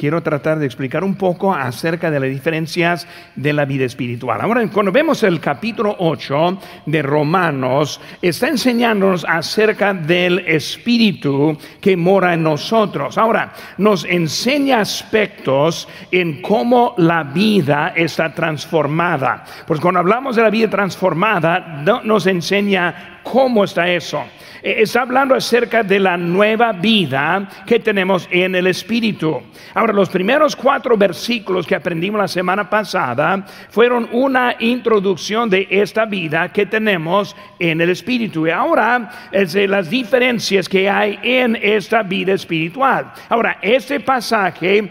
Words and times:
quiero 0.00 0.22
tratar 0.22 0.58
de 0.58 0.64
explicar 0.64 1.04
un 1.04 1.14
poco 1.14 1.54
acerca 1.54 2.10
de 2.10 2.18
las 2.18 2.30
diferencias 2.30 3.06
de 3.36 3.52
la 3.52 3.66
vida 3.66 3.84
espiritual. 3.84 4.40
Ahora, 4.40 4.66
cuando 4.72 4.90
vemos 4.90 5.22
el 5.24 5.40
capítulo 5.40 5.94
8 5.98 6.58
de 6.86 7.02
Romanos, 7.02 8.00
está 8.22 8.48
enseñándonos 8.48 9.26
acerca 9.28 9.92
del 9.92 10.38
espíritu 10.38 11.58
que 11.82 11.98
mora 11.98 12.32
en 12.32 12.42
nosotros. 12.42 13.18
Ahora, 13.18 13.52
nos 13.76 14.06
enseña 14.06 14.80
aspectos 14.80 15.86
en 16.10 16.40
cómo 16.40 16.94
la 16.96 17.22
vida 17.22 17.92
está 17.94 18.32
transformada. 18.32 19.44
Pues 19.66 19.80
cuando 19.80 20.00
hablamos 20.00 20.34
de 20.34 20.42
la 20.42 20.48
vida 20.48 20.70
transformada, 20.70 21.82
nos 22.04 22.26
enseña 22.26 23.19
cómo 23.22 23.64
está 23.64 23.88
eso. 23.88 24.24
Eh, 24.62 24.82
está 24.82 25.02
hablando 25.02 25.34
acerca 25.34 25.82
de 25.82 25.98
la 25.98 26.16
nueva 26.16 26.72
vida 26.72 27.48
que 27.66 27.80
tenemos 27.80 28.28
en 28.30 28.54
el 28.54 28.66
Espíritu. 28.66 29.40
Ahora, 29.74 29.92
los 29.92 30.08
primeros 30.08 30.54
cuatro 30.54 30.96
versículos 30.96 31.66
que 31.66 31.74
aprendimos 31.74 32.20
la 32.20 32.28
semana 32.28 32.68
pasada 32.68 33.44
fueron 33.70 34.08
una 34.12 34.56
introducción 34.58 35.48
de 35.48 35.66
esta 35.70 36.04
vida 36.04 36.50
que 36.52 36.66
tenemos 36.66 37.34
en 37.58 37.80
el 37.80 37.90
Espíritu. 37.90 38.46
Y 38.46 38.50
ahora, 38.50 39.10
es 39.32 39.52
de 39.52 39.66
las 39.66 39.88
diferencias 39.88 40.68
que 40.68 40.90
hay 40.90 41.18
en 41.22 41.56
esta 41.56 42.02
vida 42.02 42.34
espiritual. 42.34 43.12
Ahora, 43.28 43.58
este 43.62 44.00
pasaje 44.00 44.90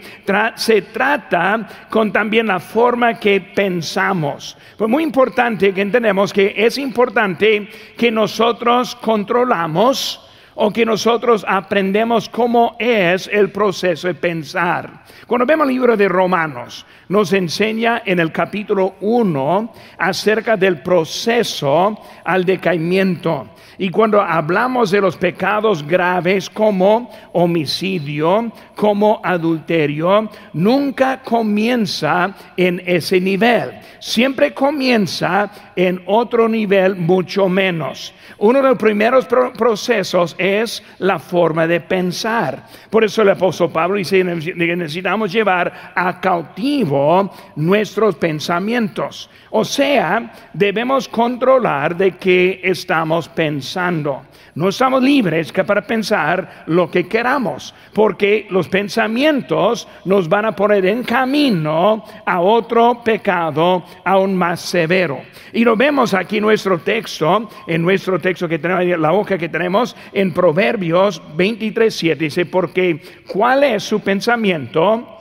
se 0.56 0.82
trata 0.82 1.68
con 1.88 2.12
también 2.12 2.46
la 2.46 2.58
forma 2.58 3.18
que 3.18 3.40
pensamos. 3.40 4.56
Pues 4.76 4.90
muy 4.90 5.02
importante 5.02 5.72
que 5.72 5.82
entendemos 5.82 6.32
que 6.32 6.54
es 6.56 6.78
importante 6.78 7.68
que 7.96 8.10
nosotros 8.20 8.94
controlamos 8.96 10.20
o 10.62 10.70
que 10.70 10.84
nosotros 10.84 11.42
aprendemos 11.48 12.28
cómo 12.28 12.76
es 12.78 13.30
el 13.32 13.50
proceso 13.50 14.08
de 14.08 14.14
pensar. 14.14 15.04
Cuando 15.26 15.46
vemos 15.46 15.66
el 15.66 15.72
libro 15.72 15.96
de 15.96 16.06
Romanos, 16.06 16.84
nos 17.08 17.32
enseña 17.32 18.02
en 18.04 18.20
el 18.20 18.30
capítulo 18.30 18.96
1 19.00 19.72
acerca 19.96 20.58
del 20.58 20.82
proceso 20.82 21.98
al 22.24 22.44
decaimiento. 22.44 23.48
Y 23.78 23.88
cuando 23.88 24.20
hablamos 24.20 24.90
de 24.90 25.00
los 25.00 25.16
pecados 25.16 25.86
graves 25.86 26.50
como 26.50 27.10
homicidio, 27.32 28.52
como 28.76 29.22
adulterio, 29.24 30.28
nunca 30.52 31.22
comienza 31.22 32.34
en 32.58 32.82
ese 32.84 33.18
nivel. 33.18 33.80
Siempre 33.98 34.52
comienza 34.52 35.50
en 35.74 36.02
otro 36.04 36.46
nivel 36.46 36.96
mucho 36.96 37.48
menos. 37.48 38.12
Uno 38.36 38.60
de 38.60 38.68
los 38.68 38.78
primeros 38.78 39.26
procesos 39.56 40.36
es 40.38 40.49
la 40.98 41.18
forma 41.18 41.66
de 41.66 41.80
pensar. 41.80 42.64
Por 42.90 43.04
eso 43.04 43.22
el 43.22 43.30
apóstol 43.30 43.70
Pablo 43.70 43.96
dice 43.96 44.18
que 44.18 44.76
necesitamos 44.76 45.32
llevar 45.32 45.92
a 45.94 46.20
cautivo 46.20 47.32
nuestros 47.56 48.16
pensamientos. 48.16 49.30
O 49.50 49.64
sea, 49.64 50.32
debemos 50.52 51.08
controlar 51.08 51.96
de 51.96 52.12
qué 52.12 52.60
estamos 52.62 53.28
pensando. 53.28 54.22
No 54.54 54.68
estamos 54.68 55.02
libres 55.02 55.52
para 55.52 55.86
pensar 55.86 56.64
lo 56.66 56.90
que 56.90 57.06
queramos, 57.06 57.72
porque 57.94 58.46
los 58.50 58.68
pensamientos 58.68 59.86
nos 60.04 60.28
van 60.28 60.44
a 60.46 60.56
poner 60.56 60.86
en 60.86 61.04
camino 61.04 62.04
a 62.26 62.40
otro 62.40 63.00
pecado 63.04 63.84
aún 64.04 64.36
más 64.36 64.60
severo. 64.60 65.20
Y 65.52 65.64
lo 65.64 65.76
vemos 65.76 66.14
aquí 66.14 66.38
en 66.38 66.42
nuestro 66.42 66.78
texto, 66.78 67.48
en 67.66 67.82
nuestro 67.82 68.18
texto 68.18 68.48
que 68.48 68.58
tenemos, 68.58 68.98
la 68.98 69.12
hoja 69.12 69.38
que 69.38 69.48
tenemos 69.48 69.96
en 70.12 70.29
Proverbios 70.32 71.22
23, 71.36 71.94
7, 71.94 72.24
dice, 72.24 72.46
porque 72.46 73.00
¿cuál 73.26 73.64
es 73.64 73.82
su 73.82 74.00
pensamiento? 74.00 75.18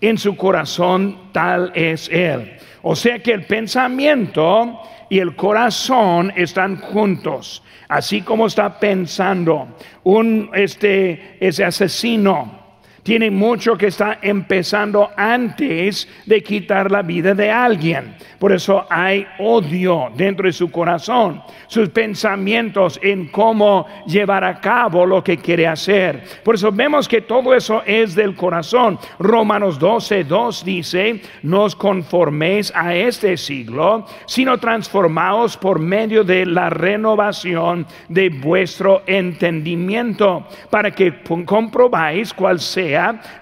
En 0.00 0.18
su 0.18 0.36
corazón 0.36 1.30
tal 1.32 1.72
es 1.74 2.08
él. 2.08 2.58
O 2.82 2.96
sea 2.96 3.20
que 3.20 3.32
el 3.32 3.44
pensamiento 3.44 4.80
y 5.08 5.18
el 5.18 5.36
corazón 5.36 6.32
están 6.36 6.76
juntos, 6.76 7.62
así 7.88 8.22
como 8.22 8.46
está 8.46 8.80
pensando 8.80 9.68
un 10.04 10.50
este 10.54 11.36
ese 11.38 11.64
asesino 11.64 12.61
tiene 13.02 13.30
mucho 13.30 13.76
que 13.76 13.88
está 13.88 14.18
empezando 14.22 15.10
antes 15.16 16.08
de 16.24 16.42
quitar 16.42 16.90
la 16.90 17.02
vida 17.02 17.34
de 17.34 17.50
alguien. 17.50 18.14
Por 18.38 18.52
eso 18.52 18.86
hay 18.88 19.26
odio 19.38 20.10
dentro 20.16 20.46
de 20.46 20.52
su 20.52 20.70
corazón, 20.70 21.42
sus 21.66 21.88
pensamientos 21.88 22.98
en 23.02 23.26
cómo 23.28 23.86
llevar 24.06 24.44
a 24.44 24.60
cabo 24.60 25.04
lo 25.04 25.22
que 25.22 25.38
quiere 25.38 25.66
hacer. 25.66 26.22
Por 26.44 26.54
eso 26.54 26.70
vemos 26.70 27.08
que 27.08 27.22
todo 27.22 27.54
eso 27.54 27.82
es 27.86 28.14
del 28.14 28.34
corazón. 28.34 28.98
Romanos 29.18 29.78
12, 29.78 30.24
2 30.24 30.64
dice, 30.64 31.20
no 31.42 31.62
os 31.62 31.74
conforméis 31.74 32.72
a 32.74 32.94
este 32.94 33.36
siglo, 33.36 34.06
sino 34.26 34.58
transformaos 34.58 35.56
por 35.56 35.78
medio 35.78 36.24
de 36.24 36.46
la 36.46 36.70
renovación 36.70 37.86
de 38.08 38.28
vuestro 38.28 39.02
entendimiento, 39.06 40.46
para 40.70 40.90
que 40.90 41.22
comprobáis 41.44 42.32
cuál 42.32 42.60
sea 42.60 42.91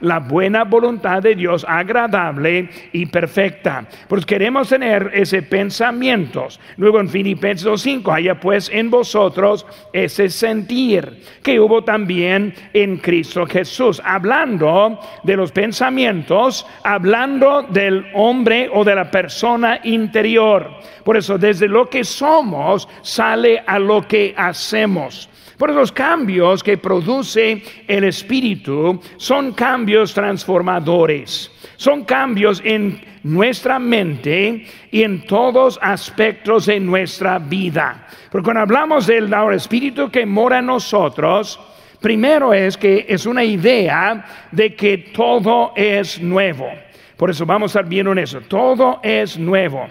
la 0.01 0.19
buena 0.19 0.65
voluntad 0.65 1.23
de 1.23 1.35
Dios 1.35 1.65
agradable 1.69 2.69
y 2.93 3.07
perfecta. 3.07 3.85
Pues 4.09 4.27
queremos 4.27 4.69
tener 4.69 5.11
ese 5.15 5.43
pensamiento. 5.43 6.49
Luego 6.77 7.01
en 7.01 7.09
Filipenses 7.09 7.67
2.5, 7.67 8.15
haya 8.15 8.39
pues 8.39 8.71
en 8.73 8.91
vosotros 8.91 9.67
ese 9.93 10.29
sentir 10.29 11.23
que 11.43 11.61
hubo 11.61 11.83
también 11.83 12.55
en 12.73 12.99
Cristo 12.99 13.47
Jesús. 13.47 14.01
Hablando 14.05 14.99
de 15.23 15.37
los 15.37 15.53
pensamientos, 15.53 16.67
hablando 16.85 17.63
del 17.63 18.07
hombre 18.15 18.69
o 18.73 18.85
de 18.85 18.95
la 18.95 19.11
persona 19.11 19.81
interior. 19.85 20.71
Por 21.05 21.17
eso 21.17 21.39
desde 21.39 21.69
lo 21.69 21.89
que 21.89 22.05
somos 22.05 22.89
sale 23.03 23.63
a 23.67 23.79
lo 23.79 24.07
que 24.07 24.35
hacemos. 24.37 25.30
Por 25.61 25.75
los 25.75 25.93
cambios 25.93 26.63
que 26.63 26.79
produce 26.79 27.63
el 27.87 28.05
Espíritu 28.05 28.99
son 29.19 29.53
cambios 29.53 30.15
transformadores, 30.15 31.53
son 31.77 32.07
cambios 32.07 32.63
en 32.65 32.99
nuestra 33.25 33.79
mente 33.79 34.65
y 34.91 35.03
en 35.03 35.27
todos 35.27 35.79
aspectos 35.83 36.65
de 36.65 36.81
nuestra 36.81 37.39
vida. 37.39 38.07
Porque 38.33 38.45
cuando 38.45 38.63
hablamos 38.63 39.07
del 39.07 39.31
Espíritu 39.53 40.11
que 40.11 40.25
mora 40.25 40.61
en 40.61 40.67
nosotros, 40.67 41.61
primero 42.01 42.55
es 42.55 42.79
que 42.79 43.05
es 43.07 43.27
una 43.27 43.45
idea 43.45 44.49
de 44.51 44.75
que 44.75 45.13
todo 45.13 45.75
es 45.77 46.23
nuevo. 46.23 46.71
Por 47.19 47.29
eso 47.29 47.45
vamos 47.45 47.77
a 47.77 47.81
estar 47.81 47.87
viendo 47.87 48.13
en 48.13 48.19
eso, 48.21 48.41
todo 48.49 48.99
es 49.03 49.39
nuevo 49.39 49.87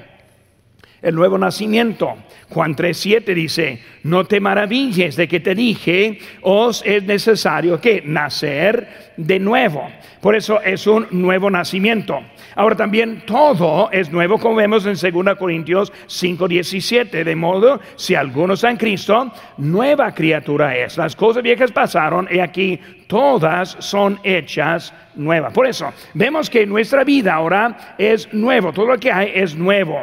el 1.02 1.16
nuevo 1.16 1.38
nacimiento. 1.38 2.16
Juan 2.50 2.76
3:7 2.76 3.34
dice, 3.34 3.80
no 4.04 4.26
te 4.26 4.40
maravilles 4.40 5.16
de 5.16 5.28
que 5.28 5.40
te 5.40 5.56
dije, 5.56 6.20
os 6.42 6.84
es 6.86 7.04
necesario 7.04 7.80
que 7.80 8.02
nacer 8.04 9.12
de 9.18 9.40
nuevo. 9.40 9.88
Por 10.22 10.36
eso 10.36 10.62
es 10.62 10.86
un 10.88 11.08
nuevo 11.12 11.50
nacimiento. 11.50 12.20
Ahora 12.56 12.76
también 12.76 13.24
todo 13.26 13.90
es 13.92 14.12
nuevo, 14.12 14.38
como 14.40 14.56
vemos 14.56 14.86
en 14.86 14.96
2 14.96 15.36
Corintios 15.38 15.94
5:17, 16.08 17.24
de 17.24 17.36
modo, 17.36 17.80
si 17.96 18.16
alguno 18.16 18.56
está 18.56 18.70
en 18.70 18.78
Cristo, 18.78 19.32
nueva 19.58 20.14
criatura 20.14 20.76
es. 20.76 20.98
Las 20.98 21.16
cosas 21.16 21.44
viejas 21.44 21.72
pasaron 21.72 22.28
y 22.32 22.40
aquí 22.40 22.80
todas 23.08 23.78
son 23.80 24.20
hechas 24.24 24.94
nuevas. 25.16 25.54
Por 25.54 25.68
eso, 25.68 25.94
vemos 26.14 26.50
que 26.50 26.66
nuestra 26.66 27.04
vida 27.04 27.36
ahora 27.36 27.96
es 27.98 28.34
nuevo, 28.34 28.74
todo 28.74 28.88
lo 28.88 28.98
que 28.98 29.12
hay 29.12 29.32
es 29.36 29.56
nuevo. 29.56 30.02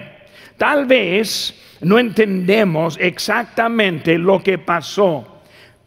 Tal 0.56 0.86
vez 0.86 1.54
no 1.82 1.98
entendemos 1.98 2.96
exactamente 3.00 4.18
lo 4.18 4.42
que 4.42 4.58
pasó, 4.58 5.42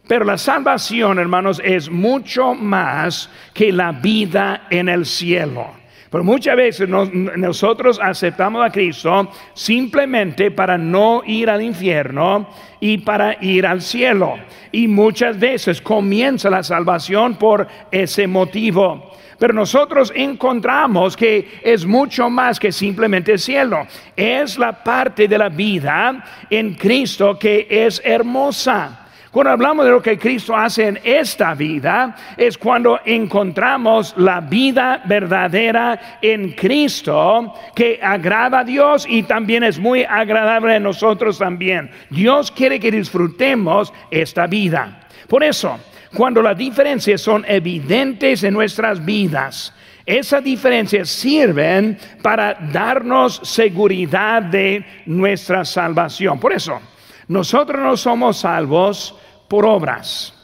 pero 0.06 0.24
la 0.24 0.38
salvación, 0.38 1.18
hermanos, 1.18 1.60
es 1.64 1.90
mucho 1.90 2.54
más 2.54 3.30
que 3.54 3.72
la 3.72 3.92
vida 3.92 4.66
en 4.70 4.88
el 4.88 5.06
cielo. 5.06 5.80
Pero 6.10 6.24
muchas 6.24 6.56
veces 6.56 6.88
nosotros 6.88 8.00
aceptamos 8.02 8.66
a 8.66 8.70
Cristo 8.70 9.30
simplemente 9.54 10.50
para 10.50 10.76
no 10.76 11.22
ir 11.24 11.48
al 11.48 11.62
infierno 11.62 12.48
y 12.80 12.98
para 12.98 13.36
ir 13.40 13.64
al 13.64 13.80
cielo. 13.80 14.34
Y 14.72 14.88
muchas 14.88 15.38
veces 15.38 15.80
comienza 15.80 16.50
la 16.50 16.64
salvación 16.64 17.36
por 17.36 17.68
ese 17.92 18.26
motivo. 18.26 19.12
Pero 19.40 19.54
nosotros 19.54 20.12
encontramos 20.14 21.16
que 21.16 21.60
es 21.62 21.86
mucho 21.86 22.28
más 22.28 22.60
que 22.60 22.70
simplemente 22.70 23.32
el 23.32 23.38
cielo. 23.38 23.86
Es 24.14 24.58
la 24.58 24.84
parte 24.84 25.26
de 25.26 25.38
la 25.38 25.48
vida 25.48 26.22
en 26.50 26.74
Cristo 26.74 27.38
que 27.38 27.66
es 27.70 28.02
hermosa. 28.04 29.06
Cuando 29.30 29.52
hablamos 29.52 29.86
de 29.86 29.92
lo 29.92 30.02
que 30.02 30.18
Cristo 30.18 30.54
hace 30.54 30.88
en 30.88 31.00
esta 31.02 31.54
vida, 31.54 32.14
es 32.36 32.58
cuando 32.58 33.00
encontramos 33.02 34.12
la 34.18 34.42
vida 34.42 35.00
verdadera 35.06 36.18
en 36.20 36.52
Cristo 36.52 37.54
que 37.74 37.98
agrada 38.02 38.58
a 38.58 38.64
Dios 38.64 39.06
y 39.08 39.22
también 39.22 39.62
es 39.62 39.78
muy 39.78 40.04
agradable 40.04 40.74
a 40.74 40.80
nosotros 40.80 41.38
también. 41.38 41.90
Dios 42.10 42.50
quiere 42.50 42.78
que 42.78 42.90
disfrutemos 42.90 43.90
esta 44.10 44.46
vida. 44.46 45.00
Por 45.28 45.44
eso, 45.44 45.78
cuando 46.14 46.42
las 46.42 46.56
diferencias 46.56 47.20
son 47.20 47.44
evidentes 47.46 48.42
en 48.42 48.54
nuestras 48.54 49.04
vidas, 49.04 49.72
Esa 50.10 50.40
diferencia 50.40 51.04
sirven 51.04 51.96
para 52.20 52.54
darnos 52.72 53.40
seguridad 53.44 54.42
de 54.42 54.84
nuestra 55.06 55.64
salvación. 55.64 56.40
Por 56.40 56.52
eso, 56.52 56.80
nosotros 57.28 57.80
no 57.80 57.96
somos 57.96 58.38
salvos 58.38 59.14
por 59.46 59.64
obras, 59.64 60.34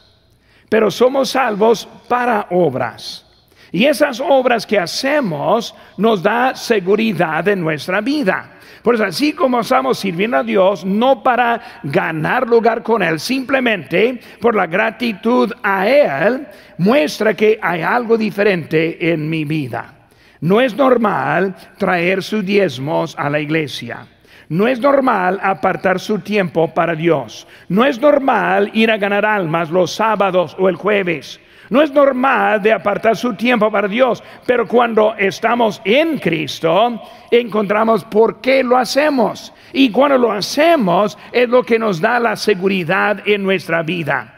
pero 0.69 0.89
somos 0.89 1.31
salvos 1.31 1.85
para 2.07 2.47
obras. 2.51 3.25
Y 3.71 3.85
esas 3.85 4.19
obras 4.19 4.65
que 4.65 4.79
hacemos 4.79 5.75
nos 5.97 6.23
da 6.23 6.55
seguridad 6.55 7.47
en 7.47 7.61
nuestra 7.61 8.01
vida. 8.01 8.51
Por 8.81 8.95
eso, 8.95 9.03
así 9.03 9.33
como 9.33 9.59
estamos 9.59 9.99
sirviendo 9.99 10.37
a 10.37 10.43
Dios, 10.43 10.85
no 10.85 11.21
para 11.21 11.61
ganar 11.83 12.47
lugar 12.47 12.83
con 12.83 13.03
Él, 13.03 13.19
simplemente 13.19 14.21
por 14.39 14.55
la 14.55 14.67
gratitud 14.67 15.51
a 15.61 15.87
Él, 15.87 16.47
muestra 16.77 17.33
que 17.33 17.59
hay 17.61 17.81
algo 17.81 18.17
diferente 18.17 19.11
en 19.11 19.29
mi 19.29 19.43
vida. 19.43 19.93
No 20.39 20.61
es 20.61 20.75
normal 20.75 21.55
traer 21.77 22.23
sus 22.23 22.45
diezmos 22.45 23.15
a 23.17 23.29
la 23.29 23.39
iglesia. 23.39 24.07
No 24.49 24.67
es 24.67 24.79
normal 24.79 25.39
apartar 25.43 25.99
su 25.99 26.19
tiempo 26.19 26.73
para 26.73 26.95
Dios. 26.95 27.47
No 27.67 27.83
es 27.83 27.99
normal 27.99 28.71
ir 28.73 28.91
a 28.91 28.97
ganar 28.97 29.25
almas 29.25 29.69
los 29.69 29.91
sábados 29.91 30.55
o 30.57 30.69
el 30.69 30.75
jueves. 30.75 31.39
No 31.69 31.81
es 31.81 31.91
normal 31.91 32.61
de 32.61 32.73
apartar 32.73 33.15
su 33.17 33.33
tiempo 33.35 33.69
para 33.71 33.87
Dios, 33.87 34.23
pero 34.45 34.67
cuando 34.67 35.15
estamos 35.15 35.81
en 35.83 36.17
Cristo, 36.17 37.01
encontramos 37.29 38.03
por 38.05 38.39
qué 38.39 38.63
lo 38.63 38.77
hacemos. 38.77 39.53
Y 39.73 39.91
cuando 39.91 40.17
lo 40.17 40.31
hacemos 40.31 41.17
es 41.31 41.49
lo 41.49 41.63
que 41.63 41.77
nos 41.77 41.99
da 41.99 42.19
la 42.19 42.35
seguridad 42.35 43.21
en 43.25 43.43
nuestra 43.43 43.83
vida 43.83 44.36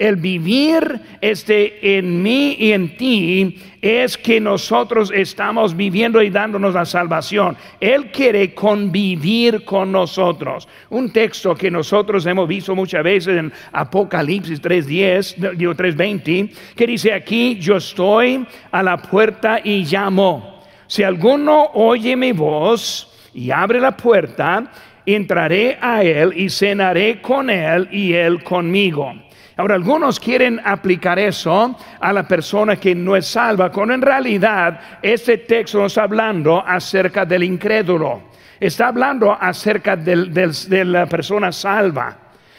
el 0.00 0.16
vivir 0.16 0.98
este 1.20 1.98
en 1.98 2.22
mí 2.22 2.56
y 2.58 2.72
en 2.72 2.96
ti 2.96 3.58
es 3.82 4.16
que 4.16 4.40
nosotros 4.40 5.12
estamos 5.14 5.76
viviendo 5.76 6.22
y 6.22 6.30
dándonos 6.30 6.72
la 6.72 6.86
salvación. 6.86 7.54
Él 7.78 8.10
quiere 8.10 8.54
convivir 8.54 9.62
con 9.62 9.92
nosotros. 9.92 10.66
Un 10.88 11.12
texto 11.12 11.54
que 11.54 11.70
nosotros 11.70 12.24
hemos 12.24 12.48
visto 12.48 12.74
muchas 12.74 13.04
veces 13.04 13.36
en 13.36 13.52
Apocalipsis 13.72 14.62
3.10, 14.62 15.56
digo 15.56 15.74
3.20, 15.74 16.50
que 16.74 16.86
dice 16.86 17.12
aquí, 17.12 17.58
yo 17.58 17.76
estoy 17.76 18.46
a 18.72 18.82
la 18.82 18.96
puerta 18.96 19.60
y 19.62 19.84
llamo. 19.84 20.62
Si 20.86 21.02
alguno 21.02 21.72
oye 21.74 22.16
mi 22.16 22.32
voz 22.32 23.06
y 23.34 23.50
abre 23.50 23.78
la 23.78 23.94
puerta, 23.94 24.72
entraré 25.04 25.76
a 25.78 26.02
él 26.02 26.32
y 26.34 26.48
cenaré 26.48 27.20
con 27.20 27.50
él 27.50 27.86
y 27.92 28.14
él 28.14 28.42
conmigo. 28.42 29.14
Ahora, 29.60 29.74
algunos 29.74 30.18
quieren 30.18 30.58
aplicar 30.64 31.18
eso 31.18 31.76
a 32.00 32.12
la 32.14 32.22
persona 32.22 32.76
que 32.76 32.94
no 32.94 33.14
es 33.14 33.26
salva, 33.26 33.70
cuando 33.70 33.92
en 33.92 34.00
realidad 34.00 34.80
este 35.02 35.36
texto 35.36 35.80
no 35.80 35.84
está 35.84 36.04
hablando 36.04 36.64
acerca 36.66 37.26
del 37.26 37.42
incrédulo, 37.42 38.22
está 38.58 38.88
hablando 38.88 39.36
acerca 39.38 39.96
de 39.96 40.82
la 40.86 41.04
persona 41.04 41.52
salva. 41.52 42.16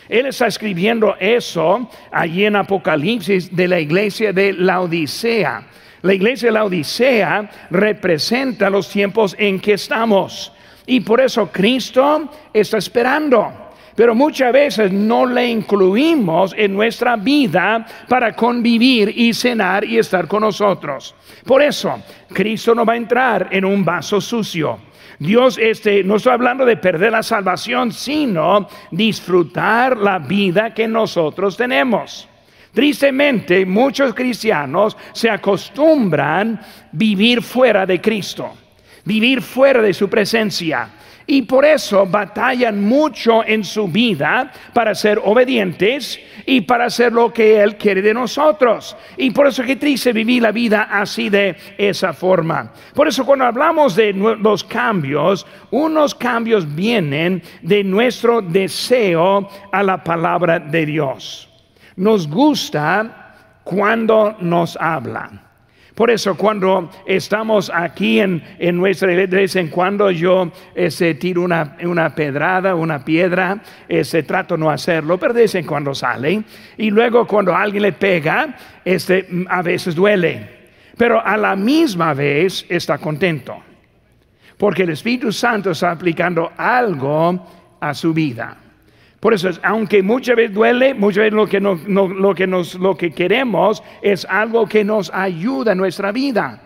Él 0.08 0.28
está 0.28 0.46
escribiendo 0.46 1.16
eso 1.20 1.90
allí 2.12 2.46
en 2.46 2.58
Apocalipsis 2.58 3.56
de 3.56 3.68
la 3.68 3.80
iglesia 3.80 4.32
de 4.32 4.54
la 4.54 4.82
Odisea. 4.82 5.64
La 6.04 6.14
iglesia 6.14 6.50
de 6.50 6.54
la 6.54 6.66
Odisea 6.66 7.50
representa 7.72 8.70
los 8.70 8.88
tiempos 8.88 9.36
en 9.40 9.60
que 9.60 9.74
estamos. 9.74 10.54
Y 10.86 11.00
por 11.00 11.20
eso 11.20 11.52
Cristo 11.52 12.30
está 12.54 12.78
esperando 12.78 13.71
pero 13.96 14.16
muchas 14.16 14.52
veces 14.54 14.92
no 14.92 15.26
le 15.26 15.48
incluimos 15.48 16.54
en 16.58 16.74
nuestra 16.74 17.16
vida 17.16 17.86
para 18.08 18.36
convivir 18.36 19.14
y 19.16 19.34
cenar 19.34 19.84
y 19.84 19.98
estar 19.98 20.28
con 20.28 20.42
nosotros. 20.42 21.16
Por 21.46 21.62
eso, 21.62 22.02
Cristo 22.34 22.74
no 22.76 22.86
va 22.86 22.94
a 22.94 22.98
entrar 22.98 23.48
en 23.52 23.66
un 23.66 23.84
vaso 23.84 24.22
sucio. 24.22 24.80
Dios 25.20 25.60
este, 25.62 26.04
no 26.04 26.16
está 26.16 26.34
hablando 26.34 26.66
de 26.66 26.78
perder 26.78 27.12
la 27.12 27.22
salvación, 27.22 27.92
sino 27.92 28.68
disfrutar 28.90 29.98
la 29.98 30.18
vida 30.18 30.74
que 30.74 30.88
nosotros 30.88 31.56
tenemos. 31.56 32.28
Tristemente, 32.74 33.66
muchos 33.66 34.14
cristianos 34.14 34.98
se 35.12 35.30
acostumbran 35.30 36.60
vivir 36.92 37.42
fuera 37.42 37.86
de 37.86 38.00
Cristo, 38.00 38.54
vivir 39.06 39.42
fuera 39.42 39.82
de 39.82 39.94
su 39.94 40.10
presencia 40.10 40.90
y 41.32 41.44
por 41.44 41.64
eso 41.64 42.06
batallan 42.06 42.84
mucho 42.84 43.46
en 43.46 43.64
su 43.64 43.88
vida 43.88 44.52
para 44.74 44.94
ser 44.94 45.20
obedientes 45.24 46.20
y 46.46 46.60
para 46.60 46.86
hacer 46.86 47.14
lo 47.14 47.32
que 47.32 47.62
Él 47.62 47.78
quiere 47.78 48.02
de 48.02 48.14
nosotros. 48.14 48.98
Y 49.16 49.32
por 49.32 49.48
eso 49.48 49.64
que 49.64 49.78
triste 49.78 50.12
vivir 50.12 50.42
la 50.42 50.52
vida 50.52 50.90
así 50.92 51.30
de 51.30 51.56
esa 51.78 52.12
forma. 52.12 52.74
Por 52.94 53.08
eso 53.08 53.26
cuando 53.26 53.46
hablamos 53.46 53.96
de 53.96 54.12
los 54.14 54.64
cambios, 54.64 55.46
unos 55.70 56.16
cambios 56.16 56.76
vienen 56.76 57.42
de 57.62 57.84
nuestro 57.84 58.42
deseo 58.42 59.48
a 59.72 59.84
la 59.84 60.04
palabra 60.04 60.60
de 60.60 60.86
Dios. 60.86 61.50
Nos 61.96 62.28
gusta 62.28 63.62
cuando 63.64 64.36
nos 64.40 64.76
hablan. 64.76 65.51
Por 65.96 66.10
eso 66.10 66.36
cuando 66.36 66.90
estamos 67.06 67.70
aquí 67.74 68.22
en, 68.22 68.42
nuestra 68.78 69.12
iglesia, 69.12 69.28
de 69.28 69.42
vez 69.42 69.56
en 69.58 69.68
cuando 69.68 70.10
yo 70.10 70.52
ese, 70.74 71.16
tiro 71.16 71.42
una, 71.42 71.76
una 71.84 72.16
pedrada, 72.16 72.76
una 72.76 73.04
piedra, 73.04 73.62
ese, 73.90 74.24
trato 74.24 74.56
no 74.56 74.70
hacerlo, 74.70 75.18
pero 75.18 75.34
de 75.34 75.42
vez 75.42 75.56
en 75.56 75.66
cuando 75.66 75.94
sale. 75.94 76.44
Y 76.78 76.90
luego 76.90 77.28
cuando 77.28 77.56
alguien 77.56 77.84
le 77.84 77.92
pega, 77.92 78.56
este, 78.86 79.28
a 79.50 79.62
veces 79.62 79.94
duele. 79.94 80.62
Pero 80.98 81.24
a 81.26 81.36
la 81.36 81.56
misma 81.56 82.14
vez 82.14 82.66
está 82.70 82.98
contento. 82.98 83.62
Porque 84.58 84.84
el 84.84 84.92
Espíritu 84.92 85.32
Santo 85.32 85.72
está 85.72 85.92
aplicando 85.92 86.52
algo 86.56 87.78
a 87.80 87.94
su 87.94 88.14
vida. 88.14 88.56
Por 89.22 89.36
eso, 89.36 89.52
aunque 89.62 90.02
muchas 90.02 90.36
veces 90.36 90.52
duele, 90.56 90.96
muchas 90.96 91.26
veces 91.26 91.34
lo 91.34 91.46
que, 91.46 91.60
lo, 91.60 92.34
que 92.34 92.48
nos, 92.48 92.74
lo 92.74 92.98
que 92.98 93.12
queremos 93.12 93.84
es 94.02 94.26
algo 94.26 94.66
que 94.68 94.84
nos 94.84 95.14
ayuda 95.14 95.74
en 95.74 95.78
nuestra 95.78 96.12
vida. 96.12 96.60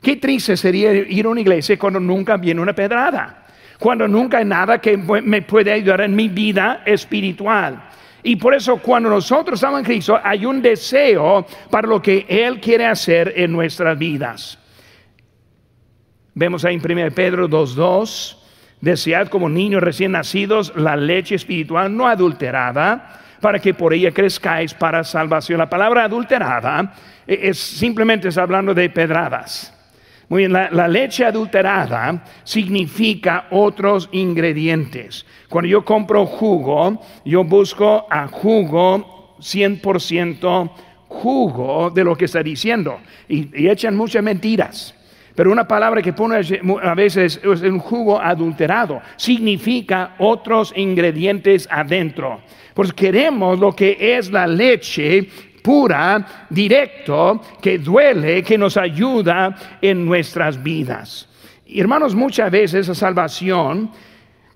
Qué 0.00 0.14
triste 0.14 0.56
sería 0.56 0.92
ir 0.92 1.26
a 1.26 1.30
una 1.30 1.40
iglesia 1.40 1.76
cuando 1.76 1.98
nunca 1.98 2.36
viene 2.36 2.60
una 2.60 2.72
pedrada, 2.72 3.46
cuando 3.80 4.06
nunca 4.06 4.38
hay 4.38 4.44
nada 4.44 4.80
que 4.80 4.96
me 4.96 5.42
puede 5.42 5.72
ayudar 5.72 6.02
en 6.02 6.14
mi 6.14 6.28
vida 6.28 6.82
espiritual. 6.86 7.88
Y 8.22 8.36
por 8.36 8.54
eso 8.54 8.76
cuando 8.76 9.10
nosotros 9.10 9.58
estamos 9.58 9.80
en 9.80 9.84
Cristo 9.84 10.20
hay 10.22 10.46
un 10.46 10.62
deseo 10.62 11.44
para 11.68 11.88
lo 11.88 12.00
que 12.00 12.24
Él 12.28 12.60
quiere 12.60 12.86
hacer 12.86 13.32
en 13.34 13.50
nuestras 13.50 13.98
vidas. 13.98 14.56
Vemos 16.32 16.64
ahí 16.64 16.76
en 16.76 16.98
1 16.98 17.10
Pedro 17.12 17.48
2.2 17.48 18.37
Desead 18.80 19.28
como 19.28 19.48
niños 19.48 19.82
recién 19.82 20.12
nacidos 20.12 20.72
la 20.76 20.96
leche 20.96 21.34
espiritual 21.34 21.96
no 21.96 22.06
adulterada, 22.06 23.20
para 23.40 23.58
que 23.58 23.74
por 23.74 23.94
ella 23.94 24.12
crezcáis 24.12 24.74
para 24.74 25.04
salvación. 25.04 25.58
La 25.58 25.70
palabra 25.70 26.04
adulterada 26.04 26.94
eh, 27.26 27.38
es 27.42 27.58
simplemente 27.58 28.28
está 28.28 28.42
hablando 28.42 28.74
de 28.74 28.90
pedradas. 28.90 29.74
Muy 30.28 30.42
bien, 30.42 30.52
la, 30.52 30.88
leche 30.88 31.24
adulterada 31.24 32.22
significa 32.44 33.46
otros 33.50 34.10
ingredientes. 34.12 35.24
Cuando 35.48 35.68
yo 35.68 35.84
compro 35.86 36.26
jugo, 36.26 37.00
yo 37.24 37.44
busco 37.44 38.06
a 38.10 38.28
jugo 38.28 39.36
100% 39.38 40.70
jugo 41.08 41.90
de 41.90 42.04
lo 42.04 42.14
que 42.14 42.26
está 42.26 42.42
diciendo. 42.42 43.00
Y 43.26 43.66
echan 43.68 43.96
muchas 43.96 44.22
mentiras. 44.22 44.94
Pero 45.38 45.52
una 45.52 45.68
palabra 45.68 46.02
que 46.02 46.12
pone 46.12 46.40
a 46.82 46.94
veces 46.96 47.40
es 47.44 47.62
un 47.62 47.78
jugo 47.78 48.20
adulterado. 48.20 49.00
Significa 49.14 50.16
otros 50.18 50.72
ingredientes 50.74 51.68
adentro. 51.70 52.40
Pues 52.74 52.92
queremos 52.92 53.56
lo 53.60 53.70
que 53.70 54.16
es 54.18 54.32
la 54.32 54.48
leche 54.48 55.28
pura, 55.62 56.46
directo, 56.50 57.40
que 57.62 57.78
duele, 57.78 58.42
que 58.42 58.58
nos 58.58 58.76
ayuda 58.76 59.54
en 59.80 60.04
nuestras 60.04 60.60
vidas. 60.60 61.28
hermanos, 61.68 62.16
muchas 62.16 62.50
veces 62.50 62.88
la 62.88 62.96
salvación 62.96 63.92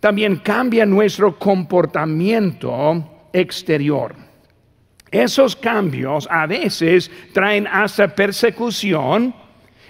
también 0.01 0.39
cambia 0.39 0.85
nuestro 0.85 1.39
comportamiento 1.39 3.29
exterior. 3.33 4.17
Esos 5.13 5.55
cambios 5.55 6.27
a 6.29 6.45
veces 6.49 7.09
traen 7.33 7.69
hasta 7.69 8.09
persecución 8.09 9.42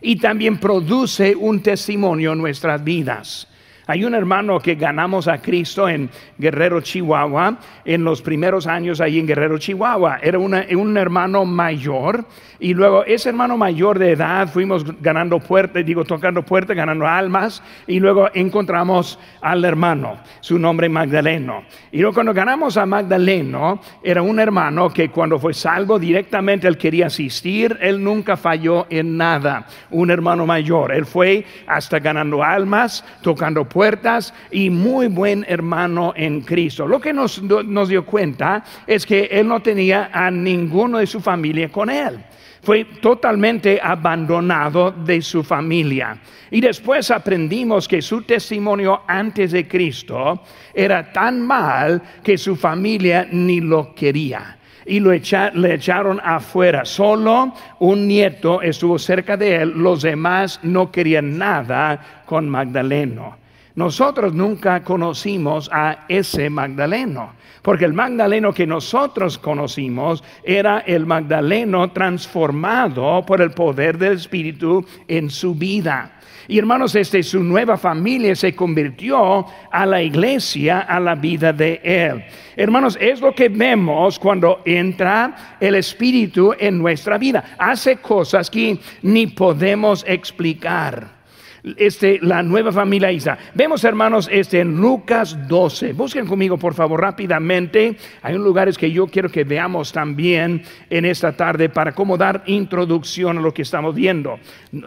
y 0.03 0.17
también 0.17 0.59
produce 0.59 1.35
un 1.35 1.61
testimonio 1.61 2.33
en 2.33 2.39
nuestras 2.39 2.83
vidas. 2.83 3.47
Hay 3.87 4.05
un 4.05 4.15
hermano 4.15 4.61
que 4.61 4.75
ganamos 4.75 5.29
a 5.29 5.39
Cristo 5.39 5.89
en 5.89 6.09
Guerrero, 6.39 6.81
Chihuahua, 6.81 7.59
en 7.85 8.05
los 8.05 8.23
primeros 8.23 8.67
años 8.67 9.01
ahí 9.01 9.19
en 9.19 9.27
Guerrero, 9.27 9.59
Chihuahua. 9.59 10.19
Era 10.23 10.39
un 10.39 10.97
hermano 10.97 11.45
mayor 11.45 12.25
y 12.59 12.75
luego 12.75 13.05
ese 13.05 13.31
hermano 13.31 13.57
mayor 13.57 13.99
de 13.99 14.13
edad 14.13 14.49
fuimos 14.49 14.85
ganando 15.01 15.41
puertas, 15.41 15.85
digo, 15.85 16.05
tocando 16.05 16.45
puertas, 16.45 16.77
ganando 16.77 17.07
almas 17.07 17.61
y 17.89 17.99
luego 17.99 18.29
encontramos 18.35 19.19
al 19.41 19.65
hermano, 19.65 20.19
su 20.41 20.61
nombre 20.61 20.89
Magdaleno. 20.89 21.65
Y 21.91 21.99
luego 21.99 22.15
cuando 22.15 22.33
ganamos 22.33 22.77
a 22.77 22.87
Magdaleno, 22.87 23.81
era 24.03 24.23
un 24.23 24.39
hermano 24.39 24.91
que 24.91 25.11
cuando 25.11 25.41
fue 25.41 25.55
salvo 25.55 25.99
directamente 25.99 26.69
él 26.69 26.79
quería 26.79 27.07
asistir, 27.07 27.77
él 27.81 28.03
nunca 28.03 28.37
falló 28.37 28.87
en 28.91 29.17
nada. 29.17 29.67
Un 29.91 30.13
hermano 30.13 30.47
mayor, 30.47 30.93
él 30.93 31.05
fue 31.05 31.45
hasta 31.67 31.99
ganando 31.99 32.45
almas, 32.45 33.05
tocando 33.23 33.69
puertas 33.73 34.35
y 34.51 34.69
muy 34.69 35.09
buen 35.09 35.45
hermano 35.49 36.13
en 36.15 36.43
Cristo. 36.43 36.87
Lo 36.87 37.01
que 37.01 37.13
nos, 37.13 37.41
dio 37.89 38.05
cuenta 38.05 38.63
es 38.87 39.07
que 39.07 39.25
él 39.33 39.49
no 39.49 39.61
tenía 39.61 40.11
a 40.13 40.31
ninguno 40.31 40.99
de 40.99 41.07
su 41.07 41.21
familia 41.21 41.71
con 41.71 41.91
él 41.91 42.19
fue 42.65 42.85
totalmente 42.85 43.81
abandonado 43.83 44.93
de 44.93 45.21
su 45.21 45.43
familia. 45.43 46.17
Y 46.49 46.61
después 46.61 47.11
aprendimos 47.11 47.89
que 47.89 48.01
su 48.01 48.23
testimonio 48.23 49.03
antes 49.09 49.51
de 49.51 49.67
Cristo 49.67 50.45
era 50.73 51.13
tan 51.13 51.45
mal 51.45 52.01
que 52.23 52.39
su 52.39 52.55
familia 52.55 53.27
ni 53.33 53.61
lo 53.61 53.93
quería 53.97 54.59
y 54.87 55.01
lo 55.01 55.13
echaron 55.13 56.21
afuera. 56.23 56.85
Solo 56.85 57.53
un 57.81 58.07
nieto 58.07 58.63
estuvo 58.63 58.97
cerca 58.97 59.37
de 59.37 59.57
él, 59.57 59.73
los 59.75 60.03
demás 60.03 60.61
no 60.63 60.93
querían 60.93 61.37
nada 61.37 62.23
con 62.25 62.49
Magdaleno. 62.49 63.42
Nosotros 63.75 64.35
nunca 64.35 64.83
conocimos 64.85 65.71
a 65.73 66.05
ese 66.09 66.51
Magdaleno, 66.51 67.33
porque 67.63 67.87
el 67.87 67.95
Magdaleno 67.95 68.53
que 68.53 68.67
nosotros 68.67 69.39
conocimos 69.39 70.23
era 70.45 70.81
el 70.81 71.07
Magdaleno 71.07 71.91
transformado 71.91 73.25
por 73.25 73.41
el 73.41 73.53
poder 73.53 73.97
del 73.97 74.15
Espíritu 74.15 74.85
en 75.09 75.31
su 75.31 75.55
vida. 75.55 76.19
Y 76.49 76.59
hermanos, 76.59 76.95
este, 76.97 77.23
su 77.23 77.43
nueva 77.43 77.79
familia 77.79 78.35
se 78.35 78.55
convirtió 78.55 79.47
a 79.71 79.87
la 79.87 80.03
iglesia, 80.03 80.81
a 80.81 80.99
la 81.01 81.15
vida 81.15 81.53
de 81.53 81.81
él. 81.83 82.25
Hermanos, 82.57 82.99
es 83.01 83.21
lo 83.21 83.35
que 83.35 83.49
vemos 83.49 84.19
cuando 84.19 84.61
entra 84.65 85.57
el 85.61 85.77
Espíritu 85.77 86.53
en 86.59 86.79
nuestra 86.79 87.17
vida. 87.17 87.55
Hace 87.59 87.99
cosas 87.99 88.51
que 88.51 88.79
ni 89.03 89.29
podemos 89.29 90.05
explicar 90.07 91.22
este, 91.65 92.19
la 92.23 92.43
nueva 92.43 92.73
familia 92.73 93.13
Isa. 93.13 93.39
Vemos, 93.55 93.85
hermanos, 93.85 94.29
este, 94.31 94.61
en 94.61 94.81
Lucas 94.81 95.49
12. 95.49 95.93
Busquen 95.93 96.27
conmigo, 96.27 96.59
por 96.59 96.75
favor, 96.75 97.01
rápidamente. 97.01 97.97
Hay 98.23 98.35
un 98.35 98.43
lugares 98.43 98.77
que 98.77 98.91
yo 98.91 99.07
quiero 99.07 99.29
que 99.29 99.45
veamos 99.45 99.93
también 99.93 100.65
en 100.91 101.05
esta 101.05 101.37
tarde 101.37 101.69
para 101.69 101.93
cómo 101.93 102.17
dar 102.17 102.43
introducción 102.47 103.39
a 103.39 103.41
lo 103.41 103.55
que 103.55 103.63
estamos 103.63 103.95
viendo. 103.95 104.39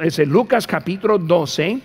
Es 0.01 0.20
en 0.20 0.29
Lucas 0.29 0.67
capítulo 0.67 1.17
12 1.17 1.79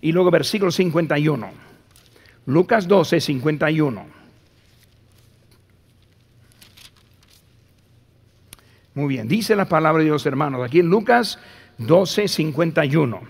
y 0.00 0.12
luego 0.12 0.30
versículo 0.30 0.70
51. 0.70 1.50
Lucas 2.46 2.86
12, 2.86 3.20
51. 3.20 4.18
Muy 8.94 9.06
bien, 9.06 9.28
dice 9.28 9.54
la 9.54 9.66
palabra 9.66 10.00
de 10.00 10.06
Dios, 10.06 10.26
hermanos. 10.26 10.64
Aquí 10.64 10.80
en 10.80 10.88
Lucas 10.88 11.38
12:51. 11.78 13.20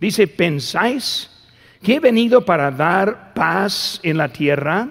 Dice, 0.00 0.28
¿pensáis 0.28 1.30
que 1.82 1.96
he 1.96 2.00
venido 2.00 2.44
para 2.44 2.70
dar 2.70 3.34
paz 3.34 4.00
en 4.02 4.16
la 4.16 4.28
tierra? 4.28 4.88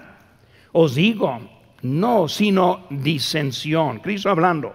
Os 0.72 0.94
digo, 0.94 1.40
no, 1.82 2.28
sino 2.28 2.86
disensión. 2.90 4.00
Cristo 4.00 4.30
hablando. 4.30 4.74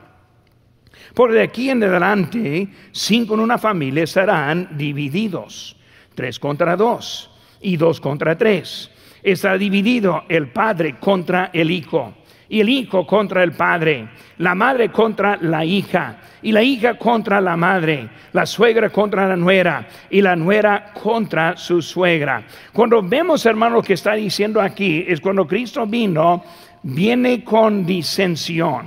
Por 1.14 1.32
de 1.32 1.42
aquí 1.42 1.70
en 1.70 1.84
adelante, 1.84 2.68
cinco 2.92 3.36
en 3.36 3.42
una 3.42 3.58
familia 3.58 4.04
estarán 4.04 4.70
divididos, 4.78 5.76
tres 6.16 6.40
contra 6.40 6.76
dos 6.76 7.30
y 7.62 7.78
dos 7.78 8.00
contra 8.00 8.38
tres. 8.38 8.90
Está 9.22 9.58
dividido 9.58 10.24
el 10.28 10.50
padre 10.50 10.98
contra 11.00 11.52
el 11.54 11.72
hijo 11.72 12.14
y 12.54 12.62
el 12.62 12.70
hijo 12.70 13.08
contra 13.08 13.42
el 13.42 13.54
padre, 13.54 14.08
la 14.38 14.54
madre 14.54 14.90
contra 14.90 15.40
la 15.42 15.66
hija 15.66 16.18
y 16.44 16.52
la 16.52 16.62
hija 16.62 17.00
contra 17.00 17.42
la 17.42 17.58
madre, 17.58 18.08
la 18.32 18.46
suegra 18.46 18.92
contra 18.92 19.28
la 19.28 19.36
nuera 19.36 19.88
y 20.08 20.22
la 20.22 20.36
nuera 20.36 20.94
contra 20.94 21.58
su 21.58 21.82
suegra. 21.82 22.44
Cuando 22.72 23.02
vemos, 23.02 23.44
hermano, 23.48 23.78
lo 23.78 23.82
que 23.82 23.94
está 23.94 24.14
diciendo 24.14 24.62
aquí 24.62 25.04
es 25.08 25.20
cuando 25.20 25.48
Cristo 25.48 25.88
vino, 25.88 26.44
viene 26.84 27.44
con 27.44 27.88
disensión. 27.88 28.86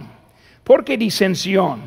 ¿Por 0.63 0.85
qué 0.85 0.97
disensión? 0.97 1.81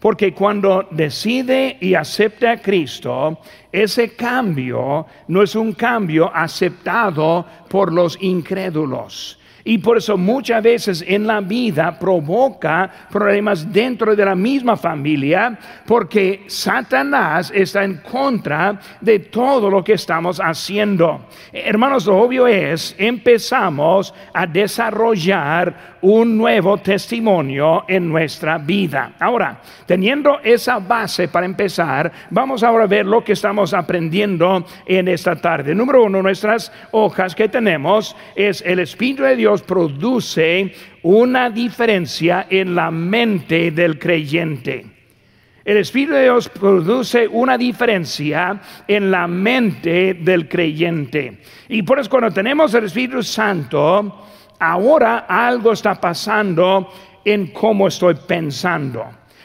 Porque 0.00 0.32
cuando 0.32 0.88
decide 0.90 1.76
y 1.82 1.92
acepta 1.92 2.52
a 2.52 2.62
Cristo, 2.62 3.40
ese 3.70 4.16
cambio 4.16 5.04
no 5.28 5.42
es 5.42 5.54
un 5.54 5.74
cambio 5.74 6.34
aceptado 6.34 7.44
por 7.68 7.92
los 7.92 8.16
incrédulos. 8.22 9.35
Y 9.68 9.78
por 9.78 9.96
eso 9.96 10.16
muchas 10.16 10.62
veces 10.62 11.04
en 11.04 11.26
la 11.26 11.40
vida 11.40 11.98
provoca 11.98 12.88
problemas 13.10 13.72
dentro 13.72 14.14
de 14.14 14.24
la 14.24 14.36
misma 14.36 14.76
familia 14.76 15.58
porque 15.84 16.44
Satanás 16.46 17.50
está 17.52 17.82
en 17.82 17.96
contra 17.96 18.78
de 19.00 19.18
todo 19.18 19.68
lo 19.68 19.82
que 19.82 19.94
estamos 19.94 20.38
haciendo. 20.38 21.26
Hermanos, 21.52 22.06
lo 22.06 22.16
obvio 22.16 22.46
es, 22.46 22.94
empezamos 22.96 24.14
a 24.32 24.46
desarrollar 24.46 25.95
un 26.08 26.36
nuevo 26.36 26.78
testimonio 26.78 27.84
en 27.88 28.08
nuestra 28.08 28.58
vida. 28.58 29.14
Ahora, 29.18 29.60
teniendo 29.86 30.38
esa 30.38 30.78
base 30.78 31.26
para 31.26 31.46
empezar, 31.46 32.12
vamos 32.30 32.62
ahora 32.62 32.84
a 32.84 32.86
ver 32.86 33.04
lo 33.04 33.24
que 33.24 33.32
estamos 33.32 33.74
aprendiendo 33.74 34.64
en 34.86 35.08
esta 35.08 35.34
tarde. 35.34 35.74
Número 35.74 36.04
uno, 36.04 36.22
nuestras 36.22 36.70
hojas 36.92 37.34
que 37.34 37.48
tenemos 37.48 38.14
es 38.36 38.62
el 38.64 38.78
Espíritu 38.78 39.24
de 39.24 39.34
Dios 39.34 39.62
produce 39.62 40.72
una 41.02 41.50
diferencia 41.50 42.46
en 42.50 42.76
la 42.76 42.92
mente 42.92 43.72
del 43.72 43.98
creyente. 43.98 44.86
El 45.64 45.78
Espíritu 45.78 46.12
de 46.12 46.22
Dios 46.22 46.48
produce 46.48 47.26
una 47.26 47.58
diferencia 47.58 48.60
en 48.86 49.10
la 49.10 49.26
mente 49.26 50.14
del 50.14 50.48
creyente. 50.48 51.38
Y 51.68 51.82
por 51.82 51.98
eso 51.98 52.08
cuando 52.08 52.30
tenemos 52.30 52.72
el 52.74 52.84
Espíritu 52.84 53.24
Santo, 53.24 54.22
ahora 54.58 55.26
algo 55.28 55.72
está 55.72 55.94
pasando 55.94 56.90
en 57.24 57.48
cómo 57.48 57.88
estoy 57.88 58.14
pensando. 58.14 59.04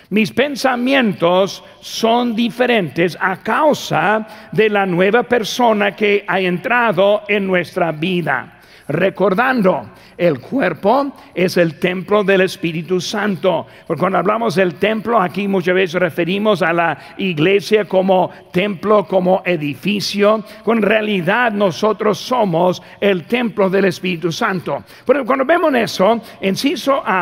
Mis 0.10 0.32
pensamientos 0.32 1.64
son 1.80 2.36
diferentes 2.36 3.18
a 3.20 3.38
causa 3.38 4.28
de 4.52 4.70
la 4.70 4.86
nueva 4.86 5.24
persona 5.24 5.96
que 5.96 6.26
ha 6.28 6.40
entrado 6.40 7.24
en 7.28 7.48
nuestra 7.48 7.92
vida 7.92 8.61
recordando, 8.92 9.90
el 10.18 10.40
cuerpo 10.40 11.14
es 11.34 11.58
el 11.58 11.80
templo 11.80 12.24
del 12.24 12.42
Espíritu 12.42 13.02
Santo. 13.02 13.66
Porque 13.88 14.00
cuando 14.00 14.20
hablamos 14.20 14.56
del 14.56 14.76
templo, 14.76 15.20
aquí 15.20 15.48
muchas 15.48 15.76
veces 15.76 16.00
referimos 16.00 16.62
a 16.62 16.74
la 16.74 16.98
iglesia 17.18 17.86
como 17.86 18.30
templo, 18.52 19.06
como 19.08 19.42
edificio. 19.46 20.44
Con 20.64 20.82
realidad 20.82 21.52
nosotros 21.52 22.18
somos 22.18 22.82
el 23.00 23.26
templo 23.26 23.70
del 23.70 23.86
Espíritu 23.86 24.32
Santo. 24.32 24.84
Pero 25.06 25.26
cuando 25.26 25.46
vemos 25.46 25.74
eso, 25.74 26.22
en 26.40 26.56
sí 26.56 26.76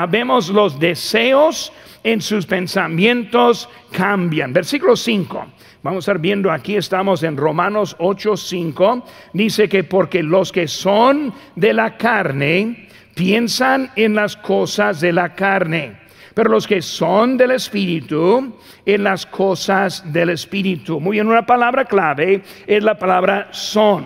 vemos 0.09 0.49
los 0.49 0.79
deseos 0.79 1.71
en 2.03 2.21
sus 2.21 2.45
pensamientos 2.45 3.69
cambian. 3.91 4.53
Versículo 4.53 4.95
5. 4.95 5.45
Vamos 5.81 5.99
a 5.99 6.11
estar 6.11 6.19
viendo 6.19 6.51
aquí, 6.51 6.75
estamos 6.75 7.23
en 7.23 7.37
Romanos 7.37 7.95
8:5. 7.99 9.01
Dice 9.31 9.69
que 9.69 9.85
porque 9.85 10.21
los 10.21 10.51
que 10.51 10.67
son 10.67 11.33
de 11.55 11.73
la 11.73 11.95
carne 11.95 12.89
piensan 13.15 13.89
en 13.95 14.13
las 14.13 14.35
cosas 14.35 14.99
de 14.99 15.13
la 15.13 15.33
carne, 15.35 15.95
pero 16.33 16.49
los 16.49 16.67
que 16.67 16.81
son 16.81 17.37
del 17.37 17.51
Espíritu 17.51 18.57
en 18.85 19.03
las 19.05 19.25
cosas 19.25 20.03
del 20.11 20.31
Espíritu. 20.31 20.99
Muy 20.99 21.15
bien, 21.15 21.27
una 21.27 21.45
palabra 21.45 21.85
clave 21.85 22.41
es 22.67 22.83
la 22.83 22.99
palabra 22.99 23.47
son. 23.51 24.05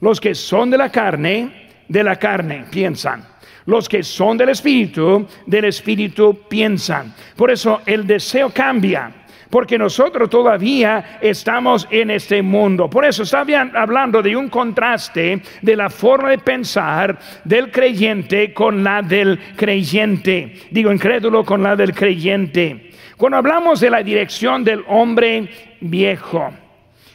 Los 0.00 0.20
que 0.20 0.34
son 0.34 0.70
de 0.70 0.78
la 0.78 0.90
carne, 0.90 1.68
de 1.88 2.02
la 2.02 2.16
carne 2.16 2.64
piensan. 2.68 3.24
Los 3.66 3.88
que 3.88 4.02
son 4.02 4.36
del 4.36 4.48
Espíritu, 4.48 5.24
del 5.46 5.66
Espíritu 5.66 6.40
piensan. 6.48 7.14
Por 7.36 7.52
eso 7.52 7.80
el 7.86 8.08
deseo 8.08 8.50
cambia 8.50 9.23
porque 9.54 9.78
nosotros 9.78 10.28
todavía 10.28 11.20
estamos 11.20 11.86
en 11.88 12.10
este 12.10 12.42
mundo. 12.42 12.90
Por 12.90 13.04
eso 13.04 13.22
está 13.22 13.46
hablando 13.74 14.20
de 14.20 14.34
un 14.34 14.48
contraste 14.48 15.40
de 15.62 15.76
la 15.76 15.88
forma 15.88 16.30
de 16.30 16.38
pensar 16.38 17.16
del 17.44 17.70
creyente 17.70 18.52
con 18.52 18.82
la 18.82 19.00
del 19.00 19.38
creyente. 19.54 20.54
Digo, 20.72 20.90
incrédulo 20.90 21.44
con 21.44 21.62
la 21.62 21.76
del 21.76 21.94
creyente. 21.94 22.90
Cuando 23.16 23.36
hablamos 23.36 23.78
de 23.78 23.90
la 23.90 24.02
dirección 24.02 24.64
del 24.64 24.82
hombre 24.88 25.48
viejo, 25.80 26.50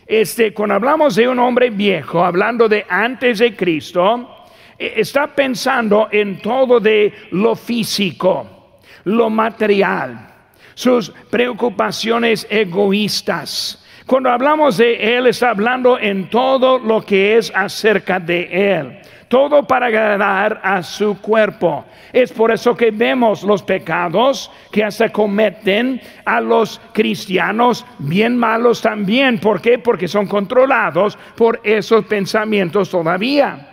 Este, 0.08 0.53
cuando 0.53 0.75
hablamos 0.75 1.15
de 1.15 1.27
un 1.27 1.39
hombre 1.39 1.69
viejo, 1.69 2.24
hablando 2.24 2.69
de 2.69 2.86
antes 2.88 3.39
de 3.39 3.53
Cristo, 3.53 4.46
e, 4.77 4.93
está 4.96 5.27
pensando 5.27 6.08
en 6.10 6.39
todo 6.39 6.79
de 6.79 7.12
lo 7.31 7.53
físico, 7.53 8.79
lo 9.03 9.29
material, 9.29 10.29
sus 10.79 11.09
preocupaciones 11.29 12.48
egoístas. 12.50 13.83
Cuando 14.05 14.29
hablamos 14.29 14.77
de 14.77 15.17
Él, 15.17 15.27
está 15.27 15.50
hablando 15.50 16.00
en 16.00 16.29
todo 16.29 16.79
lo 16.79 17.01
que 17.01 17.38
es 17.38 17.51
acerca 17.53 18.17
de 18.17 18.48
Él 18.77 19.01
todo 19.27 19.62
para 19.67 19.86
agradar 19.86 20.59
a 20.63 20.81
su 20.81 21.21
cuerpo. 21.21 21.86
Es 22.12 22.33
por 22.33 22.51
eso 22.51 22.75
que 22.75 22.89
vemos 22.89 23.43
los 23.43 23.62
pecados 23.62 24.51
que 24.71 24.83
hasta 24.83 25.09
cometen 25.09 26.01
a 26.25 26.41
los 26.41 26.81
cristianos 26.93 27.86
bien 28.00 28.36
malos 28.36 28.81
también. 28.81 29.38
¿Por 29.38 29.62
qué? 29.62 29.77
Porque 29.77 30.07
son 30.07 30.25
controlados 30.25 31.15
por 31.36 31.62
esos 31.63 32.05
pensamientos 32.05 32.89
todavía. 32.89 33.69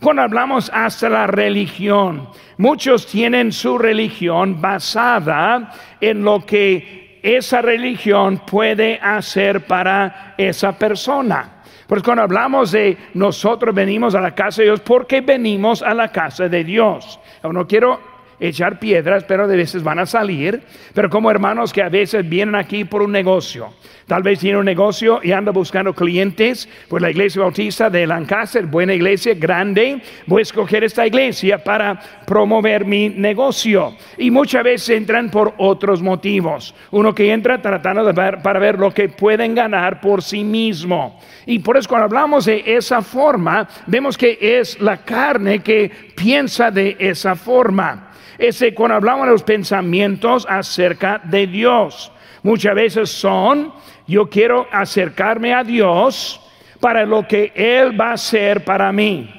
Cuando 0.00 0.22
hablamos 0.22 0.70
hasta 0.72 1.10
la 1.10 1.26
religión, 1.26 2.28
muchos 2.56 3.06
tienen 3.06 3.52
su 3.52 3.76
religión 3.76 4.58
basada 4.58 5.72
en 6.00 6.24
lo 6.24 6.44
que 6.46 7.20
esa 7.22 7.60
religión 7.60 8.38
puede 8.46 8.98
hacer 8.98 9.66
para 9.66 10.34
esa 10.38 10.72
persona. 10.78 11.60
Pues 11.86 12.02
cuando 12.02 12.22
hablamos 12.22 12.72
de 12.72 12.96
nosotros 13.12 13.74
venimos 13.74 14.14
a 14.14 14.22
la 14.22 14.34
casa 14.34 14.62
de 14.62 14.68
Dios, 14.68 14.80
porque 14.80 15.20
venimos 15.20 15.82
a 15.82 15.92
la 15.92 16.08
casa 16.08 16.48
de 16.48 16.64
Dios. 16.64 17.20
No 17.42 17.66
quiero 17.66 18.00
echar 18.40 18.78
piedras, 18.78 19.24
pero 19.24 19.46
de 19.46 19.56
veces 19.56 19.82
van 19.82 19.98
a 19.98 20.06
salir. 20.06 20.62
Pero 20.94 21.10
como 21.10 21.30
hermanos 21.30 21.72
que 21.72 21.82
a 21.82 21.88
veces 21.88 22.28
vienen 22.28 22.54
aquí 22.54 22.84
por 22.84 23.02
un 23.02 23.12
negocio, 23.12 23.74
tal 24.06 24.22
vez 24.22 24.40
tiene 24.40 24.58
un 24.58 24.64
negocio 24.64 25.20
y 25.22 25.32
anda 25.32 25.52
buscando 25.52 25.94
clientes, 25.94 26.68
pues 26.88 27.02
la 27.02 27.10
iglesia 27.10 27.42
bautista 27.42 27.90
de 27.90 28.06
Lancaster, 28.06 28.66
buena 28.66 28.94
iglesia, 28.94 29.34
grande, 29.34 30.00
voy 30.26 30.40
a 30.40 30.42
escoger 30.42 30.82
esta 30.82 31.06
iglesia 31.06 31.62
para 31.62 32.00
promover 32.26 32.84
mi 32.84 33.08
negocio. 33.10 33.96
Y 34.18 34.30
muchas 34.30 34.64
veces 34.64 34.96
entran 34.96 35.30
por 35.30 35.54
otros 35.58 36.02
motivos. 36.02 36.74
Uno 36.90 37.14
que 37.14 37.32
entra 37.32 37.60
tratando 37.60 38.04
de 38.04 38.12
ver, 38.12 38.42
para 38.42 38.58
ver 38.58 38.78
lo 38.78 38.92
que 38.92 39.08
pueden 39.08 39.54
ganar 39.54 40.00
por 40.00 40.22
sí 40.22 40.42
mismo. 40.42 41.20
Y 41.46 41.58
por 41.58 41.76
eso 41.76 41.88
cuando 41.88 42.06
hablamos 42.06 42.46
de 42.46 42.62
esa 42.66 43.02
forma, 43.02 43.68
vemos 43.86 44.16
que 44.16 44.38
es 44.40 44.80
la 44.80 44.98
carne 44.98 45.60
que 45.60 45.90
piensa 46.14 46.70
de 46.70 46.96
esa 46.98 47.34
forma. 47.34 48.09
Ese 48.40 48.72
cuando 48.72 48.96
hablamos 48.96 49.26
de 49.26 49.32
los 49.32 49.42
pensamientos 49.42 50.46
acerca 50.48 51.20
de 51.22 51.46
Dios. 51.46 52.10
Muchas 52.42 52.74
veces 52.74 53.10
son, 53.10 53.70
yo 54.06 54.30
quiero 54.30 54.66
acercarme 54.72 55.52
a 55.52 55.62
Dios 55.62 56.40
para 56.80 57.04
lo 57.04 57.28
que 57.28 57.52
Él 57.54 58.00
va 58.00 58.08
a 58.08 58.14
hacer 58.14 58.64
para 58.64 58.90
mí. 58.92 59.30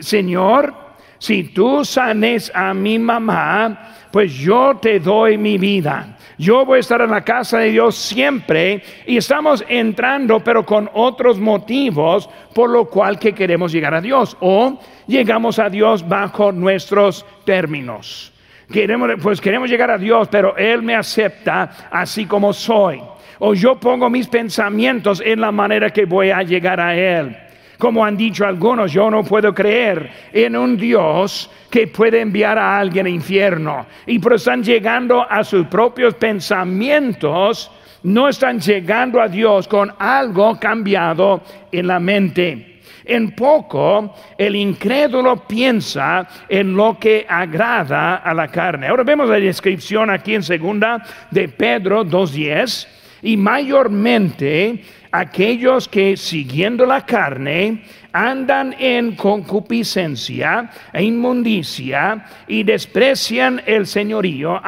Señor, 0.00 0.74
si 1.18 1.44
tú 1.44 1.82
sanes 1.82 2.52
a 2.54 2.74
mi 2.74 2.98
mamá, 2.98 3.94
pues 4.16 4.32
yo 4.32 4.78
te 4.80 4.98
doy 4.98 5.36
mi 5.36 5.58
vida. 5.58 6.16
Yo 6.38 6.64
voy 6.64 6.78
a 6.78 6.80
estar 6.80 7.02
en 7.02 7.10
la 7.10 7.20
casa 7.20 7.58
de 7.58 7.68
Dios 7.68 7.94
siempre 7.96 8.82
y 9.04 9.18
estamos 9.18 9.62
entrando 9.68 10.40
pero 10.40 10.64
con 10.64 10.88
otros 10.94 11.38
motivos 11.38 12.26
por 12.54 12.70
lo 12.70 12.86
cual 12.86 13.18
que 13.18 13.34
queremos 13.34 13.72
llegar 13.72 13.92
a 13.92 14.00
Dios 14.00 14.34
o 14.40 14.80
llegamos 15.06 15.58
a 15.58 15.68
Dios 15.68 16.08
bajo 16.08 16.50
nuestros 16.50 17.26
términos. 17.44 18.32
Queremos, 18.72 19.10
pues 19.22 19.38
queremos 19.38 19.68
llegar 19.68 19.90
a 19.90 19.98
Dios, 19.98 20.28
pero 20.28 20.56
Él 20.56 20.80
me 20.80 20.94
acepta 20.94 21.88
así 21.90 22.24
como 22.24 22.54
soy. 22.54 23.02
O 23.38 23.52
yo 23.52 23.78
pongo 23.78 24.08
mis 24.08 24.28
pensamientos 24.28 25.22
en 25.22 25.42
la 25.42 25.52
manera 25.52 25.90
que 25.90 26.06
voy 26.06 26.30
a 26.30 26.42
llegar 26.42 26.80
a 26.80 26.96
Él. 26.96 27.36
Como 27.78 28.04
han 28.04 28.16
dicho 28.16 28.46
algunos, 28.46 28.92
yo 28.92 29.10
no 29.10 29.22
puedo 29.22 29.54
creer 29.54 30.10
en 30.32 30.56
un 30.56 30.76
Dios 30.76 31.50
que 31.70 31.86
puede 31.86 32.20
enviar 32.20 32.58
a 32.58 32.78
alguien 32.78 33.06
al 33.06 33.12
infierno. 33.12 33.86
Y 34.06 34.18
pero 34.18 34.36
están 34.36 34.62
llegando 34.62 35.26
a 35.28 35.44
sus 35.44 35.66
propios 35.66 36.14
pensamientos, 36.14 37.70
no 38.02 38.28
están 38.28 38.60
llegando 38.60 39.20
a 39.20 39.28
Dios 39.28 39.68
con 39.68 39.92
algo 39.98 40.58
cambiado 40.58 41.42
en 41.70 41.86
la 41.86 42.00
mente. 42.00 42.76
En 43.04 43.32
poco 43.32 44.14
el 44.36 44.56
incrédulo 44.56 45.46
piensa 45.46 46.26
en 46.48 46.74
lo 46.74 46.98
que 46.98 47.24
agrada 47.28 48.16
a 48.16 48.34
la 48.34 48.48
carne. 48.48 48.88
Ahora 48.88 49.04
vemos 49.04 49.28
la 49.28 49.36
descripción 49.36 50.10
aquí 50.10 50.34
en 50.34 50.42
segunda 50.42 51.04
de 51.30 51.48
Pedro 51.48 52.04
2.10 52.04 52.88
y 53.22 53.36
mayormente 53.36 54.82
aquellos 55.18 55.88
que 55.88 56.16
siguiendo 56.16 56.86
la 56.86 57.04
carne 57.04 57.82
andan 58.16 58.74
en 58.78 59.14
concupiscencia 59.14 60.70
e 60.90 61.04
inmundicia 61.04 62.24
y 62.48 62.62
desprecian 62.62 63.60
el 63.66 63.86
señorío, 63.86 64.58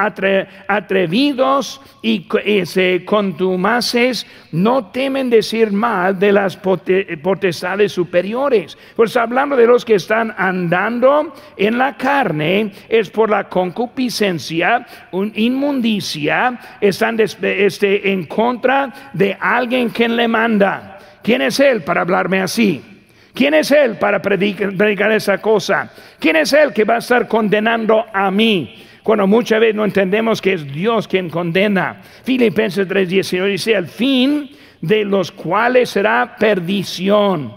atrevidos 0.69 1.81
y 2.03 2.29
contumaces, 3.07 4.27
no 4.53 4.89
temen 4.89 5.31
decir 5.31 5.73
mal 5.73 6.19
de 6.19 6.33
las 6.33 6.59
potestades 6.59 7.93
superiores. 7.93 8.77
Pues 8.95 9.17
hablando 9.17 9.57
de 9.57 9.67
los 9.67 9.83
que 9.83 9.95
están 9.95 10.35
andando 10.37 11.33
en 11.57 11.79
la 11.79 11.97
carne, 11.97 12.73
es 12.87 13.09
por 13.09 13.31
la 13.31 13.49
concupiscencia, 13.49 14.87
un 15.13 15.33
inmundicia, 15.35 16.61
están 16.83 17.19
este, 17.19 18.13
en 18.13 18.27
contra 18.27 19.11
de 19.15 19.35
alguien 19.41 19.89
que 19.89 20.07
le 20.07 20.29
manda. 20.29 20.99
¿Quién 21.23 21.41
es 21.41 21.59
él 21.61 21.83
para 21.83 22.03
hablarme 22.03 22.43
así? 22.43 22.98
¿Quién 23.39 23.55
es 23.55 23.71
Él 23.71 23.95
para 23.99 24.21
predicar, 24.21 25.13
esa 25.13 25.39
cosa? 25.39 25.93
¿Quién 26.19 26.35
es 26.35 26.53
Él 26.53 26.73
que 26.73 26.83
va 26.83 26.97
a 26.97 26.99
estar 26.99 27.29
condenando 27.29 28.05
a 28.13 28.33
mí? 28.33 28.83
Cuando 29.05 29.29
muchas 29.29 29.61
veces 29.61 29.77
no 29.77 29.85
entendemos 29.85 30.43
que 30.43 30.55
es 30.55 30.67
Dios 30.67 31.07
quien 31.07 31.31
condena. 31.31 32.03
Filipenses 32.25 32.89
3:19 32.89 33.47
dice, 33.47 33.77
al 33.77 33.87
fin 33.87 34.51
de 34.81 35.05
los 35.05 35.31
cuales 35.31 35.91
será 35.91 36.35
perdición, 36.37 37.53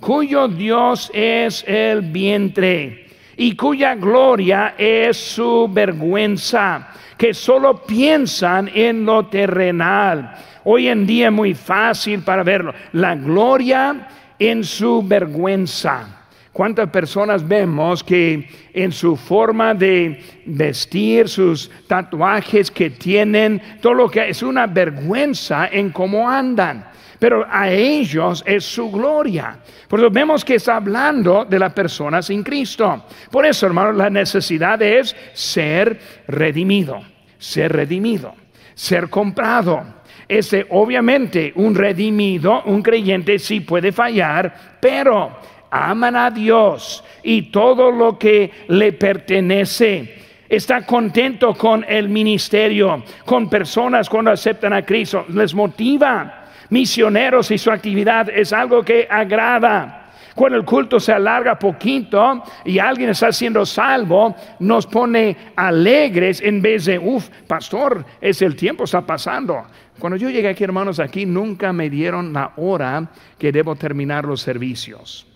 cuyo 0.00 0.48
Dios 0.48 1.10
es 1.12 1.62
el 1.68 2.00
vientre 2.00 3.04
y 3.36 3.54
cuya 3.54 3.94
gloria 3.94 4.72
es 4.78 5.18
su 5.18 5.68
vergüenza, 5.70 6.94
que 7.18 7.34
solo 7.34 7.84
piensan 7.84 8.70
en 8.74 9.04
lo 9.04 9.26
terrenal. 9.26 10.34
Hoy 10.64 10.88
en 10.88 11.06
día 11.06 11.26
es 11.26 11.32
muy 11.32 11.52
fácil 11.52 12.22
para 12.22 12.42
verlo. 12.42 12.72
La 12.92 13.14
gloria 13.14 14.08
en 14.38 14.64
su 14.64 15.02
vergüenza. 15.02 16.16
¿Cuántas 16.52 16.88
personas 16.88 17.46
vemos 17.46 18.02
que 18.02 18.48
en 18.72 18.90
su 18.90 19.14
forma 19.14 19.74
de 19.74 20.22
vestir, 20.46 21.28
sus 21.28 21.70
tatuajes 21.86 22.70
que 22.70 22.88
tienen, 22.88 23.60
todo 23.82 23.92
lo 23.92 24.10
que 24.10 24.30
es 24.30 24.42
una 24.42 24.66
vergüenza 24.66 25.68
en 25.70 25.90
cómo 25.90 26.28
andan? 26.30 26.88
Pero 27.18 27.46
a 27.50 27.70
ellos 27.70 28.42
es 28.46 28.64
su 28.64 28.90
gloria. 28.90 29.58
Por 29.86 30.00
eso 30.00 30.10
vemos 30.10 30.44
que 30.44 30.54
está 30.54 30.76
hablando 30.76 31.44
de 31.44 31.58
la 31.58 31.74
persona 31.74 32.22
sin 32.22 32.42
Cristo. 32.42 33.04
Por 33.30 33.44
eso, 33.44 33.66
hermanos, 33.66 33.96
la 33.96 34.08
necesidad 34.08 34.80
es 34.80 35.14
ser 35.34 36.00
redimido, 36.26 37.02
ser 37.38 37.72
redimido, 37.72 38.34
ser 38.74 39.10
comprado 39.10 39.95
este, 40.28 40.66
obviamente, 40.70 41.52
un 41.54 41.74
redimido, 41.74 42.62
un 42.64 42.82
creyente 42.82 43.38
sí 43.38 43.60
puede 43.60 43.92
fallar, 43.92 44.78
pero 44.80 45.38
aman 45.70 46.16
a 46.16 46.30
Dios 46.30 47.04
y 47.22 47.42
todo 47.50 47.90
lo 47.90 48.18
que 48.18 48.50
le 48.68 48.92
pertenece. 48.92 50.24
Está 50.48 50.86
contento 50.86 51.54
con 51.54 51.84
el 51.88 52.08
ministerio, 52.08 53.02
con 53.24 53.50
personas 53.50 54.08
cuando 54.08 54.30
aceptan 54.30 54.72
a 54.72 54.84
Cristo, 54.84 55.24
les 55.28 55.54
motiva. 55.54 56.44
Misioneros 56.70 57.50
y 57.50 57.58
su 57.58 57.70
actividad 57.70 58.28
es 58.28 58.52
algo 58.52 58.82
que 58.82 59.06
agrada. 59.08 60.06
Cuando 60.36 60.58
el 60.58 60.64
culto 60.64 61.00
se 61.00 61.12
alarga 61.12 61.58
poquito 61.58 62.42
y 62.64 62.78
alguien 62.78 63.08
está 63.08 63.32
siendo 63.32 63.64
salvo, 63.64 64.36
nos 64.58 64.86
pone 64.86 65.34
alegres 65.56 66.42
en 66.42 66.60
vez 66.60 66.84
de, 66.84 66.98
uff, 66.98 67.28
pastor, 67.46 68.04
es 68.20 68.42
el 68.42 68.54
tiempo 68.54 68.84
está 68.84 69.00
pasando. 69.00 69.64
Cuando 69.98 70.16
yo 70.16 70.30
llegué 70.30 70.48
aquí, 70.48 70.64
hermanos, 70.64 71.00
aquí 71.00 71.26
nunca 71.26 71.72
me 71.72 71.88
dieron 71.88 72.32
la 72.32 72.52
hora 72.56 73.10
que 73.38 73.52
debo 73.52 73.76
terminar 73.76 74.24
los 74.24 74.40
servicios. 74.40 75.26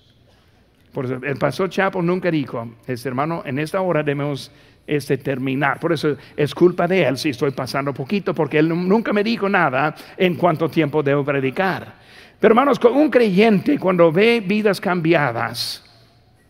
El 1.22 1.36
pastor 1.36 1.70
Chapo 1.70 2.02
nunca 2.02 2.30
dijo, 2.30 2.68
este 2.86 3.08
hermano, 3.08 3.42
en 3.46 3.58
esta 3.58 3.80
hora 3.80 4.02
debemos 4.02 4.50
este, 4.86 5.18
terminar. 5.18 5.78
Por 5.78 5.92
eso 5.92 6.16
es 6.36 6.54
culpa 6.54 6.88
de 6.88 7.04
él 7.04 7.16
si 7.16 7.30
estoy 7.30 7.52
pasando 7.52 7.94
poquito, 7.94 8.34
porque 8.34 8.58
él 8.58 8.68
nunca 8.68 9.12
me 9.12 9.22
dijo 9.22 9.48
nada 9.48 9.94
en 10.16 10.34
cuánto 10.34 10.68
tiempo 10.68 11.02
debo 11.02 11.24
predicar. 11.24 11.94
Pero 12.40 12.52
hermanos, 12.52 12.80
un 12.92 13.10
creyente 13.10 13.78
cuando 13.78 14.10
ve 14.10 14.42
vidas 14.44 14.80
cambiadas, 14.80 15.84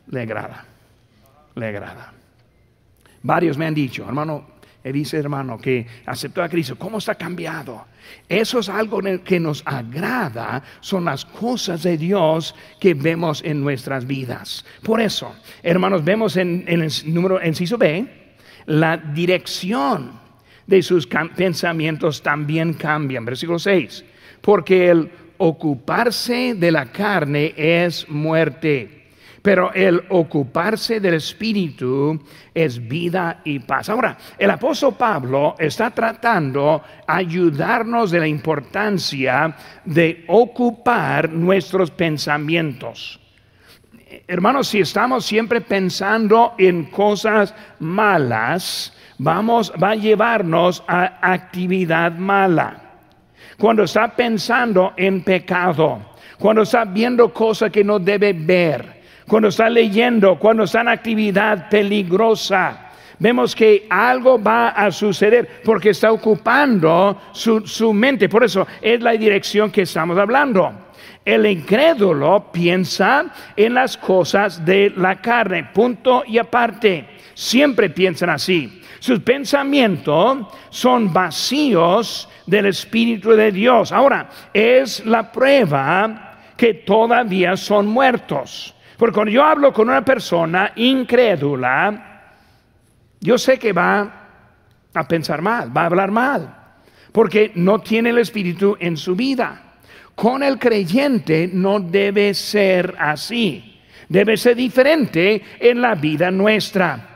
le 0.07 0.23
agrada, 0.23 0.65
le 1.55 1.67
agrada. 1.67 2.13
Varios 3.23 3.59
me 3.59 3.67
han 3.67 3.75
dicho, 3.75 4.05
hermano, 4.07 4.47
y 4.83 4.93
dice 4.93 5.19
hermano 5.19 5.59
que 5.59 5.87
aceptó 6.07 6.43
a 6.43 6.49
Cristo, 6.49 6.77
¿cómo 6.79 6.99
está 6.99 7.15
cambiado? 7.15 7.87
Eso 8.29 8.61
es 8.61 8.69
algo 8.69 9.01
que 9.25 9.39
nos 9.39 9.63
agrada, 9.67 10.63
son 10.81 11.05
las 11.05 11.25
cosas 11.25 11.83
de 11.83 11.99
Dios 11.99 12.55
que 12.81 12.95
vemos 12.95 13.43
en 13.45 13.61
nuestras 13.61 14.07
vidas. 14.07 14.65
Por 14.83 15.01
eso, 15.01 15.35
hermanos, 15.63 16.05
vemos 16.05 16.37
en, 16.37 16.65
el 16.67 16.91
número 17.07 17.45
inciso 17.45 17.77
B, 17.77 18.07
la 18.67 18.97
dirección 18.97 20.19
de 20.67 20.83
sus 20.83 21.07
pensamientos 21.07 22.23
también 22.23 22.75
cambian. 22.75 23.25
Versículo 23.25 23.59
6, 23.59 24.05
porque 24.41 24.91
el 24.91 25.11
ocuparse 25.37 26.55
de 26.55 26.71
la 26.71 26.87
carne 26.87 27.53
es 27.57 28.09
muerte 28.09 29.00
pero 29.43 29.73
el 29.73 30.03
ocuparse 30.11 31.01
del 31.01 31.15
Espíritu 31.15 32.21
es 32.53 32.87
vida 32.87 33.41
y 33.45 33.59
paz. 33.61 33.89
Ahora, 33.89 34.17
el 34.39 34.51
apóstol 34.51 34.95
Pablo 34.97 35.55
está 35.59 35.91
tratando 35.91 36.83
ayudarnos 37.07 38.11
de 38.11 38.21
la 38.21 38.27
importancia 38.27 39.57
de 39.85 40.25
ocupar 40.29 41.31
nuestros 41.31 41.91
pensamientos. 41.91 43.19
Hermanos, 44.27 44.69
si 44.69 44.81
estamos 44.81 45.25
siempre 45.25 45.61
pensando 45.61 46.55
en 46.59 46.85
cosas 46.87 47.55
malas, 47.79 48.93
vamos, 49.19 49.73
va 49.81 49.91
a 49.91 49.95
llevarnos 49.95 50.83
a 50.87 51.33
actividad 51.33 52.13
mala. 52.13 52.91
Cuando 53.57 53.85
está 53.85 54.09
pensando 54.09 54.95
en 54.97 55.23
pecado, 55.23 56.01
cuando 56.39 56.63
está 56.63 56.85
viendo 56.85 57.33
cosas 57.33 57.71
que 57.71 57.85
no 57.85 57.99
debe 57.99 58.33
ver, 58.33 59.00
cuando 59.31 59.49
está 59.49 59.71
leyendo, 59.71 60.37
cuando 60.41 60.65
está 60.65 60.81
en 60.81 60.89
actividad 60.89 61.69
peligrosa. 61.69 62.91
Vemos 63.17 63.55
que 63.55 63.87
algo 63.89 64.43
va 64.43 64.71
a 64.71 64.91
suceder 64.91 65.63
porque 65.65 65.91
está 65.91 66.11
ocupando 66.11 67.17
su, 67.33 67.93
mente. 67.93 68.29
Por 68.29 68.43
eso 68.43 68.67
es 68.83 69.01
la 69.01 69.13
dirección 69.13 69.71
que 69.71 69.83
estamos 69.83 70.19
hablando. 70.19 70.73
El 71.25 71.47
incrédulo 71.47 72.51
piensa 72.51 73.33
en 73.55 73.75
las 73.75 73.97
cosas 73.97 74.65
de 74.65 74.93
la 74.97 75.21
carne, 75.21 75.71
punto 75.73 76.25
y 76.27 76.37
aparte. 76.37 77.07
Siempre 77.33 77.89
piensan 77.91 78.31
así. 78.31 78.83
Sus 78.99 79.21
pensamientos 79.21 80.39
son 80.71 81.13
vacíos 81.13 82.29
del 82.47 82.67
Espíritu 82.67 83.31
de 83.31 83.53
Dios. 83.53 83.93
Ahora, 83.93 84.29
es 84.53 85.07
la 85.07 85.31
prueba 85.31 86.37
que 86.57 86.75
todavía 86.75 87.57
son 87.57 87.87
muertos. 87.87 88.75
Porque 89.01 89.15
cuando 89.15 89.33
yo 89.33 89.43
hablo 89.43 89.73
con 89.73 89.89
una 89.89 90.05
persona 90.05 90.73
incrédula, 90.77 92.23
yo 93.19 93.39
sé 93.39 93.59
que 93.59 93.73
va 93.73 94.27
a 94.93 95.09
pensar 95.09 95.41
mal, 95.41 95.75
va 95.75 95.85
a 95.85 95.87
hablar 95.87 96.11
mal, 96.11 96.55
porque 97.11 97.51
no 97.55 97.79
tiene 97.79 98.11
el 98.11 98.19
Espíritu 98.19 98.77
en 98.79 98.99
su 98.99 99.17
vida. 99.17 99.79
Con 100.15 100.43
el 100.43 100.59
creyente 100.59 101.49
no 101.51 101.81
debe 101.81 102.35
ser 102.35 102.95
así, 102.99 103.81
debe 104.07 104.37
ser 104.37 104.55
diferente 104.55 105.45
en 105.59 105.81
la 105.81 105.95
vida 105.95 106.31
nuestra 106.31 107.10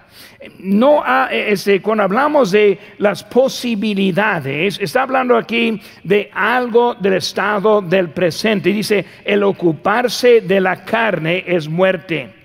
no 0.59 1.03
este, 1.31 1.81
cuando 1.81 2.05
hablamos 2.05 2.51
de 2.51 2.79
las 2.99 3.25
posibilidades, 3.25 4.79
está 4.81 5.03
hablando 5.03 5.37
aquí 5.37 5.81
de 6.03 6.31
algo 6.33 6.95
del 6.95 7.15
estado 7.15 7.81
del 7.83 8.11
presente. 8.11 8.71
Dice, 8.71 9.05
el 9.25 9.43
ocuparse 9.43 10.41
de 10.41 10.61
la 10.61 10.85
carne 10.85 11.45
es 11.47 11.69
muerte. 11.69 12.44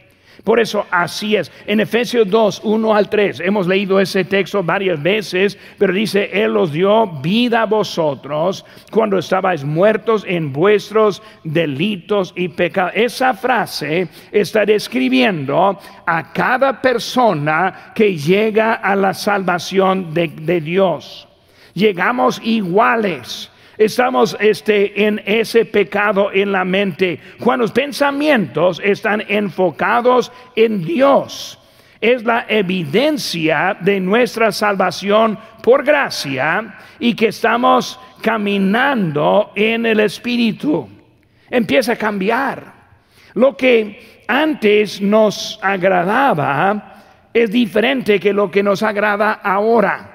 Por 0.50 0.60
eso 0.60 0.88
así 0.90 1.36
es. 1.36 1.52
En 1.68 1.80
Efesios 1.80 2.28
2, 2.28 2.62
1 2.64 2.96
al 2.96 3.08
3, 3.08 3.40
hemos 3.42 3.68
leído 3.68 4.00
ese 4.00 4.26
texto 4.26 4.64
varias 4.64 5.00
veces, 5.00 5.56
pero 5.78 5.94
dice, 5.94 6.28
Él 6.34 6.58
os 6.58 6.72
dio 6.72 7.06
vida 7.06 7.62
a 7.62 7.66
vosotros 7.68 8.66
cuando 8.90 9.20
estabais 9.20 9.64
muertos 9.64 10.26
en 10.28 10.52
vuestros 10.52 11.22
delitos 11.44 12.34
y 12.36 12.48
pecados. 12.48 12.94
Esa 12.96 13.36
frase 13.36 14.08
está 14.32 14.66
describiendo 14.66 15.80
a 16.08 16.34
cada 16.34 16.82
persona 16.82 17.92
que 17.94 18.18
llega 18.18 18.74
a 18.74 18.96
la 18.96 19.14
salvación 19.14 20.16
de, 20.16 20.30
de 20.30 20.62
Dios. 20.62 21.28
Llegamos 21.76 22.42
iguales 22.44 23.52
estamos 23.80 24.36
este, 24.42 25.06
en 25.06 25.22
ese 25.26 25.64
pecado 25.64 26.32
en 26.34 26.52
la 26.52 26.66
mente, 26.66 27.20
cuando 27.40 27.64
los 27.64 27.72
pensamientos 27.72 28.80
están 28.84 29.24
enfocados 29.28 30.32
en 30.56 30.84
Dios. 30.84 31.56
Es 32.02 32.24
la 32.24 32.46
evidencia 32.48 33.78
de 33.80 34.00
nuestra 34.00 34.52
salvación 34.52 35.40
por 35.64 35.84
gracia 35.84 36.76
y 37.00 37.14
que 37.14 37.28
estamos 37.28 38.00
caminando 38.22 39.52
en 39.56 39.86
el 39.86 40.02
Espíritu. 40.02 40.88
Empieza 41.50 41.94
a 41.94 41.98
cambiar. 41.98 42.74
Lo 43.34 43.56
que 43.56 44.24
antes 44.28 45.02
nos 45.02 45.58
agradaba 45.62 47.04
es 47.34 47.52
diferente 47.52 48.20
que 48.20 48.34
lo 48.34 48.52
que 48.52 48.64
nos 48.64 48.84
agrada 48.84 49.34
ahora. 49.34 50.09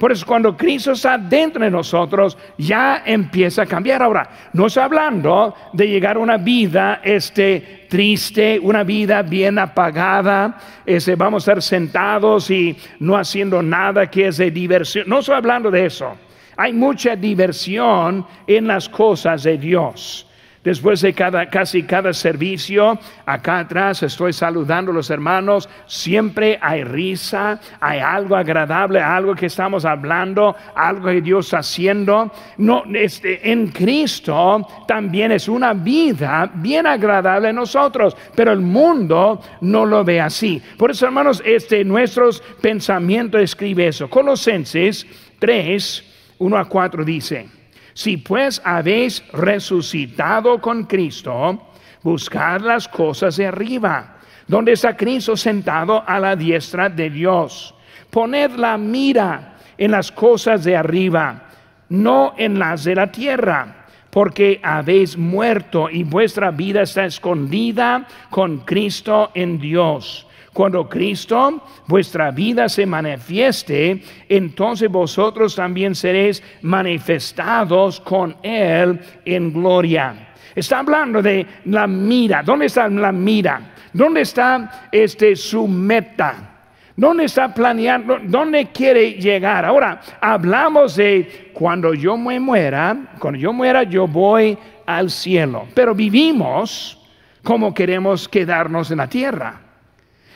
Por 0.00 0.12
eso 0.12 0.24
cuando 0.24 0.56
Cristo 0.56 0.92
está 0.92 1.18
dentro 1.18 1.62
de 1.62 1.70
nosotros, 1.70 2.38
ya 2.56 3.02
empieza 3.04 3.64
a 3.64 3.66
cambiar. 3.66 4.02
Ahora, 4.02 4.30
no 4.54 4.64
está 4.64 4.84
hablando 4.84 5.54
de 5.74 5.86
llegar 5.86 6.16
a 6.16 6.20
una 6.20 6.38
vida 6.38 7.02
este, 7.04 7.84
triste, 7.86 8.58
una 8.62 8.82
vida 8.82 9.20
bien 9.20 9.58
apagada, 9.58 10.56
ese, 10.86 11.16
vamos 11.16 11.46
a 11.46 11.52
estar 11.52 11.62
sentados 11.62 12.50
y 12.50 12.74
no 12.98 13.14
haciendo 13.14 13.62
nada 13.62 14.08
que 14.08 14.28
es 14.28 14.38
de 14.38 14.50
diversión. 14.50 15.06
No 15.06 15.18
estoy 15.18 15.34
hablando 15.34 15.70
de 15.70 15.84
eso. 15.84 16.16
Hay 16.56 16.72
mucha 16.72 17.14
diversión 17.14 18.24
en 18.46 18.68
las 18.68 18.88
cosas 18.88 19.42
de 19.42 19.58
Dios. 19.58 20.29
Después 20.62 21.00
de 21.00 21.14
cada, 21.14 21.48
casi 21.48 21.84
cada 21.84 22.12
servicio, 22.12 22.98
acá 23.24 23.60
atrás 23.60 24.02
estoy 24.02 24.34
saludando 24.34 24.90
a 24.90 24.94
los 24.94 25.08
hermanos, 25.08 25.70
siempre 25.86 26.58
hay 26.60 26.84
risa, 26.84 27.58
hay 27.80 28.00
algo 28.00 28.36
agradable, 28.36 29.00
algo 29.00 29.34
que 29.34 29.46
estamos 29.46 29.86
hablando, 29.86 30.54
algo 30.74 31.06
que 31.06 31.22
Dios 31.22 31.46
está 31.46 31.60
haciendo. 31.60 32.30
No, 32.58 32.82
este, 32.92 33.50
en 33.50 33.68
Cristo 33.68 34.68
también 34.86 35.32
es 35.32 35.48
una 35.48 35.72
vida 35.72 36.50
bien 36.52 36.86
agradable 36.86 37.48
a 37.48 37.52
nosotros, 37.54 38.14
pero 38.34 38.52
el 38.52 38.60
mundo 38.60 39.40
no 39.62 39.86
lo 39.86 40.04
ve 40.04 40.20
así. 40.20 40.62
Por 40.76 40.90
eso, 40.90 41.06
hermanos, 41.06 41.42
este, 41.42 41.82
nuestros 41.84 42.42
pensamientos 42.60 43.40
escribe 43.40 43.86
eso. 43.86 44.10
Colosenses 44.10 45.06
3, 45.38 46.04
1 46.36 46.58
a 46.58 46.64
4 46.66 47.02
dice. 47.02 47.59
Si 47.94 48.16
pues 48.16 48.60
habéis 48.64 49.22
resucitado 49.32 50.60
con 50.60 50.84
Cristo, 50.84 51.68
buscad 52.02 52.60
las 52.60 52.88
cosas 52.88 53.36
de 53.36 53.46
arriba, 53.46 54.16
donde 54.46 54.72
está 54.72 54.96
Cristo 54.96 55.36
sentado 55.36 56.02
a 56.06 56.18
la 56.18 56.36
diestra 56.36 56.88
de 56.88 57.10
Dios. 57.10 57.74
Poned 58.10 58.52
la 58.52 58.76
mira 58.76 59.56
en 59.76 59.90
las 59.90 60.10
cosas 60.10 60.64
de 60.64 60.76
arriba, 60.76 61.48
no 61.88 62.34
en 62.36 62.58
las 62.58 62.84
de 62.84 62.94
la 62.94 63.10
tierra 63.10 63.76
porque 64.10 64.60
habéis 64.62 65.16
muerto 65.16 65.88
y 65.88 66.02
vuestra 66.02 66.50
vida 66.50 66.82
está 66.82 67.04
escondida 67.04 68.06
con 68.28 68.58
Cristo 68.58 69.30
en 69.34 69.58
Dios. 69.58 70.26
Cuando 70.52 70.88
Cristo, 70.88 71.62
vuestra 71.86 72.30
vida 72.32 72.68
se 72.68 72.84
manifieste, 72.84 74.02
entonces 74.28 74.90
vosotros 74.90 75.54
también 75.54 75.94
seréis 75.94 76.42
manifestados 76.62 78.00
con 78.00 78.36
Él 78.42 78.98
en 79.24 79.52
gloria. 79.52 80.30
Está 80.54 80.80
hablando 80.80 81.22
de 81.22 81.46
la 81.66 81.86
mira. 81.86 82.42
¿Dónde 82.42 82.66
está 82.66 82.88
la 82.88 83.12
mira? 83.12 83.74
¿Dónde 83.92 84.22
está 84.22 84.88
este, 84.90 85.36
su 85.36 85.68
meta? 85.68 86.50
¿Dónde 86.96 87.24
está 87.24 87.54
planeando? 87.54 88.18
¿Dónde 88.24 88.66
quiere 88.72 89.12
llegar? 89.12 89.64
Ahora, 89.64 90.00
hablamos 90.20 90.96
de 90.96 91.50
cuando 91.54 91.94
yo 91.94 92.16
me 92.16 92.40
muera, 92.40 93.14
cuando 93.18 93.38
yo 93.38 93.52
muera 93.52 93.84
yo 93.84 94.08
voy 94.08 94.58
al 94.84 95.10
cielo. 95.10 95.68
Pero 95.74 95.94
vivimos 95.94 96.98
como 97.42 97.72
queremos 97.72 98.28
quedarnos 98.28 98.90
en 98.90 98.98
la 98.98 99.06
tierra. 99.06 99.69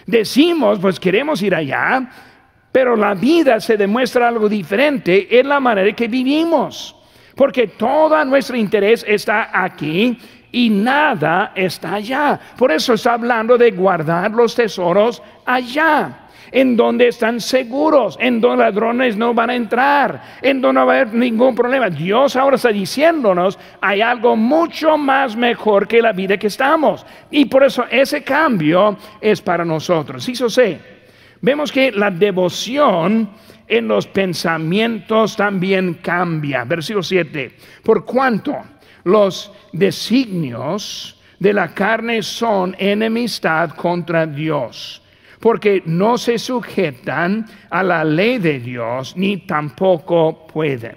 Decimos, 0.07 0.79
pues 0.81 1.01
queremos 1.01 1.43
ir 1.43 1.55
allá, 1.55 2.09
pero 2.71 2.97
la 2.97 3.15
vida 3.15 3.61
se 3.61 3.77
demuestra 3.77 4.29
algo 4.29 4.49
diferente 4.49 5.39
en 5.39 5.49
la 5.49 5.61
manera 5.61 5.93
que 5.93 6.09
vivimos. 6.09 6.97
Porque 7.35 7.69
todo 7.69 8.25
nuestro 8.25 8.57
interés 8.57 9.05
está 9.09 9.51
aquí 9.53 10.19
y 10.53 10.71
nada 10.71 11.53
está 11.55 11.95
allá. 11.95 12.39
Por 12.57 12.71
eso 12.71 12.95
está 12.95 13.15
hablando 13.15 13.59
de 13.59 13.71
guardar 13.73 14.31
los 14.31 14.55
tesoros 14.55 15.23
allá 15.45 16.24
en 16.55 16.77
donde 16.77 17.09
están 17.09 17.41
seguros, 17.41 18.17
en 18.21 18.41
donde 18.41 18.63
ladrones 18.63 19.17
no 19.17 19.35
van 19.35 19.51
a 19.51 19.57
entrar, 19.57 20.23
en 20.41 20.61
donde 20.61 20.81
no 20.81 20.87
va 20.87 20.93
a 20.93 21.01
haber 21.01 21.13
ningún 21.13 21.53
problema. 21.53 21.91
Dios 21.91 22.37
ahora 22.37 22.55
está 22.55 22.69
diciéndonos, 22.69 23.59
hay 23.81 24.01
algo 24.01 24.37
mucho 24.37 24.97
más 24.97 25.35
mejor 25.35 25.89
que 25.89 26.01
la 26.01 26.13
vida 26.13 26.39
que 26.39 26.47
estamos. 26.47 27.05
Y 27.33 27.47
por 27.47 27.65
eso 27.65 27.85
ese 27.91 28.23
cambio 28.23 28.97
es 29.21 29.43
para 29.43 29.65
nosotros. 29.65 30.29
Eso 30.29 30.49
sé. 30.49 30.79
Vemos 31.41 31.73
que 31.73 31.91
la 31.91 32.13
devoción 32.13 33.31
en 33.67 33.89
los 33.89 34.07
pensamientos 34.07 35.37
también 35.37 35.95
cambia. 35.95 36.63
Versículo 36.63 37.03
7. 37.03 37.57
Por 37.83 38.05
cuanto 38.05 38.57
los 39.03 39.51
designios 39.73 41.21
de 41.41 41.53
la 41.53 41.75
carne 41.75 42.23
son 42.23 42.77
enemistad 42.79 43.71
contra 43.71 44.25
Dios, 44.25 45.03
porque 45.45 45.83
no 45.85 46.17
se 46.17 46.39
sujetan 46.39 47.45
a 47.69 47.83
la 47.83 48.03
ley 48.03 48.39
de 48.39 48.61
Dios, 48.61 49.15
ni 49.15 49.37
tampoco 49.37 50.47
pueden. 50.47 50.97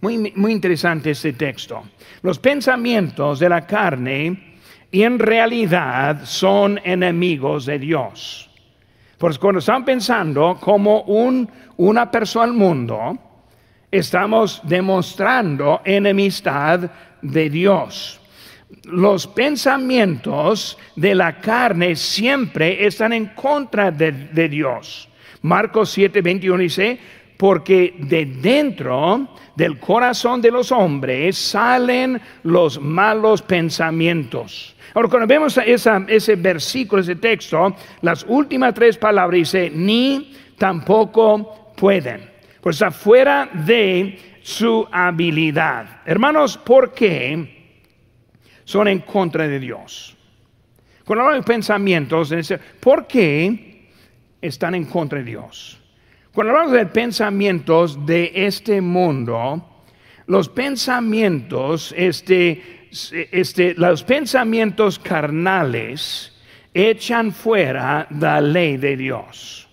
Muy, 0.00 0.32
muy 0.34 0.52
interesante 0.52 1.10
este 1.10 1.34
texto. 1.34 1.82
Los 2.22 2.38
pensamientos 2.38 3.38
de 3.38 3.50
la 3.50 3.66
carne 3.66 4.56
en 4.90 5.18
realidad 5.18 6.24
son 6.24 6.80
enemigos 6.82 7.66
de 7.66 7.78
Dios. 7.78 8.48
Pues 9.18 9.38
cuando 9.38 9.58
están 9.58 9.84
pensando 9.84 10.56
como 10.58 11.02
un, 11.02 11.46
una 11.76 12.10
persona 12.10 12.46
al 12.46 12.54
mundo, 12.54 13.18
estamos 13.90 14.62
demostrando 14.64 15.82
enemistad 15.84 16.90
de 17.20 17.50
Dios. 17.50 18.19
Los 18.84 19.26
pensamientos 19.26 20.78
de 20.96 21.14
la 21.14 21.40
carne 21.40 21.96
siempre 21.96 22.86
están 22.86 23.12
en 23.12 23.26
contra 23.26 23.90
de, 23.90 24.48
Dios. 24.48 25.08
Marcos 25.42 25.90
7, 25.90 26.20
21 26.20 26.58
dice, 26.58 26.98
porque 27.36 27.94
de 27.98 28.26
dentro 28.26 29.28
del 29.56 29.78
corazón 29.78 30.42
de 30.42 30.50
los 30.50 30.70
hombres 30.72 31.36
salen 31.38 32.20
los 32.42 32.80
malos 32.80 33.42
pensamientos 33.42 34.74
Ahora, 34.94 35.08
cuando 35.08 35.26
vemos 35.26 35.56
ese 35.56 36.36
versículo, 36.36 37.02
ese 37.02 37.16
texto, 37.16 37.76
las 38.02 38.24
últimas 38.26 38.74
tres 38.74 38.98
palabras 38.98 39.38
dice, 39.38 39.70
ni 39.72 40.32
tampoco 40.58 41.72
pueden. 41.76 42.28
Pues 42.60 42.76
está 42.76 42.90
fuera 42.90 43.48
de 43.52 44.18
su 44.42 44.86
habilidad. 44.90 46.00
Hermanos, 46.04 46.58
¿por 46.58 46.92
qué 46.92 47.59
son 48.70 48.86
en 48.86 49.00
contra 49.00 49.48
de 49.48 49.58
Dios? 49.58 50.16
Cuando 51.04 51.24
hablamos 51.24 51.44
de 51.44 51.52
pensamientos, 51.52 52.32
¿por 52.78 53.08
qué 53.08 53.88
están 54.40 54.76
en 54.76 54.84
contra 54.84 55.18
de 55.18 55.24
Dios? 55.24 55.80
Cuando 56.32 56.52
hablamos 56.52 56.72
de 56.72 56.86
pensamientos 56.86 58.06
de 58.06 58.30
este 58.32 58.80
mundo, 58.80 59.82
los 60.26 60.48
pensamientos 60.48 61.92
este, 61.96 62.86
este, 63.32 63.74
los 63.74 64.04
pensamientos 64.04 65.00
carnales 65.00 66.32
echan 66.72 67.32
fuera 67.32 68.06
la 68.10 68.40
ley 68.40 68.76
de 68.76 68.96
Dios. 68.96 69.68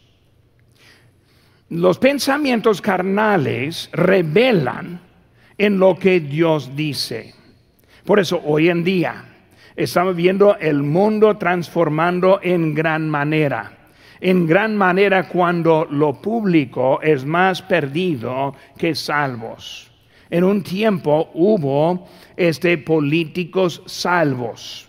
Los 1.69 1.99
pensamientos 1.99 2.81
carnales 2.81 3.91
revelan 3.93 5.01
en 5.55 5.77
lo 5.77 5.99
que 5.99 6.19
Dios 6.19 6.75
dice. 6.75 7.36
Por 8.07 8.21
eso 8.21 8.41
hoy 8.45 8.69
en 8.69 8.85
día 8.85 9.25
estamos 9.75 10.15
viendo 10.15 10.55
el 10.59 10.81
mundo 10.81 11.35
transformando 11.35 12.39
en 12.41 12.73
gran 12.73 13.09
manera. 13.09 13.73
En 14.21 14.47
gran 14.47 14.77
manera 14.77 15.27
cuando 15.27 15.85
lo 15.91 16.13
público 16.21 17.01
es 17.01 17.25
más 17.25 17.61
perdido 17.61 18.55
que 18.77 18.95
salvos. 18.95 19.91
En 20.29 20.45
un 20.45 20.63
tiempo 20.63 21.31
hubo 21.33 22.07
este, 22.37 22.77
políticos 22.77 23.83
salvos. 23.87 24.87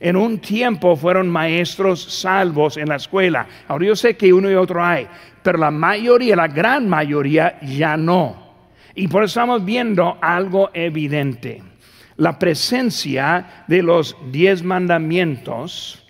En 0.00 0.16
un 0.16 0.40
tiempo 0.40 0.96
fueron 0.96 1.28
maestros 1.28 2.02
salvos 2.02 2.76
en 2.76 2.88
la 2.88 2.96
escuela. 2.96 3.46
Ahora 3.68 3.86
yo 3.86 3.94
sé 3.94 4.16
que 4.16 4.32
uno 4.32 4.50
y 4.50 4.54
otro 4.54 4.84
hay, 4.84 5.06
pero 5.44 5.58
la 5.58 5.70
mayoría, 5.70 6.34
la 6.34 6.48
gran 6.48 6.88
mayoría 6.88 7.60
ya 7.60 7.96
no. 7.96 8.34
Y 8.96 9.06
por 9.06 9.22
eso 9.22 9.38
estamos 9.38 9.64
viendo 9.64 10.18
algo 10.20 10.70
evidente. 10.74 11.67
La 12.18 12.38
presencia 12.38 13.64
de 13.68 13.82
los 13.82 14.16
diez 14.30 14.62
mandamientos 14.62 16.04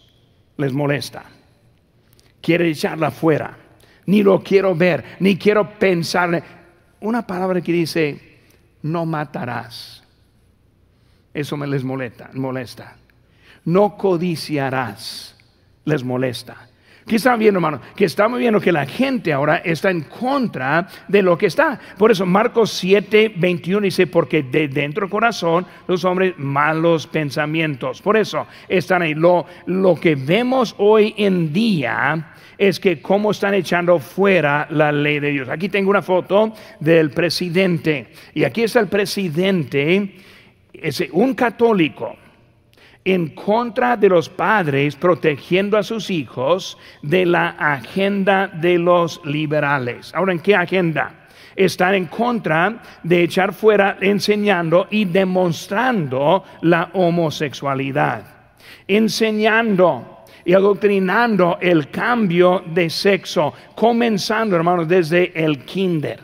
les 0.57 0.73
molesta. 0.73 1.25
Quiere 2.41 2.71
echarla 2.71 3.11
fuera. 3.11 3.57
Ni 4.07 4.23
lo 4.23 4.43
quiero 4.43 4.75
ver, 4.75 5.05
ni 5.21 5.37
quiero 5.37 5.79
pensar. 5.79 6.43
Una 7.01 7.27
palabra 7.27 7.61
que 7.61 7.73
dice, 7.73 8.41
no 8.83 9.05
matarás. 9.05 10.03
Eso 11.35 11.59
me 11.59 11.67
les 11.67 11.85
molesta, 11.85 12.31
molesta. 12.33 12.97
No 13.67 13.99
codiciarás, 13.99 15.37
les 15.85 16.03
molesta. 16.03 16.69
¿Qué 17.09 17.17
están 17.17 17.39
viendo, 17.39 17.57
hermano? 17.57 17.81
Que 17.97 18.05
estamos 18.05 18.39
viendo 18.39 18.61
que 18.61 18.71
la 18.71 18.85
gente 18.85 19.33
ahora 19.33 19.63
está 19.65 19.91
en 19.91 20.03
contra 20.03 20.87
de 21.09 21.23
lo 21.23 21.39
que 21.39 21.47
está. 21.47 21.81
Por 21.97 22.11
eso 22.11 22.27
Marcos 22.27 22.71
7, 22.73 23.33
21 23.35 23.81
dice, 23.81 24.07
porque 24.07 24.43
de 24.43 24.69
dentro 24.69 25.07
del 25.07 25.11
corazón 25.11 25.67
los 25.87 26.05
hombres 26.05 26.35
malos 26.37 27.07
pensamientos. 27.07 28.03
Por 28.03 28.19
eso 28.19 28.47
están 28.69 29.01
ahí. 29.01 29.15
Lo, 29.15 29.47
lo 29.65 29.95
que 29.95 30.17
vemos 30.17 30.75
hoy 30.77 31.15
en 31.17 31.51
día 31.51 32.35
es 32.59 32.79
que 32.79 33.01
cómo 33.01 33.31
están 33.31 33.55
echando 33.55 33.99
fuera 34.01 34.67
la 34.69 34.93
ley 34.93 35.19
de 35.19 35.31
Dios. 35.31 35.49
Aquí 35.49 35.71
tengo 35.71 35.89
una 35.89 36.03
foto 36.03 36.53
del 36.79 37.11
presidente. 37.11 38.09
Y 38.35 38.45
aquí 38.45 38.65
está 38.65 38.81
el 38.81 38.89
presidente, 38.89 40.15
es 40.75 41.03
un 41.13 41.33
católico 41.35 42.17
en 43.05 43.29
contra 43.29 43.97
de 43.97 44.09
los 44.09 44.29
padres 44.29 44.97
protegiendo 44.97 45.79
a 45.79 45.83
sus 45.83 46.11
hijos 46.11 46.77
de 47.03 47.25
la 47.27 47.51
agenda 47.51 48.49
de 48.49 48.79
los 48.79 49.21
liberales. 49.25 50.15
Ahora, 50.15 50.33
¿en 50.33 50.41
qué 50.41 50.55
agenda? 50.55 51.29
Están 51.57 51.95
en 51.95 52.07
contra 52.07 52.83
de 53.03 53.23
echar 53.23 53.53
fuera 53.53 53.97
enseñando 54.01 54.87
y 54.91 55.05
demostrando 55.05 56.45
la 56.63 56.91
homosexualidad, 56.93 58.23
enseñando 58.87 60.19
y 60.45 60.55
adoctrinando 60.55 61.59
el 61.61 61.91
cambio 61.91 62.63
de 62.67 62.89
sexo, 62.89 63.53
comenzando, 63.75 64.57
hermanos, 64.57 64.89
desde 64.89 65.33
el 65.35 65.65
kinder. 65.65 66.21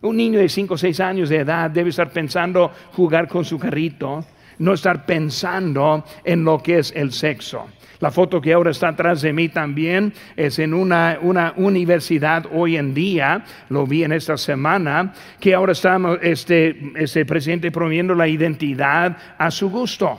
Un 0.00 0.16
niño 0.16 0.38
de 0.38 0.48
5 0.48 0.74
o 0.74 0.78
6 0.78 1.00
años 1.00 1.28
de 1.28 1.36
edad 1.38 1.70
debe 1.70 1.90
estar 1.90 2.10
pensando 2.10 2.70
jugar 2.92 3.28
con 3.28 3.44
su 3.44 3.58
carrito, 3.58 4.24
no 4.62 4.74
estar 4.74 5.04
pensando 5.04 6.04
en 6.24 6.44
lo 6.44 6.62
que 6.62 6.78
es 6.78 6.92
el 6.94 7.12
sexo. 7.12 7.66
La 7.98 8.12
foto 8.12 8.40
que 8.40 8.52
ahora 8.52 8.70
está 8.70 8.88
atrás 8.88 9.20
de 9.22 9.32
mí 9.32 9.48
también 9.48 10.12
es 10.36 10.58
en 10.60 10.72
una, 10.72 11.18
una 11.20 11.52
universidad 11.56 12.46
hoy 12.52 12.76
en 12.76 12.94
día, 12.94 13.44
lo 13.68 13.86
vi 13.86 14.04
en 14.04 14.12
esta 14.12 14.36
semana, 14.36 15.12
que 15.40 15.54
ahora 15.54 15.72
estamos, 15.72 16.18
este, 16.22 16.92
este 16.94 17.24
presidente 17.24 17.72
promoviendo 17.72 18.14
la 18.14 18.28
identidad 18.28 19.16
a 19.36 19.50
su 19.50 19.68
gusto, 19.68 20.18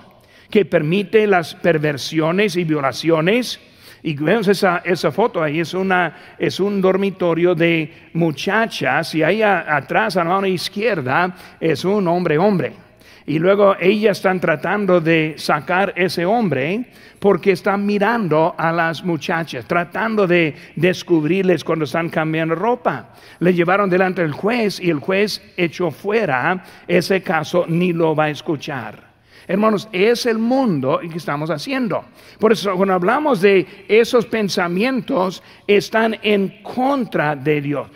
que 0.49 0.65
permite 0.65 1.25
las 1.25 1.55
perversiones 1.55 2.57
y 2.57 2.65
violaciones. 2.65 3.59
Y 4.01 4.13
vemos 4.15 4.49
esa, 4.49 4.81
esa 4.83 5.11
foto 5.13 5.41
ahí, 5.41 5.61
es, 5.61 5.73
una, 5.73 6.35
es 6.37 6.59
un 6.59 6.81
dormitorio 6.81 7.55
de 7.55 8.09
muchachas 8.13 9.15
y 9.15 9.23
ahí 9.23 9.41
atrás 9.41 10.17
a 10.17 10.25
la 10.25 10.31
mano 10.31 10.47
izquierda 10.47 11.33
es 11.61 11.85
un 11.85 12.05
hombre 12.09 12.37
hombre. 12.37 12.83
Y 13.25 13.39
luego 13.39 13.75
ellas 13.79 14.17
están 14.17 14.39
tratando 14.39 14.99
de 14.99 15.35
sacar 15.37 15.93
ese 15.95 16.25
hombre 16.25 16.85
porque 17.19 17.53
están 17.53 17.85
mirando 17.85 18.53
a 18.57 18.71
las 18.73 19.03
muchachas, 19.03 19.65
tratando 19.65 20.27
de 20.27 20.55
descubrirles 20.75 21.63
cuando 21.63 21.85
están 21.85 22.09
cambiando 22.09 22.53
ropa. 22.53 23.13
Le 23.39 23.53
llevaron 23.53 23.89
delante 23.89 24.21
del 24.21 24.33
juez 24.33 24.79
y 24.81 24.89
el 24.89 24.99
juez 24.99 25.41
echó 25.55 25.89
fuera 25.89 26.65
ese 26.85 27.21
caso, 27.21 27.65
ni 27.67 27.93
lo 27.93 28.13
va 28.13 28.25
a 28.25 28.29
escuchar. 28.29 29.13
Hermanos, 29.47 29.87
es 29.91 30.25
el 30.25 30.37
mundo 30.37 30.99
que 30.99 31.17
estamos 31.17 31.49
haciendo. 31.49 32.03
Por 32.39 32.51
eso 32.51 32.75
cuando 32.75 32.93
hablamos 32.93 33.41
de 33.41 33.85
esos 33.87 34.25
pensamientos, 34.25 35.43
están 35.67 36.17
en 36.23 36.61
contra 36.61 37.35
de 37.35 37.61
Dios. 37.61 37.87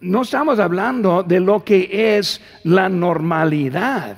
No 0.00 0.22
estamos 0.22 0.58
hablando 0.60 1.22
de 1.24 1.40
lo 1.40 1.64
que 1.64 2.16
es 2.16 2.40
la 2.64 2.88
normalidad. 2.88 4.16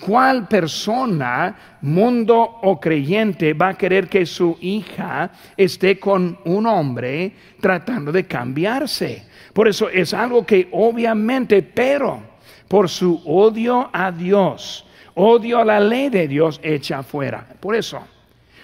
¿Cuál 0.00 0.48
persona, 0.48 1.76
mundo 1.82 2.40
o 2.62 2.80
creyente, 2.80 3.52
va 3.52 3.68
a 3.68 3.78
querer 3.78 4.08
que 4.08 4.24
su 4.24 4.56
hija 4.60 5.30
esté 5.56 5.98
con 5.98 6.38
un 6.46 6.66
hombre 6.66 7.32
tratando 7.60 8.10
de 8.10 8.24
cambiarse? 8.24 9.26
Por 9.52 9.68
eso 9.68 9.90
es 9.90 10.14
algo 10.14 10.46
que 10.46 10.68
obviamente, 10.72 11.62
pero 11.62 12.22
por 12.66 12.88
su 12.88 13.20
odio 13.26 13.90
a 13.92 14.10
Dios, 14.10 14.86
odio 15.14 15.58
a 15.58 15.64
la 15.66 15.80
ley 15.80 16.08
de 16.08 16.26
Dios, 16.28 16.60
echa 16.62 17.02
fuera. 17.02 17.46
Por 17.60 17.74
eso, 17.74 18.00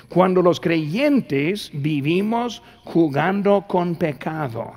cuando 0.09 0.41
los 0.41 0.59
creyentes 0.59 1.71
vivimos 1.75 2.63
jugando 2.85 3.67
con 3.69 3.97
pecado, 3.97 4.73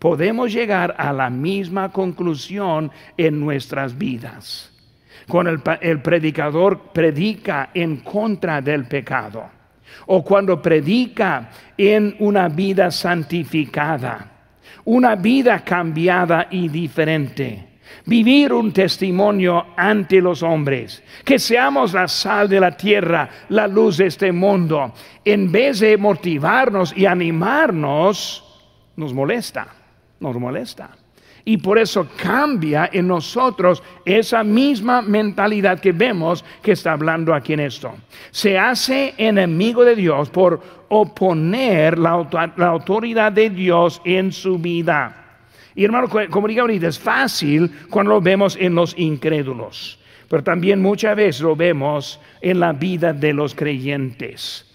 podemos 0.00 0.52
llegar 0.52 0.96
a 0.98 1.12
la 1.12 1.30
misma 1.30 1.92
conclusión 1.92 2.90
en 3.16 3.38
nuestras 3.38 3.96
vidas 3.96 4.71
cuando 5.32 5.78
el, 5.80 6.02
predicador 6.02 6.92
predica 6.92 7.70
en 7.72 7.96
contra 7.96 8.60
del 8.60 8.84
pecado 8.84 9.48
o 10.08 10.22
cuando 10.22 10.60
predica 10.60 11.48
en 11.78 12.14
una 12.18 12.50
vida 12.50 12.90
santificada 12.90 14.28
una 14.84 15.14
vida 15.14 15.60
cambiada 15.60 16.48
y 16.50 16.68
diferente. 16.68 17.68
Vivir 18.04 18.52
un 18.52 18.72
testimonio 18.72 19.68
ante 19.74 20.20
los 20.20 20.42
hombres, 20.42 21.02
que 21.24 21.38
seamos 21.38 21.94
la 21.94 22.08
sal 22.08 22.46
de 22.46 22.60
la 22.60 22.76
tierra, 22.76 23.28
la 23.48 23.66
luz 23.66 23.96
de 23.98 24.06
este 24.06 24.32
mundo. 24.32 24.92
En 25.24 25.50
vez 25.50 25.80
de 25.80 25.96
motivarnos 25.96 26.94
y 26.94 27.06
animarnos, 27.06 28.44
nos 28.96 29.14
molesta, 29.14 29.68
nos 30.20 30.36
molesta. 30.36 30.90
Y 31.44 31.56
por 31.56 31.78
eso 31.78 32.06
cambia 32.16 32.88
en 32.92 33.08
nosotros 33.08 33.82
esa 34.04 34.44
misma 34.44 35.02
mentalidad 35.02 35.80
que 35.80 35.90
vemos 35.90 36.44
que 36.62 36.72
está 36.72 36.92
hablando 36.92 37.34
aquí 37.34 37.54
en 37.54 37.60
esto. 37.60 37.92
Se 38.30 38.56
hace 38.56 39.14
enemigo 39.16 39.84
de 39.84 39.96
Dios 39.96 40.30
por 40.30 40.60
oponer 40.88 41.98
la, 41.98 42.10
autoridad 42.10 43.32
de 43.32 43.50
Dios 43.50 44.00
en 44.04 44.30
su 44.30 44.58
vida. 44.58 45.40
Y 45.74 45.84
hermano, 45.84 46.08
como 46.30 46.46
digo 46.46 46.60
ahorita, 46.60 46.86
es 46.88 46.98
fácil 46.98 47.70
cuando 47.90 48.12
lo 48.12 48.20
vemos 48.20 48.56
en 48.60 48.74
los 48.74 48.96
incrédulos, 48.96 49.98
pero 50.28 50.44
también 50.44 50.80
muchas 50.80 51.16
veces 51.16 51.40
lo 51.40 51.56
vemos 51.56 52.20
en 52.40 52.60
la 52.60 52.72
vida 52.72 53.12
de 53.12 53.32
los 53.32 53.54
creyentes. 53.54 54.68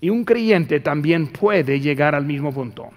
Y 0.00 0.10
un 0.10 0.24
creyente 0.24 0.80
también 0.80 1.26
puede 1.26 1.80
llegar 1.80 2.14
al 2.14 2.24
mismo 2.24 2.52
punto. 2.52 2.90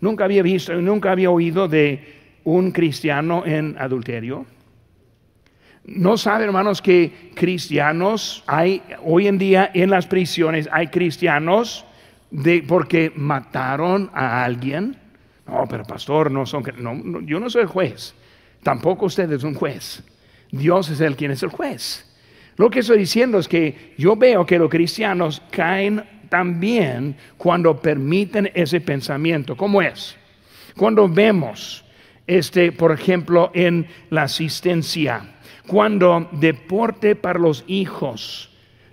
Nunca 0.00 0.24
había 0.24 0.42
visto, 0.42 0.74
nunca 0.74 1.12
había 1.12 1.30
oído 1.30 1.68
de 1.68 2.19
un 2.44 2.70
cristiano 2.70 3.44
en 3.44 3.76
adulterio? 3.78 4.46
¿No 5.84 6.16
saben, 6.16 6.46
hermanos, 6.48 6.82
que 6.82 7.32
cristianos 7.34 8.44
hay 8.46 8.82
hoy 9.02 9.26
en 9.26 9.38
día 9.38 9.70
en 9.72 9.90
las 9.90 10.06
prisiones, 10.06 10.68
hay 10.70 10.88
cristianos 10.88 11.84
de, 12.30 12.62
porque 12.66 13.12
mataron 13.16 14.10
a 14.14 14.44
alguien? 14.44 14.96
No, 15.46 15.64
pero 15.68 15.84
pastor, 15.84 16.30
no 16.30 16.46
son, 16.46 16.64
no, 16.78 17.20
yo 17.22 17.40
no 17.40 17.50
soy 17.50 17.62
el 17.62 17.68
juez, 17.68 18.14
tampoco 18.62 19.06
usted 19.06 19.32
es 19.32 19.42
un 19.42 19.54
juez. 19.54 20.04
Dios 20.52 20.90
es 20.90 21.00
el 21.00 21.16
quien 21.16 21.30
es 21.30 21.42
el 21.42 21.50
juez. 21.50 22.06
Lo 22.56 22.70
que 22.70 22.80
estoy 22.80 22.98
diciendo 22.98 23.38
es 23.38 23.48
que 23.48 23.94
yo 23.96 24.16
veo 24.16 24.44
que 24.44 24.58
los 24.58 24.68
cristianos 24.68 25.40
caen 25.50 26.04
también 26.28 27.16
cuando 27.36 27.80
permiten 27.80 28.50
ese 28.54 28.80
pensamiento. 28.80 29.56
¿Cómo 29.56 29.80
es? 29.80 30.16
Cuando 30.76 31.08
vemos 31.08 31.84
este, 32.30 32.70
por 32.70 32.92
ejemplo, 32.92 33.50
en 33.54 33.88
la 34.08 34.22
asistencia. 34.22 35.34
Cuando 35.66 36.28
deporte 36.30 37.16
para 37.16 37.40
los 37.40 37.64
hijos 37.66 38.50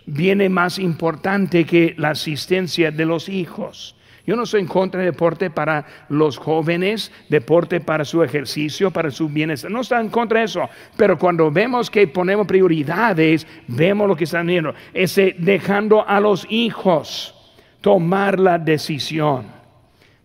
viene 0.08 0.50
más 0.50 0.80
importante 0.80 1.63
que 1.63 1.93
la 1.97 2.10
asistencia 2.10 2.89
de 2.89 3.06
los 3.06 3.30
hijos. 3.30 3.95
Yo 4.26 4.36
no 4.36 4.47
soy 4.47 4.62
en 4.62 4.67
contra 4.67 5.02
de 5.02 5.12
deporte 5.12 5.52
para 5.52 5.86
los 6.10 6.38
jóvenes, 6.38 7.12
deporte 7.30 7.80
para 7.80 8.04
su 8.06 8.23
ejercicio, 8.23 8.89
para 8.89 9.12
su 9.12 9.30
bienestar. 9.30 9.69
No 9.69 9.82
estoy 9.82 10.02
en 10.02 10.10
contra 10.10 10.39
de 10.39 10.45
eso. 10.45 10.67
Pero 10.97 11.17
cuando 11.19 11.52
vemos 11.52 11.91
que 11.91 12.08
ponemos 12.08 12.47
prioridades, 12.47 13.45
vemos 13.67 14.08
lo 14.08 14.15
que 14.15 14.23
están 14.23 14.47
viendo. 14.47 14.73
Ese 14.95 15.36
dejando 15.38 16.06
a 16.08 16.19
los 16.19 16.47
hijos 16.50 17.36
tomar 17.82 18.39
la 18.39 18.58
decisión. 18.58 19.57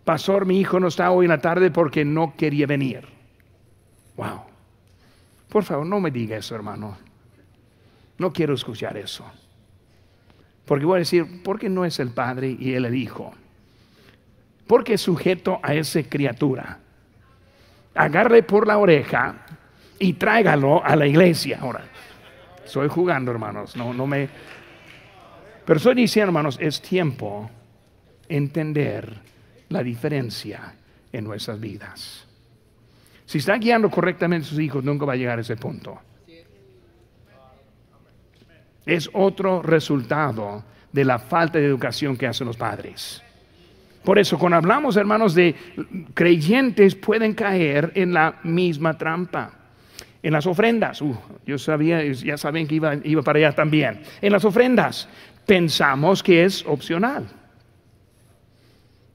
Pastor, 0.03 0.45
mi 0.45 0.59
hijo 0.59 0.79
no 0.79 0.87
está 0.87 1.11
hoy 1.11 1.25
en 1.25 1.29
la 1.29 1.39
tarde 1.39 1.71
porque 1.71 2.03
no 2.03 2.35
quería 2.35 2.67
venir. 2.67 3.07
Wow. 4.17 4.41
Por 5.47 5.63
favor, 5.63 5.85
no 5.85 5.99
me 5.99 6.11
diga 6.11 6.35
eso, 6.35 6.55
hermano. 6.55 6.97
No 8.17 8.33
quiero 8.33 8.53
escuchar 8.53 8.97
eso. 8.97 9.25
Porque 10.65 10.85
voy 10.85 10.97
a 10.97 10.99
decir, 10.99 11.43
¿por 11.43 11.59
qué 11.59 11.69
no 11.69 11.85
es 11.85 11.99
el 11.99 12.09
padre 12.09 12.55
y 12.57 12.73
él 12.73 12.85
el 12.85 12.95
hijo? 12.95 13.33
Porque 14.67 14.95
es 14.95 15.01
sujeto 15.01 15.59
a 15.61 15.73
esa 15.73 16.03
criatura. 16.03 16.79
Agarre 17.95 18.43
por 18.43 18.67
la 18.67 18.77
oreja 18.77 19.45
y 19.99 20.13
tráigalo 20.13 20.83
a 20.83 20.95
la 20.95 21.05
iglesia. 21.05 21.59
Ahora, 21.61 21.83
estoy 22.65 22.87
jugando, 22.89 23.31
hermanos. 23.31 23.75
No, 23.75 23.93
no 23.93 24.07
me. 24.07 24.27
Pero 25.65 25.77
estoy 25.77 25.95
diciendo, 25.95 26.29
hermanos, 26.29 26.57
es 26.59 26.81
tiempo 26.81 27.49
entender 28.27 29.32
la 29.73 29.83
diferencia 29.83 30.75
en 31.11 31.23
nuestras 31.25 31.59
vidas. 31.59 32.25
Si 33.25 33.39
está 33.39 33.57
guiando 33.57 33.89
correctamente 33.89 34.45
a 34.45 34.49
sus 34.49 34.59
hijos, 34.59 34.83
nunca 34.83 35.05
va 35.05 35.13
a 35.13 35.15
llegar 35.15 35.39
a 35.39 35.41
ese 35.41 35.55
punto. 35.55 35.99
Es 38.85 39.09
otro 39.13 39.61
resultado 39.61 40.63
de 40.91 41.05
la 41.05 41.17
falta 41.17 41.57
de 41.57 41.65
educación 41.65 42.15
que 42.15 42.27
hacen 42.27 42.47
los 42.47 42.57
padres. 42.57 43.23
Por 44.03 44.19
eso, 44.19 44.37
cuando 44.37 44.57
hablamos, 44.57 44.97
hermanos, 44.97 45.33
de 45.33 45.55
creyentes, 46.13 46.93
pueden 46.93 47.33
caer 47.33 47.91
en 47.95 48.13
la 48.13 48.39
misma 48.43 48.97
trampa. 48.97 49.51
En 50.21 50.33
las 50.33 50.45
ofrendas, 50.45 51.01
uh, 51.01 51.17
yo 51.45 51.57
sabía, 51.57 52.03
ya 52.05 52.37
saben 52.37 52.67
que 52.67 52.75
iba, 52.75 52.95
iba 53.03 53.21
para 53.21 53.39
allá 53.39 53.55
también. 53.55 54.01
En 54.21 54.31
las 54.31 54.43
ofrendas, 54.45 55.07
pensamos 55.45 56.21
que 56.21 56.43
es 56.43 56.65
opcional. 56.65 57.27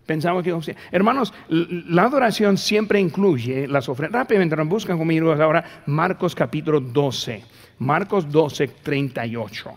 Pensamos 0.08 0.42
que, 0.42 0.74
hermanos, 0.90 1.34
la 1.50 2.04
adoración 2.04 2.56
siempre 2.56 2.98
incluye 2.98 3.68
las 3.68 3.90
ofrendas. 3.90 4.22
Rápidamente, 4.22 4.56
buscan 4.62 4.96
conmigo 4.96 5.30
ahora 5.30 5.82
Marcos 5.84 6.34
capítulo 6.34 6.80
12. 6.80 7.44
Marcos 7.80 8.32
12, 8.32 8.68
38. 8.68 9.70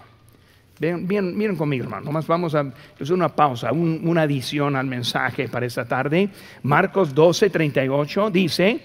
Bien, 0.80 1.06
bien, 1.06 1.38
miren 1.38 1.58
conmigo, 1.58 1.84
hermano. 1.84 2.06
Nomás 2.06 2.28
vamos 2.28 2.56
a 2.56 2.62
hacer 2.62 3.14
una 3.14 3.28
pausa, 3.28 3.74
una 3.74 4.22
adición 4.22 4.78
al 4.78 4.86
mensaje 4.88 5.50
para 5.50 5.66
esta 5.66 5.84
tarde. 5.84 6.30
Marcos 6.64 7.14
12, 7.14 7.50
38 7.50 8.32
dice: 8.32 8.80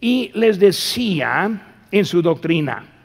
Y 0.00 0.30
les 0.32 0.58
decía 0.58 1.84
en 1.90 2.04
su 2.06 2.22
doctrina, 2.22 2.97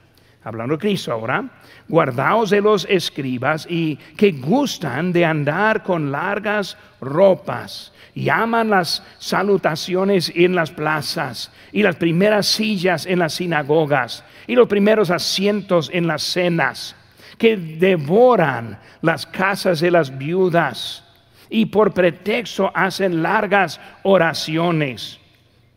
hablando 0.44 0.78
Cristo 0.78 1.12
ahora, 1.12 1.46
guardaos 1.88 2.50
de 2.50 2.62
los 2.62 2.86
escribas 2.90 3.66
y 3.70 3.96
que 4.18 4.32
gustan 4.32 5.14
de 5.14 5.26
andar 5.26 5.84
con 5.84 6.12
largas 6.12 6.78
ropas 7.00 7.94
y 8.16 8.30
aman 8.30 8.70
las 8.70 9.04
salutaciones 9.20 10.32
en 10.36 10.56
las 10.56 10.72
plazas 10.72 11.52
y 11.72 11.82
las 11.82 11.96
primeras 11.96 12.46
sillas 12.48 13.06
en 13.06 13.20
las 13.20 13.34
sinagogas 13.34 14.24
y 14.48 14.56
los 14.56 14.68
primeros 14.68 15.10
asientos 15.10 15.90
en 15.94 16.08
las 16.08 16.24
cenas, 16.24 16.96
que 17.38 17.58
devoran 17.58 18.80
las 19.02 19.26
casas 19.26 19.80
de 19.80 19.92
las 19.92 20.16
viudas 20.18 21.04
y 21.50 21.66
por 21.66 21.94
pretexto 21.94 22.72
hacen 22.74 23.24
largas 23.24 23.80
oraciones 24.04 25.20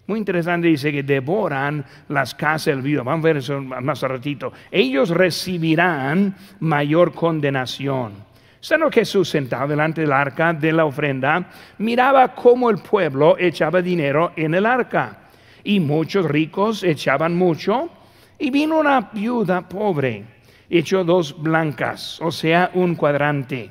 muy 0.06 0.20
interesante, 0.20 0.68
dice 0.68 0.92
que 0.92 1.02
devoran 1.02 1.84
las 2.08 2.34
casas 2.34 2.66
del 2.66 2.82
vivo. 2.82 3.02
Vamos 3.02 3.24
a 3.24 3.26
ver 3.26 3.36
eso 3.38 3.60
más 3.60 4.00
ratito. 4.02 4.52
Ellos 4.70 5.10
recibirán 5.10 6.34
mayor 6.60 7.12
condenación. 7.12 8.12
Estando 8.60 8.90
Jesús 8.90 9.28
sentado 9.28 9.68
delante 9.68 10.00
del 10.00 10.12
arca 10.12 10.52
de 10.52 10.72
la 10.72 10.84
ofrenda, 10.84 11.50
miraba 11.78 12.34
cómo 12.34 12.70
el 12.70 12.78
pueblo 12.78 13.36
echaba 13.38 13.82
dinero 13.82 14.32
en 14.36 14.54
el 14.54 14.66
arca. 14.66 15.18
Y 15.64 15.80
muchos 15.80 16.24
ricos 16.26 16.84
echaban 16.84 17.36
mucho. 17.36 17.90
Y 18.38 18.50
vino 18.50 18.78
una 18.78 19.10
viuda 19.12 19.68
pobre, 19.68 20.24
echó 20.68 21.02
dos 21.04 21.40
blancas, 21.42 22.20
o 22.20 22.30
sea, 22.30 22.70
un 22.74 22.94
cuadrante. 22.94 23.70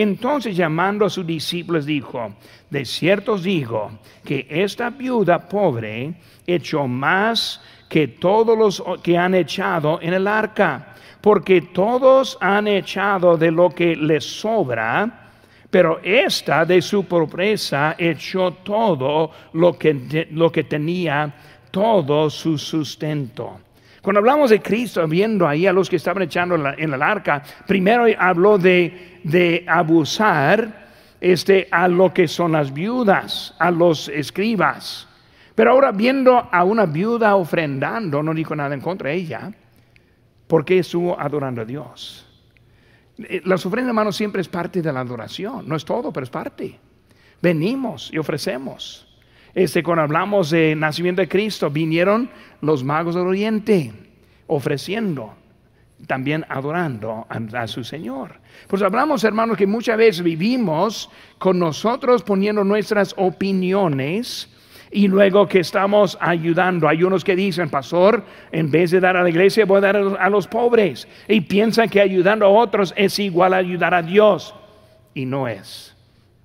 Entonces 0.00 0.56
llamando 0.56 1.04
a 1.04 1.10
sus 1.10 1.26
discípulos 1.26 1.84
dijo, 1.84 2.32
de 2.70 2.84
cierto 2.84 3.32
os 3.32 3.42
digo 3.42 3.98
que 4.24 4.46
esta 4.48 4.90
viuda 4.90 5.48
pobre 5.48 6.14
echó 6.46 6.86
más 6.86 7.60
que 7.88 8.06
todos 8.06 8.56
los 8.56 8.80
que 9.02 9.18
han 9.18 9.34
echado 9.34 9.98
en 10.00 10.14
el 10.14 10.28
arca, 10.28 10.94
porque 11.20 11.62
todos 11.62 12.38
han 12.40 12.68
echado 12.68 13.36
de 13.36 13.50
lo 13.50 13.70
que 13.70 13.96
les 13.96 14.22
sobra, 14.24 15.32
pero 15.68 15.98
esta 16.04 16.64
de 16.64 16.80
su 16.80 17.04
pobreza 17.04 17.96
echó 17.98 18.52
todo 18.52 19.32
lo 19.54 19.76
que, 19.76 20.28
lo 20.30 20.52
que 20.52 20.62
tenía, 20.62 21.34
todo 21.72 22.30
su 22.30 22.56
sustento. 22.56 23.58
Cuando 24.02 24.18
hablamos 24.18 24.50
de 24.50 24.60
Cristo, 24.60 25.06
viendo 25.08 25.46
ahí 25.46 25.66
a 25.66 25.72
los 25.72 25.90
que 25.90 25.96
estaban 25.96 26.22
echando 26.22 26.54
en, 26.54 26.94
el 26.94 27.02
arca, 27.02 27.42
primero 27.66 28.06
habló 28.18 28.58
de, 28.58 29.20
de 29.24 29.64
abusar 29.66 30.88
este, 31.20 31.68
a 31.70 31.88
lo 31.88 32.12
que 32.12 32.28
son 32.28 32.52
las 32.52 32.72
viudas, 32.72 33.54
a 33.58 33.70
los 33.70 34.08
escribas. 34.08 35.08
Pero 35.54 35.72
ahora 35.72 35.90
viendo 35.90 36.48
a 36.52 36.62
una 36.62 36.86
viuda 36.86 37.34
ofrendando, 37.34 38.22
no 38.22 38.32
dijo 38.32 38.54
nada 38.54 38.74
en 38.74 38.80
contra 38.80 39.10
de 39.10 39.16
ella, 39.16 39.52
porque 40.46 40.78
estuvo 40.78 41.18
adorando 41.18 41.62
a 41.62 41.64
Dios. 41.64 42.24
Eh, 43.18 43.42
las 43.44 43.66
ofrendas, 43.66 43.90
hermanos, 43.90 44.16
siempre 44.16 44.40
es 44.40 44.48
parte 44.48 44.80
de 44.80 44.92
la 44.92 45.00
adoración. 45.00 45.68
No 45.68 45.74
es 45.74 45.84
todo, 45.84 46.12
pero 46.12 46.22
es 46.22 46.30
parte. 46.30 46.78
Venimos 47.42 48.10
y 48.12 48.18
ofrecemos. 48.18 49.07
Este, 49.58 49.82
cuando 49.82 50.02
hablamos 50.02 50.50
de 50.50 50.76
nacimiento 50.76 51.20
de 51.20 51.26
Cristo, 51.26 51.68
vinieron 51.68 52.30
los 52.60 52.84
magos 52.84 53.16
del 53.16 53.26
oriente 53.26 53.92
ofreciendo, 54.46 55.34
también 56.06 56.46
adorando 56.48 57.26
a, 57.28 57.66
su 57.66 57.82
Señor. 57.82 58.36
Pues 58.68 58.82
hablamos, 58.82 59.24
hermanos, 59.24 59.56
que 59.56 59.66
muchas 59.66 59.98
veces 59.98 60.22
vivimos 60.22 61.10
con 61.38 61.58
nosotros 61.58 62.22
poniendo 62.22 62.62
nuestras 62.62 63.12
opiniones 63.16 64.48
Y 64.92 65.08
luego 65.08 65.48
que 65.48 65.58
estamos 65.58 66.16
ayudando, 66.20 66.88
hay 66.88 67.02
unos 67.02 67.24
que 67.24 67.34
dicen, 67.34 67.68
pastor, 67.68 68.22
en 68.52 68.70
vez 68.70 68.92
de 68.92 69.00
dar 69.00 69.16
a 69.16 69.24
la 69.24 69.28
iglesia, 69.28 69.66
voy 69.66 69.78
a 69.78 69.80
dar 69.80 69.96
a 69.96 70.30
los 70.30 70.46
pobres. 70.46 71.08
Y 71.26 71.40
piensan 71.40 71.88
que 71.88 72.00
ayudando 72.00 72.46
a 72.46 72.48
otros 72.48 72.94
es 72.96 73.18
igual 73.18 73.54
a 73.54 73.56
ayudar 73.56 73.92
a 73.92 74.02
Dios. 74.02 74.54
Y 75.14 75.26
no 75.26 75.48
es, 75.48 75.96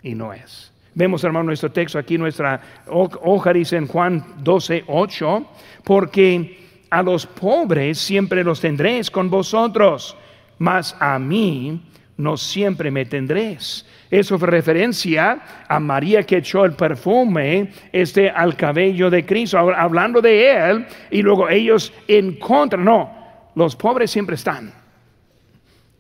y 0.02 0.16
no 0.16 0.34
es. 0.34 0.73
Vemos, 0.96 1.24
hermano, 1.24 1.46
nuestro 1.46 1.72
texto 1.72 1.98
aquí, 1.98 2.18
nuestra 2.18 2.62
hoja 2.88 3.54
dice 3.54 3.78
en 3.78 3.88
Juan 3.88 4.24
12, 4.40 4.84
8, 4.88 5.46
porque 5.84 6.86
a 6.90 7.02
los 7.02 7.26
pobres 7.26 7.98
siempre 7.98 8.44
los 8.44 8.62
tendréis 8.62 9.10
con 9.10 9.30
vosotros, 9.30 10.16
mas 10.60 10.96
a 11.00 11.18
mí 11.18 11.82
no 12.18 12.38
siempre 12.38 12.92
me 12.92 13.06
tendréis. 13.06 13.86
Eso 14.12 14.38
fue 14.38 14.48
referencia 14.48 15.42
a 15.68 15.80
María 15.80 16.22
que 16.22 16.38
echó 16.38 16.66
el 16.66 16.74
perfume 16.74 17.72
este, 17.92 18.30
al 18.30 18.56
cabello 18.56 19.10
de 19.10 19.26
Cristo, 19.26 19.58
hablando 19.58 20.22
de 20.22 20.52
él, 20.52 20.86
y 21.10 21.24
luego 21.24 21.50
ellos 21.50 21.92
en 22.08 22.38
contra. 22.38 22.80
No, 22.80 23.50
los 23.56 23.76
pobres 23.76 24.12
siempre 24.12 24.36
están. 24.36 24.72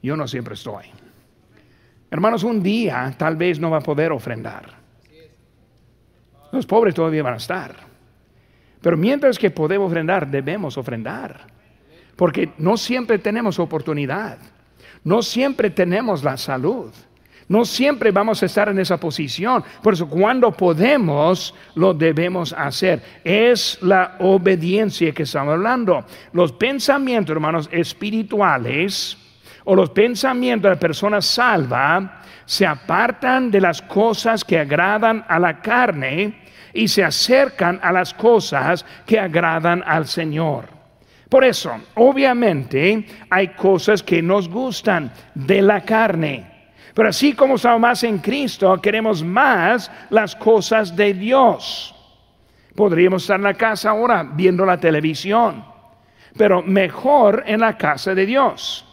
Yo 0.03 0.15
no 0.15 0.27
siempre 0.27 0.53
estoy. 0.53 0.85
Hermanos, 2.11 2.43
un 2.43 2.61
día 2.61 3.11
tal 3.17 3.35
vez 3.35 3.59
no 3.59 3.71
va 3.71 3.77
a 3.77 3.81
poder 3.81 4.11
ofrendar. 4.11 4.82
Los 6.53 6.67
pobres 6.67 6.93
todavía 6.93 7.23
van 7.23 7.33
a 7.33 7.37
estar. 7.37 7.75
Pero 8.79 8.95
mientras 8.95 9.39
que 9.39 9.49
podemos 9.49 9.87
ofrendar, 9.87 10.27
debemos 10.27 10.77
ofrendar. 10.77 11.47
Porque 12.15 12.51
no 12.59 12.77
siempre 12.77 13.17
tenemos 13.17 13.57
oportunidad. 13.57 14.37
No 15.03 15.23
siempre 15.23 15.71
tenemos 15.71 16.23
la 16.23 16.37
salud. 16.37 16.91
No 17.47 17.65
siempre 17.65 18.11
vamos 18.11 18.43
a 18.43 18.45
estar 18.45 18.69
en 18.69 18.77
esa 18.77 18.99
posición. 18.99 19.63
Por 19.81 19.95
eso 19.95 20.07
cuando 20.07 20.51
podemos, 20.51 21.55
lo 21.73 21.93
debemos 21.93 22.53
hacer. 22.53 23.01
Es 23.23 23.79
la 23.81 24.17
obediencia 24.19 25.11
que 25.11 25.23
estamos 25.23 25.53
hablando. 25.53 26.05
Los 26.33 26.51
pensamientos, 26.51 27.33
hermanos, 27.33 27.67
espirituales 27.71 29.17
o 29.63 29.75
los 29.75 29.89
pensamientos 29.89 30.69
de 30.69 30.75
la 30.75 30.79
persona 30.79 31.19
salva 31.19 32.21
se 32.45 32.67
apartan 32.67 33.49
de 33.49 33.61
las 33.61 33.81
cosas 33.81 34.43
que 34.43 34.59
agradan 34.59 35.25
a 35.27 35.39
la 35.39 35.61
carne 35.61 36.42
y 36.73 36.87
se 36.87 37.03
acercan 37.03 37.79
a 37.81 37.91
las 37.91 38.13
cosas 38.13 38.85
que 39.05 39.19
agradan 39.19 39.83
al 39.85 40.07
Señor. 40.07 40.65
Por 41.29 41.43
eso, 41.43 41.71
obviamente, 41.95 43.05
hay 43.29 43.49
cosas 43.49 44.03
que 44.03 44.21
nos 44.21 44.47
gustan 44.47 45.11
de 45.33 45.61
la 45.61 45.81
carne. 45.81 46.51
Pero 46.93 47.09
así 47.09 47.33
como 47.33 47.55
estamos 47.55 47.79
más 47.79 48.03
en 48.03 48.19
Cristo, 48.19 48.79
queremos 48.79 49.23
más 49.23 49.91
las 50.09 50.35
cosas 50.35 50.95
de 50.95 51.13
Dios. 51.13 51.95
Podríamos 52.75 53.23
estar 53.23 53.37
en 53.37 53.43
la 53.43 53.53
casa 53.55 53.91
ahora 53.91 54.23
viendo 54.23 54.65
la 54.65 54.79
televisión, 54.79 55.65
pero 56.37 56.61
mejor 56.61 57.43
en 57.47 57.61
la 57.61 57.77
casa 57.77 58.13
de 58.13 58.25
Dios. 58.25 58.85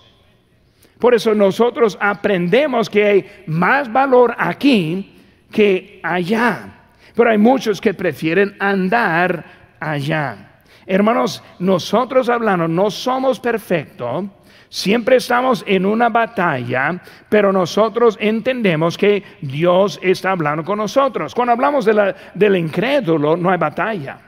Por 0.98 1.14
eso 1.14 1.34
nosotros 1.34 1.96
aprendemos 2.00 2.88
que 2.90 3.04
hay 3.04 3.26
más 3.46 3.90
valor 3.90 4.34
aquí 4.38 5.18
que 5.50 6.00
allá. 6.02 6.79
Pero 7.20 7.32
hay 7.32 7.36
muchos 7.36 7.82
que 7.82 7.92
prefieren 7.92 8.56
andar 8.58 9.44
allá. 9.78 10.62
Hermanos, 10.86 11.42
nosotros 11.58 12.30
hablando, 12.30 12.66
no 12.66 12.90
somos 12.90 13.38
perfectos. 13.38 14.24
Siempre 14.70 15.16
estamos 15.16 15.62
en 15.66 15.84
una 15.84 16.08
batalla, 16.08 16.98
pero 17.28 17.52
nosotros 17.52 18.16
entendemos 18.18 18.96
que 18.96 19.22
Dios 19.42 20.00
está 20.02 20.30
hablando 20.30 20.64
con 20.64 20.78
nosotros. 20.78 21.34
Cuando 21.34 21.52
hablamos 21.52 21.84
del 21.84 22.56
incrédulo, 22.56 23.36
no 23.36 23.50
hay 23.50 23.58
batalla. 23.58 24.18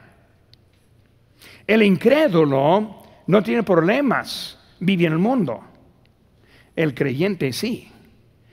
El 1.67 1.83
incrédulo 1.85 3.05
no 3.27 3.43
tiene 3.43 3.63
problemas, 3.63 4.59
vive 4.81 5.07
en 5.07 5.15
el 5.15 5.19
mundo. 5.19 5.65
El 6.77 6.93
creyente 6.93 7.55
sí. 7.55 7.91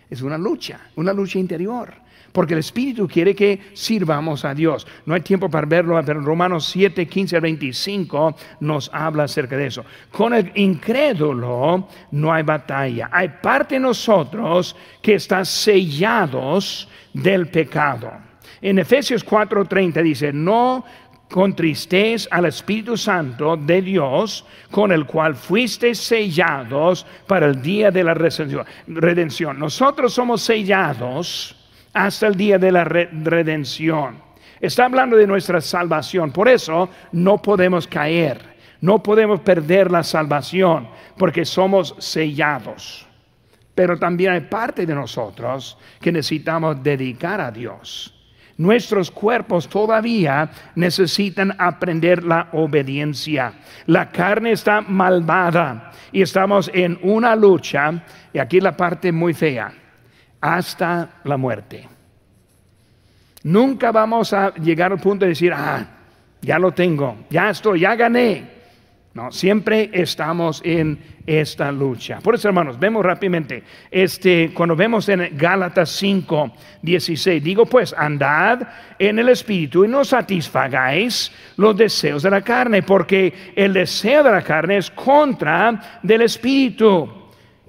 Es 0.10 0.22
una 0.22 0.38
lucha, 0.38 0.80
una 0.96 1.12
lucha 1.12 1.40
interior. 1.40 1.94
Porque 2.32 2.54
el 2.54 2.60
Espíritu 2.60 3.08
quiere 3.08 3.36
que 3.36 3.60
sirvamos 3.74 4.46
a 4.46 4.54
Dios. 4.54 4.86
No 5.06 5.14
hay 5.14 5.22
tiempo 5.22 5.50
para 5.50 5.66
verlo, 5.66 6.00
pero 6.06 6.22
Romanos 6.22 6.66
7, 6.66 7.08
15 7.08 7.36
al 7.36 7.42
25 7.42 8.36
nos 8.62 8.90
habla 8.94 9.24
acerca 9.24 9.58
de 9.58 9.68
eso. 9.68 9.84
Con 10.12 10.34
el 10.34 10.52
incrédulo 10.56 11.88
no 12.12 12.34
hay 12.34 12.44
batalla. 12.44 13.10
Hay 13.12 13.30
parte 13.42 13.76
de 13.76 13.82
nosotros 13.82 14.76
que 15.02 15.16
está 15.16 15.44
sellados 15.44 16.88
del 17.14 17.48
pecado. 17.48 18.12
En 18.62 18.80
Efesios 18.80 19.26
4:30 19.26 20.04
dice, 20.04 20.34
no 20.34 20.84
contristéis 21.30 22.28
al 22.32 22.46
Espíritu 22.46 22.98
Santo 22.98 23.56
de 23.56 23.82
Dios, 23.82 24.46
con 24.72 24.92
el 24.92 25.06
cual 25.06 25.36
fuisteis 25.36 26.00
sellados 26.00 27.06
para 27.28 27.46
el 27.46 27.62
día 27.62 27.92
de 27.92 28.04
la 28.04 28.14
redención. 28.16 29.60
Nosotros 29.60 30.14
somos 30.14 30.42
sellados 30.42 31.56
hasta 31.94 32.28
el 32.28 32.36
día 32.36 32.58
de 32.58 32.72
la 32.72 32.84
redención. 32.84 34.30
Está 34.60 34.86
hablando 34.86 35.16
de 35.16 35.28
nuestra 35.28 35.62
salvación. 35.62 36.32
Por 36.32 36.48
eso 36.50 36.90
no 37.12 37.42
podemos 37.42 37.88
caer, 37.88 38.42
no 38.82 39.02
podemos 39.02 39.40
perder 39.42 39.90
la 39.90 40.04
salvación, 40.04 40.88
porque 41.18 41.46
somos 41.46 41.96
sellados. 42.00 43.08
Pero 43.74 43.98
también 43.98 44.34
hay 44.34 44.42
parte 44.42 44.86
de 44.86 44.94
nosotros 44.94 45.78
que 46.02 46.12
necesitamos 46.12 46.84
dedicar 46.84 47.40
a 47.40 47.52
Dios. 47.52 48.14
Nuestros 48.58 49.10
cuerpos 49.10 49.70
todavía 49.70 50.52
necesitan 50.76 51.56
aprender 51.58 52.26
la 52.26 52.50
obediencia. 52.52 53.54
La 53.86 54.12
carne 54.12 54.52
está 54.52 54.82
malvada 54.82 55.94
y 56.12 56.22
estamos 56.22 56.70
en 56.74 57.00
una 57.02 57.38
lucha, 57.38 58.04
y 58.34 58.40
aquí 58.40 58.60
la 58.60 58.76
parte 58.76 59.14
muy 59.14 59.34
fea 59.34 59.74
hasta 60.42 61.22
la 61.24 61.38
muerte. 61.38 61.88
Nunca 63.44 63.92
vamos 63.92 64.34
a 64.34 64.54
llegar 64.56 64.92
al 64.92 65.00
punto 65.00 65.26
de 65.26 65.30
decir, 65.30 65.54
ah, 65.54 65.86
ya 66.42 66.60
lo 66.60 66.72
tengo, 66.72 67.18
ya 67.30 67.50
estoy, 67.50 67.82
ya 67.82 67.96
gané. 67.96 68.60
No, 69.14 69.32
siempre 69.32 69.90
estamos 69.92 70.62
en 70.64 71.00
esta 71.26 71.72
lucha. 71.72 72.20
Por 72.20 72.36
eso, 72.36 72.48
hermanos, 72.48 72.80
vemos 72.80 73.04
rápidamente, 73.04 73.64
este, 73.90 74.52
cuando 74.54 74.76
vemos 74.76 75.10
en 75.10 75.36
Gálatas 75.36 75.90
5, 75.92 76.54
16, 76.82 77.44
digo 77.44 77.66
pues, 77.66 77.94
andad 77.98 78.68
en 79.00 79.18
el 79.18 79.30
Espíritu 79.30 79.84
y 79.84 79.88
no 79.88 80.06
satisfagáis 80.06 81.32
los 81.58 81.76
deseos 81.76 82.24
de 82.24 82.30
la 82.30 82.42
carne, 82.42 82.84
porque 82.84 83.34
el 83.56 83.74
deseo 83.74 84.24
de 84.24 84.32
la 84.32 84.44
carne 84.44 84.78
es 84.78 84.92
contra 84.92 86.00
del 86.04 86.22
Espíritu 86.22 87.18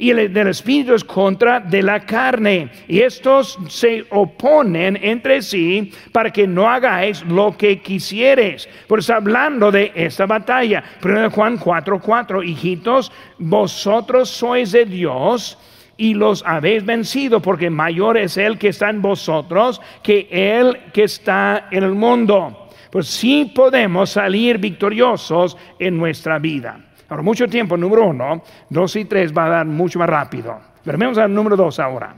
y 0.01 0.11
el 0.11 0.32
del 0.32 0.48
espíritu 0.48 0.94
es 0.94 1.05
contra 1.05 1.61
de 1.61 1.82
la 1.82 2.01
carne. 2.01 2.70
Y 2.88 3.01
estos 3.01 3.59
se 3.68 4.07
oponen 4.09 4.98
entre 5.03 5.42
sí 5.42 5.92
para 6.11 6.32
que 6.32 6.46
no 6.46 6.66
hagáis 6.66 7.22
lo 7.26 7.55
que 7.55 7.80
quisieres. 7.80 8.66
Por 8.88 9.01
eso 9.01 9.14
hablando 9.14 9.70
de 9.70 9.92
esta 9.94 10.24
batalla. 10.24 10.82
1 11.05 11.30
Juan 11.30 11.59
4:4, 11.59 12.01
4, 12.01 12.42
hijitos, 12.42 13.12
vosotros 13.38 14.30
sois 14.30 14.72
de 14.72 14.86
Dios 14.86 15.59
y 15.98 16.14
los 16.14 16.42
habéis 16.46 16.82
vencido, 16.82 17.42
porque 17.42 17.68
mayor 17.68 18.16
es 18.16 18.38
el 18.38 18.57
que 18.57 18.68
está 18.68 18.88
en 18.88 19.03
vosotros 19.03 19.82
que 20.03 20.28
el 20.30 20.78
que 20.94 21.03
está 21.03 21.68
en 21.70 21.84
el 21.84 21.92
mundo. 21.92 22.70
Pues 22.90 23.07
sí 23.07 23.53
podemos 23.55 24.09
salir 24.09 24.57
victoriosos 24.57 25.59
en 25.78 25.98
nuestra 25.98 26.38
vida. 26.38 26.89
Ahora, 27.11 27.25
mucho 27.25 27.49
tiempo, 27.49 27.77
número 27.77 28.07
uno, 28.07 28.43
dos 28.69 28.95
y 28.95 29.05
tres 29.05 29.37
va 29.37 29.47
a 29.47 29.49
dar 29.51 29.67
mucho 29.67 29.99
más 29.99 30.09
rápido. 30.09 30.61
Pero 30.85 30.97
vamos 30.97 31.19
al 31.19 31.35
número 31.35 31.57
dos 31.57 31.81
ahora. 31.81 32.15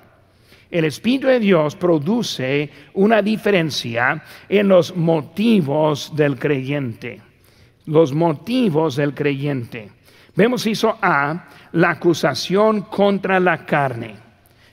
El 0.70 0.84
Espíritu 0.84 1.26
de 1.26 1.40
Dios 1.40 1.74
produce 1.76 2.70
una 2.92 3.22
diferencia 3.22 4.22
en 4.48 4.68
los 4.68 4.94
motivos 4.94 6.14
del 6.14 6.38
creyente. 6.38 7.20
Los 7.86 8.12
motivos 8.12 8.94
del 8.96 9.14
creyente. 9.14 9.90
Vemos 10.36 10.66
hizo 10.66 10.96
A, 11.00 11.48
la 11.72 11.90
acusación 11.90 12.82
contra 12.82 13.40
la 13.40 13.64
carne. 13.64 14.14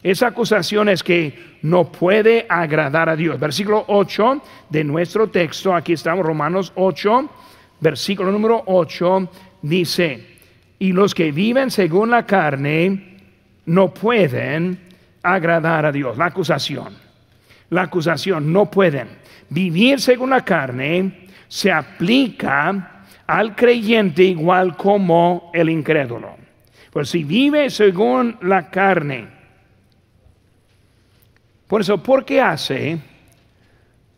Esa 0.04 0.28
acusación 0.28 0.90
es 0.90 1.02
que 1.02 1.58
no 1.62 1.92
puede 1.92 2.46
agradar 2.48 3.10
a 3.10 3.16
Dios. 3.16 3.40
Versículo 3.40 3.86
8 3.88 4.42
de 4.70 4.84
nuestro 4.84 5.28
texto, 5.30 5.74
aquí 5.74 5.94
estamos, 5.94 6.26
Romanos 6.26 6.72
8, 6.76 7.30
versículo 7.82 8.32
número 8.32 8.64
8 8.66 9.30
dice, 9.62 10.38
y 10.80 10.92
los 10.92 11.14
que 11.14 11.32
viven 11.32 11.72
según 11.72 12.12
la 12.12 12.26
carne 12.26 13.18
no 13.66 13.94
pueden 13.94 14.80
agradar 15.24 15.86
a 15.86 15.92
Dios. 15.92 16.18
La 16.18 16.26
acusación, 16.26 16.96
la 17.70 17.84
acusación, 17.84 18.52
no 18.52 18.70
pueden. 18.70 19.10
Vivir 19.50 20.00
según 20.00 20.32
la 20.32 20.44
carne 20.44 21.28
se 21.48 21.72
aplica 21.72 23.04
al 23.28 23.56
creyente 23.56 24.24
igual 24.24 24.76
como 24.76 25.52
el 25.54 25.70
incrédulo. 25.70 26.38
Pues 26.92 27.10
si 27.10 27.24
vive 27.24 27.70
según 27.70 28.38
la 28.42 28.70
carne, 28.70 29.28
por 31.68 31.82
eso, 31.82 32.02
¿por 32.02 32.26
qué 32.26 32.42
hace 32.42 32.98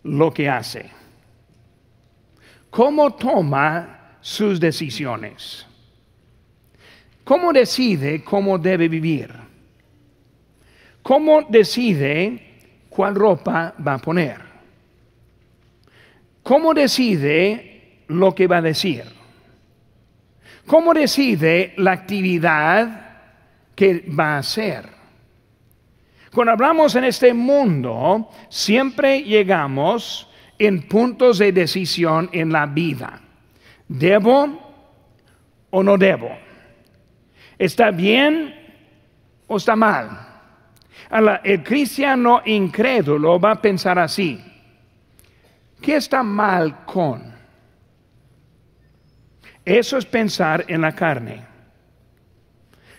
lo 0.04 0.34
que 0.34 0.48
hace? 0.48 1.02
cómo 2.72 3.14
toma 3.14 4.01
sus 4.22 4.60
decisiones. 4.60 5.66
¿Cómo 7.24 7.52
decide 7.54 8.24
cómo 8.24 8.58
debe 8.58 8.88
vivir? 8.88 9.32
¿Cómo 11.02 11.44
decide 11.44 12.60
cuál 12.90 13.16
ropa 13.16 13.74
va 13.86 13.96
a 13.96 14.00
poner? 14.00 14.38
¿Cómo 16.44 16.74
decide 16.74 18.04
lo 18.08 18.34
que 18.34 18.48
va 18.48 18.58
a 18.58 18.62
decir? 18.62 19.04
¿Cómo 20.66 20.94
decide 20.94 21.74
la 21.78 21.92
actividad 21.92 23.02
que 23.76 24.06
va 24.08 24.36
a 24.36 24.38
hacer? 24.40 24.86
Cuando 26.32 26.54
hablamos 26.54 26.96
en 26.96 27.04
este 27.04 27.34
mundo, 27.34 28.30
siempre 28.50 29.22
llegamos 29.22 30.28
en 30.58 30.88
puntos 30.88 31.40
de 31.40 31.52
decisión 31.52 32.30
en 32.32 32.52
la 32.52 32.66
vida. 32.66 33.20
¿Debo 33.92 34.48
o 35.70 35.84
no 35.84 35.98
debo? 35.98 36.30
¿Está 37.60 37.92
bien 37.92 38.56
o 39.48 39.58
está 39.58 39.76
mal? 39.76 40.28
el 41.44 41.62
cristiano 41.62 42.42
incrédulo 42.46 43.38
va 43.38 43.52
a 43.52 43.62
pensar 43.62 44.00
así. 44.00 44.42
¿Qué 45.82 45.98
está 45.98 46.24
mal 46.24 46.86
con? 46.86 47.34
Eso 49.66 49.98
es 49.98 50.06
pensar 50.06 50.64
en 50.70 50.80
la 50.80 50.94
carne. 50.94 51.46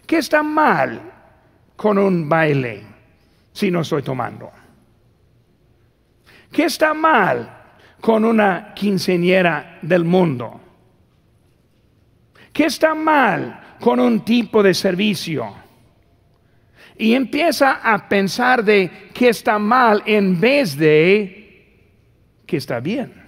¿Qué 0.07 0.19
está 0.19 0.43
mal 0.43 1.01
con 1.75 1.97
un 1.97 2.29
baile 2.29 2.83
si 3.51 3.71
no 3.71 3.81
estoy 3.81 4.03
tomando? 4.03 4.51
¿Qué 6.53 6.65
está 6.65 6.93
mal 6.93 7.49
con 7.99 8.27
una 8.27 8.75
quinceñera 8.75 9.79
del 9.81 10.05
mundo? 10.05 10.62
¿Qué 12.53 12.65
está 12.65 12.95
mal 12.95 13.77
con 13.81 13.99
un 13.99 14.25
tipo 14.25 14.63
de 14.63 14.75
servicio? 14.75 15.55
Y 16.99 17.15
empieza 17.15 17.81
a 17.83 18.09
pensar 18.09 18.63
de 18.63 19.09
qué 19.15 19.31
está 19.31 19.59
mal 19.59 20.03
en 20.05 20.39
vez 20.39 20.77
de 20.77 21.43
que 22.47 22.59
está 22.59 22.81
bien. 22.81 23.23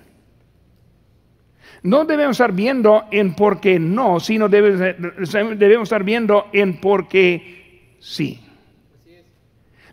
No 1.83 2.05
debemos 2.05 2.37
estar 2.37 2.53
viendo 2.53 3.05
en 3.11 3.35
por 3.35 3.61
qué 3.61 3.79
no, 3.79 4.21
sino 4.21 4.49
debemos 4.49 5.89
estar 5.89 6.05
viendo 6.05 6.49
en 6.53 6.81
por 6.81 7.09
qué 7.09 7.97
sí. 8.01 8.41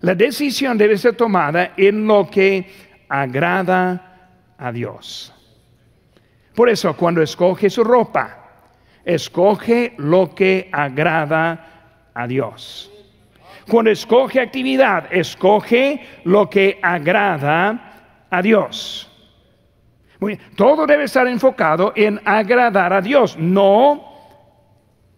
La 0.02 0.16
decisión 0.16 0.78
debe 0.78 0.98
ser 0.98 1.16
tomada 1.16 1.74
en 1.78 2.08
lo 2.08 2.30
que 2.30 2.66
agrada 3.08 4.54
a 4.58 4.72
Dios. 4.72 5.34
Por 6.56 6.70
eso, 6.70 6.96
cuando 6.96 7.22
escoge 7.22 7.70
su 7.70 7.84
ropa, 7.84 8.41
escoge 9.06 9.94
lo 9.98 10.34
que 10.34 10.70
agrada 10.72 12.10
a 12.14 12.28
Dios. 12.28 12.92
Cuando 13.68 13.92
escoge 13.92 14.40
actividad, 14.40 15.12
escoge 15.12 16.06
lo 16.24 16.50
que 16.50 16.80
agrada 16.82 18.26
a 18.30 18.42
Dios. 18.42 19.08
todo 20.56 20.86
debe 20.86 21.06
estar 21.06 21.28
enfocado 21.28 21.94
en 21.96 22.22
agradar 22.26 22.94
a 22.94 23.02
Dios, 23.02 23.38
no 23.38 24.06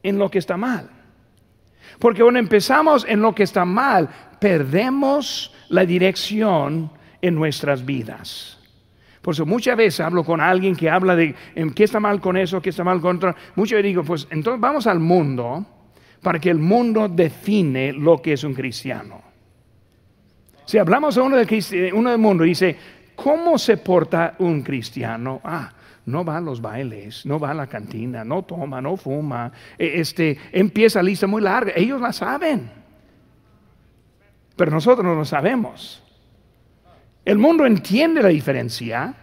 en 0.02 0.18
lo 0.18 0.30
que 0.30 0.40
está 0.40 0.56
mal. 0.56 0.90
Porque 2.00 2.22
cuando 2.22 2.40
empezamos 2.40 3.06
en 3.08 3.22
lo 3.22 3.34
que 3.34 3.44
está 3.44 3.66
mal, 3.66 4.10
perdemos 4.40 5.54
la 5.70 5.86
dirección 5.86 6.92
en 7.22 7.36
nuestras 7.36 7.86
vidas. 7.86 8.63
Por 9.24 9.34
eso 9.34 9.46
muchas 9.46 9.78
veces 9.78 10.02
hablo 10.02 10.26
con 10.26 10.42
alguien 10.42 10.76
que 10.76 10.90
habla 10.90 11.16
de 11.16 11.34
qué 11.74 11.86
está 11.86 12.02
mal 12.02 12.20
con 12.20 12.36
eso, 12.36 12.62
qué 12.62 12.72
está 12.72 12.84
mal 12.84 13.00
con 13.00 13.16
otro. 13.16 13.34
Veces 13.56 13.82
digo, 13.82 14.04
pues 14.04 14.28
entonces 14.30 14.60
vamos 14.60 14.86
al 14.86 15.00
mundo 15.00 15.66
para 16.22 16.40
que 16.40 16.50
el 16.50 16.60
mundo 16.60 17.08
define 17.08 17.94
lo 17.94 18.22
que 18.22 18.34
es 18.34 18.44
un 18.44 18.54
cristiano. 18.54 19.22
Si 20.66 20.78
hablamos 20.78 21.18
a 21.18 21.24
uno 21.24 21.38
del, 21.38 21.94
uno 21.94 22.10
del 22.10 22.20
mundo, 22.20 22.44
dice, 22.44 22.76
¿cómo 23.16 23.58
se 23.58 23.78
porta 23.78 24.36
un 24.40 24.62
cristiano? 24.62 25.40
Ah, 25.42 25.72
no 26.06 26.26
va 26.26 26.36
a 26.36 26.42
los 26.42 26.62
bailes, 26.62 27.26
no 27.26 27.40
va 27.40 27.52
a 27.52 27.54
la 27.54 27.68
cantina, 27.68 28.26
no 28.26 28.44
toma, 28.44 28.82
no 28.82 28.98
fuma, 28.98 29.54
e, 29.78 30.02
este, 30.02 30.38
empieza 30.52 31.02
lista 31.02 31.28
muy 31.28 31.42
larga, 31.42 31.72
ellos 31.78 32.02
la 32.02 32.12
saben, 32.12 32.70
pero 34.58 34.70
nosotros 34.70 35.06
no 35.06 35.16
lo 35.16 35.24
sabemos. 35.24 36.03
El 37.26 37.38
mundo 37.38 37.66
entiende 37.66 38.22
la 38.22 38.30
diferencia. 38.30 39.14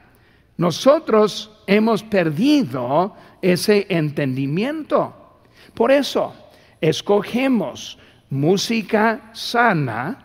Nosotros 0.56 1.62
hemos 1.66 2.02
perdido 2.02 3.14
ese 3.42 3.86
entendimiento. 3.88 5.40
Por 5.74 5.90
eso, 5.90 6.34
escogemos 6.80 7.98
música 8.30 9.30
sana, 9.32 10.18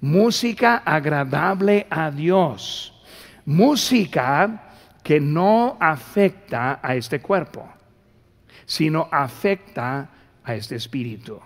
música 0.00 0.82
agradable 0.84 1.86
a 1.90 2.10
Dios, 2.10 2.94
música 3.44 4.74
que 5.02 5.20
no 5.20 5.76
afecta 5.80 6.80
a 6.82 6.94
este 6.94 7.20
cuerpo, 7.20 7.68
sino 8.64 9.08
afecta 9.10 10.10
a 10.42 10.54
este 10.54 10.76
espíritu. 10.76 11.40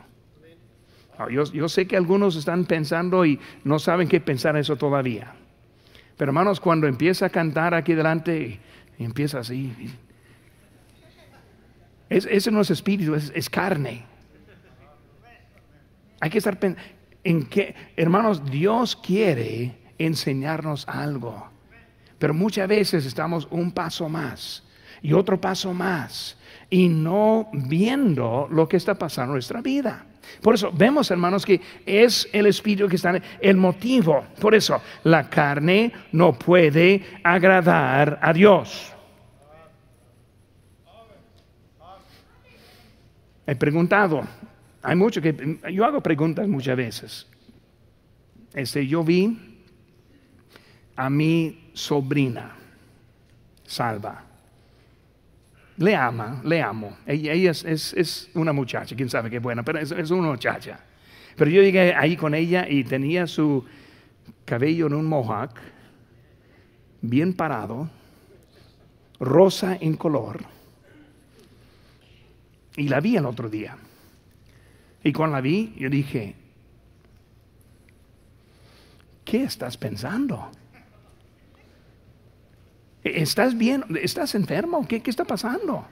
Ah, 1.19 1.29
yo, 1.31 1.69
sé 1.69 1.87
que 1.87 1.97
algunos 1.97 2.35
están 2.37 2.65
pensando 2.65 3.25
y 3.25 3.39
no 3.63 3.79
saben 3.79 4.09
qué 4.09 4.21
pensar 4.21 4.57
eso 4.57 4.77
todavía. 4.77 5.33
Pero 6.17 6.31
hermanos, 6.31 6.61
cuando 6.61 6.87
empieza 6.87 7.27
a 7.27 7.31
cantar 7.31 7.75
aquí 7.75 7.95
delante, 7.95 8.59
empieza 8.99 9.41
así. 9.41 9.73
ese 12.09 12.51
no 12.51 12.61
es 12.61 12.71
espíritu, 12.71 13.15
es, 13.15 13.51
carne. 13.51 14.05
Hay 16.21 16.31
que 16.31 16.39
estar 16.39 16.59
pensando 16.59 16.83
en 17.23 17.47
que, 17.47 17.75
hermanos, 17.97 18.45
Dios 18.51 18.97
quiere 18.97 19.77
enseñarnos 19.99 20.87
algo. 20.89 21.49
Pero 22.19 22.35
muchas 22.35 22.69
veces 22.69 23.07
estamos 23.07 23.47
un 23.51 23.73
paso 23.73 24.09
más 24.09 24.63
y 25.03 25.13
otro 25.13 25.41
paso 25.41 25.75
más 25.75 26.37
y 26.71 26.89
no 26.89 27.49
viendo 27.53 28.49
lo 28.51 28.69
que 28.69 28.77
está 28.77 28.95
pasando 28.95 29.33
en 29.33 29.35
nuestra 29.35 29.61
vida. 29.61 30.07
Por 30.41 30.55
eso 30.55 30.71
vemos, 30.73 31.11
hermanos, 31.11 31.45
que 31.45 31.61
es 31.87 32.29
el 32.33 32.47
espíritu 32.47 32.89
que 32.89 32.97
está 32.97 33.17
en 33.17 33.23
el 33.41 33.57
motivo. 33.57 34.25
Por 34.41 34.55
eso 34.55 34.81
la 35.05 35.29
carne 35.29 35.93
no 36.13 36.33
puede 36.33 37.03
agradar 37.23 38.19
a 38.21 38.33
Dios. 38.33 38.93
He 43.47 43.55
preguntado, 43.57 44.23
hay 44.83 44.97
mucho 44.97 45.21
que 45.21 45.59
yo 45.73 45.85
hago 45.85 46.01
preguntas 46.01 46.49
muchas 46.49 46.77
veces. 46.77 47.27
Este, 48.55 48.87
yo 48.87 49.03
vi 49.05 49.61
a 50.97 51.11
mi 51.11 51.71
sobrina, 51.75 52.57
Salva 53.65 54.34
le 55.77 55.97
ama, 55.97 56.41
le 56.45 56.63
amo. 56.63 56.97
Ella, 57.07 57.33
es, 57.51 58.31
una 58.35 58.53
muchacha, 58.53 58.95
quién 58.95 59.11
sabe 59.11 59.31
qué 59.31 59.39
buena, 59.39 59.63
pero 59.63 59.79
es, 59.79 60.11
una 60.11 60.29
muchacha. 60.29 60.79
Pero 61.37 61.51
yo 61.51 61.63
llegué 61.63 61.95
ahí 61.95 62.17
con 62.17 62.35
ella 62.35 62.67
y 62.69 62.85
tenía 62.85 63.27
su 63.27 63.65
cabello 64.45 64.87
en 64.87 64.95
un 64.95 65.07
mohawk, 65.07 65.59
bien 67.03 67.35
parado, 67.35 67.91
rosa 69.19 69.77
en 69.81 69.97
color. 69.97 70.45
Y 72.77 72.89
la 72.89 73.01
vi 73.01 73.17
el 73.17 73.27
otro 73.27 73.49
día. 73.49 73.77
Y 75.03 75.13
cuando 75.13 75.37
la 75.37 75.41
vi, 75.41 75.75
yo 75.77 75.91
dije, 75.91 76.35
¿qué 79.25 79.45
estás 79.45 79.77
pensando? 79.77 80.51
¿Estás 83.05 83.57
bien? 83.57 83.85
¿Estás 84.03 84.35
enfermo? 84.35 84.87
¿Qué, 84.89 85.03
está 85.05 85.25
pasando? 85.25 85.87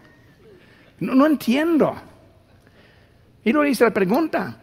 No, 0.99 1.27
entiendo. 1.27 1.95
Y 3.45 3.53
luego 3.53 3.71
hice 3.71 3.85
la 3.85 3.93
pregunta, 3.93 4.57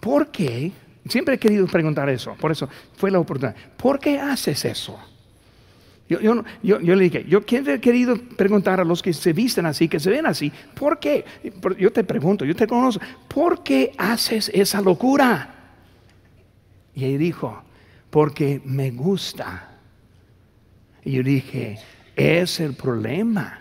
¿por 0.00 0.28
qué? 0.28 0.70
Siempre 1.08 1.34
he 1.34 1.38
querido 1.38 1.66
preguntar 1.66 2.08
eso, 2.08 2.34
por 2.34 2.52
eso 2.52 2.68
fue 2.96 3.10
la 3.10 3.18
oportunidad. 3.18 3.56
¿Por 3.76 3.98
qué 3.98 4.20
haces 4.20 4.64
eso? 4.64 4.98
Yo, 6.08 6.20
yo, 6.20 6.74
le 6.96 7.04
dije, 7.04 7.24
yo 7.28 7.40
he 7.48 7.80
querido 7.80 8.16
preguntar 8.36 8.80
a 8.80 8.84
los 8.84 9.00
que 9.00 9.12
se 9.12 9.32
visten 9.32 9.64
así, 9.66 9.88
que 9.88 10.00
se 10.00 10.10
ven 10.10 10.26
así, 10.26 10.52
¿por 10.74 10.98
qué? 10.98 11.24
Yo 11.78 11.92
te 11.92 12.04
pregunto, 12.04 12.44
yo 12.44 12.54
te 12.54 12.66
conozco, 12.66 13.04
¿por 13.28 13.62
qué 13.62 13.92
haces 13.96 14.50
esa 14.52 14.80
locura? 14.80 15.54
Y 16.94 17.04
él 17.04 17.18
dijo, 17.18 17.62
porque 18.10 18.60
me 18.64 18.90
gusta. 18.90 19.69
Y 21.04 21.12
yo 21.12 21.22
dije, 21.22 21.78
es 22.16 22.60
el 22.60 22.74
problema, 22.74 23.60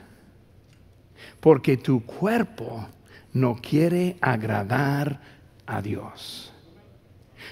porque 1.39 1.77
tu 1.77 2.03
cuerpo 2.05 2.87
no 3.33 3.55
quiere 3.55 4.17
agradar 4.21 5.19
a 5.65 5.81
Dios. 5.81 6.51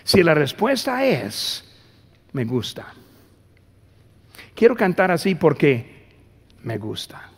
Si 0.04 0.24
la 0.24 0.34
respuesta 0.34 1.06
es, 1.06 1.64
me 2.34 2.46
gusta. 2.46 2.94
Quiero 4.54 4.76
cantar 4.76 5.12
así 5.12 5.36
porque 5.36 6.08
me 6.64 6.78
gusta. 6.78 7.30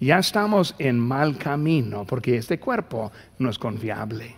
Ya 0.00 0.18
estamos 0.18 0.74
en 0.78 0.98
mal 0.98 1.38
camino 1.38 2.04
porque 2.04 2.36
este 2.36 2.58
cuerpo 2.58 3.12
no 3.38 3.50
es 3.50 3.58
confiable. 3.58 4.34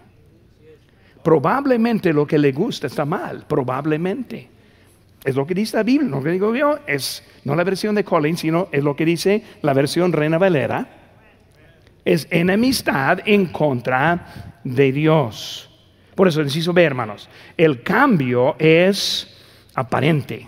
Probablemente 1.22 2.12
lo 2.12 2.26
que 2.26 2.38
le 2.38 2.52
gusta 2.52 2.86
está 2.86 3.04
mal, 3.04 3.46
probablemente. 3.48 4.55
Es 5.26 5.34
lo 5.34 5.44
que 5.44 5.54
dice 5.54 5.76
la 5.76 5.82
Biblia, 5.82 6.08
no 6.08 6.20
lo 6.20 6.30
digo 6.30 6.54
yo, 6.54 6.78
es 6.86 7.24
no 7.42 7.56
la 7.56 7.64
versión 7.64 7.96
de 7.96 8.04
Collins, 8.04 8.38
sino 8.38 8.68
es 8.70 8.84
lo 8.84 8.94
que 8.94 9.04
dice 9.04 9.42
la 9.60 9.72
versión 9.72 10.12
Reina 10.12 10.38
Valera. 10.38 10.88
Es 12.04 12.28
enemistad 12.30 13.18
en 13.26 13.46
contra 13.46 14.60
de 14.62 14.92
Dios. 14.92 15.68
Por 16.14 16.28
eso 16.28 16.44
necesito 16.44 16.72
ver, 16.72 16.86
hermanos, 16.86 17.28
el 17.56 17.82
cambio 17.82 18.54
es 18.60 19.36
aparente 19.74 20.46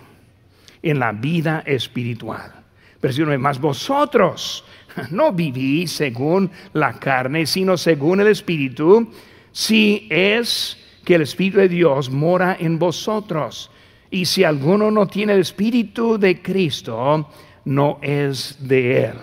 en 0.81 0.97
la 0.97 1.11
vida 1.11 1.61
espiritual. 1.65 2.53
Es 3.01 3.19
más 3.37 3.59
vosotros, 3.59 4.63
no 5.11 5.33
vivís 5.33 5.91
según 5.91 6.49
la 6.71 6.93
carne, 6.93 7.45
sino 7.45 7.75
según 7.75 8.21
el 8.21 8.27
Espíritu, 8.27 9.11
si 9.51 10.07
es 10.09 10.77
que 11.03 11.15
el 11.15 11.23
Espíritu 11.23 11.57
de 11.57 11.67
Dios 11.67 12.09
mora 12.09 12.55
en 12.57 12.79
vosotros. 12.79 13.69
Y 14.11 14.25
si 14.25 14.43
alguno 14.43 14.89
no 14.89 15.07
tiene 15.07 15.33
el 15.33 15.41
Espíritu 15.41 16.17
de 16.17 16.41
Cristo, 16.41 17.29
no 17.65 17.99
es 18.01 18.57
de 18.59 19.05
él. 19.05 19.13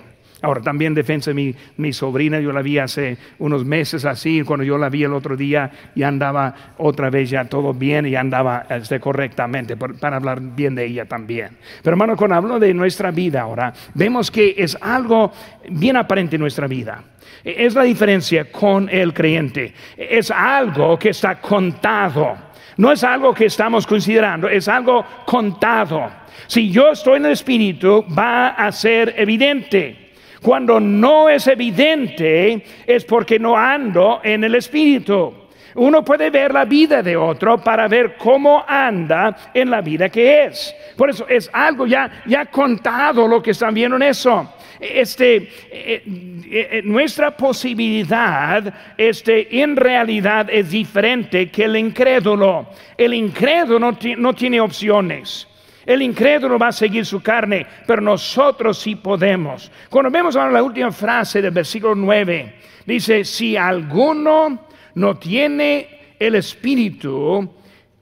Ahora, 0.42 0.60
también 0.60 0.94
defensa 0.94 1.32
mi, 1.32 1.92
sobrina, 1.92 2.38
yo 2.38 2.52
la 2.52 2.60
vi 2.60 2.78
hace 2.78 3.16
unos 3.38 3.64
meses 3.64 4.04
así, 4.04 4.42
cuando 4.42 4.64
yo 4.64 4.76
la 4.76 4.90
vi 4.90 5.02
el 5.02 5.14
otro 5.14 5.34
día, 5.36 5.70
ya 5.94 6.08
andaba 6.08 6.74
otra 6.76 7.08
vez 7.08 7.30
ya 7.30 7.46
todo 7.46 7.72
bien 7.72 8.06
y 8.06 8.14
andaba 8.14 8.66
este, 8.68 9.00
correctamente, 9.00 9.76
para 9.76 10.16
hablar 10.16 10.40
bien 10.40 10.74
de 10.74 10.84
ella 10.84 11.06
también. 11.06 11.56
Pero 11.82 11.94
hermano, 11.94 12.16
cuando 12.16 12.36
hablo 12.36 12.60
de 12.60 12.74
nuestra 12.74 13.10
vida 13.10 13.40
ahora, 13.40 13.72
vemos 13.94 14.30
que 14.30 14.54
es 14.58 14.76
algo 14.80 15.32
bien 15.70 15.96
aparente 15.96 16.36
en 16.36 16.42
nuestra 16.42 16.66
vida. 16.68 17.02
Es 17.42 17.74
la 17.74 17.82
diferencia 17.82 18.52
con 18.52 18.88
el 18.90 19.14
creyente. 19.14 19.72
Es 19.96 20.30
algo 20.30 20.98
que 20.98 21.08
está 21.08 21.40
contado 21.40 22.45
no 22.76 22.92
es 22.92 23.02
algo 23.04 23.32
que 23.34 23.46
estamos 23.46 23.86
considerando, 23.86 24.48
es 24.48 24.68
algo 24.68 25.04
contado. 25.24 26.10
Si 26.46 26.70
yo 26.70 26.90
estoy 26.90 27.16
en 27.16 27.26
el 27.26 27.32
Espíritu, 27.32 28.04
va 28.16 28.48
a 28.48 28.70
ser 28.72 29.14
evidente. 29.16 30.12
Cuando 30.42 30.78
no 30.78 31.28
es 31.28 31.46
evidente, 31.46 32.62
es 32.86 33.04
porque 33.04 33.38
no 33.38 33.56
ando 33.56 34.20
en 34.22 34.44
el 34.44 34.54
Espíritu. 34.54 35.32
Uno 35.74 36.04
puede 36.04 36.30
ver 36.30 36.54
la 36.54 36.64
vida 36.64 37.02
de 37.02 37.16
otro 37.16 37.58
para 37.58 37.88
ver 37.88 38.16
cómo 38.16 38.64
anda 38.66 39.36
en 39.52 39.70
la 39.70 39.80
vida 39.80 40.08
que 40.08 40.44
es. 40.44 40.74
Por 40.96 41.10
eso 41.10 41.26
es 41.28 41.50
algo 41.52 41.86
ya, 41.86 42.22
ya 42.26 42.46
contado 42.46 43.26
lo 43.26 43.42
que 43.42 43.50
están 43.50 43.74
viendo 43.74 43.96
en 43.96 44.02
eso 44.04 44.55
este, 44.80 45.36
eh, 45.36 45.48
eh, 45.70 46.02
eh, 46.50 46.82
nuestra 46.84 47.36
posibilidad 47.36 48.72
este, 48.96 49.60
en 49.60 49.76
realidad 49.76 50.48
es 50.50 50.70
diferente 50.70 51.50
que 51.50 51.64
el 51.64 51.76
incrédulo. 51.76 52.66
El 52.96 53.14
incrédulo 53.14 53.92
no, 54.18 54.34
tiene 54.34 54.60
opciones. 54.60 55.48
El 55.84 56.02
incrédulo 56.02 56.58
va 56.58 56.68
a 56.68 56.72
seguir 56.72 57.06
su 57.06 57.22
carne, 57.22 57.66
pero 57.86 58.02
nosotros 58.02 58.78
sí 58.78 58.96
podemos. 58.96 59.70
Cuando 59.88 60.10
vemos 60.10 60.34
ahora 60.34 60.50
la 60.50 60.62
última 60.62 60.90
frase 60.90 61.40
del 61.40 61.52
versículo 61.52 61.94
9, 61.94 62.54
dice, 62.84 63.24
si 63.24 63.56
alguno 63.56 64.66
no 64.94 65.16
tiene 65.16 66.14
el 66.18 66.34
espíritu 66.34 67.48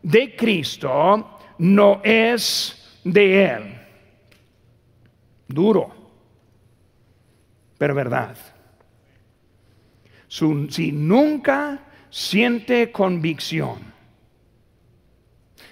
de 0.02 0.34
Cristo, 0.34 1.38
no 1.58 2.00
es 2.02 3.00
de 3.04 3.44
él. 3.44 3.62
Duro 5.46 6.03
pero 7.84 7.94
verdad. 7.94 8.34
si 10.26 10.90
nunca 10.90 11.80
siente 12.08 12.90
convicción, 12.90 13.76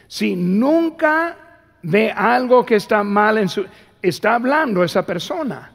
si 0.06 0.36
nunca 0.36 1.38
ve 1.82 2.10
algo 2.10 2.66
que 2.66 2.76
está 2.76 3.02
mal 3.02 3.38
en 3.38 3.48
su... 3.48 3.64
Está 4.02 4.34
hablando 4.34 4.84
esa 4.84 5.06
persona. 5.06 5.72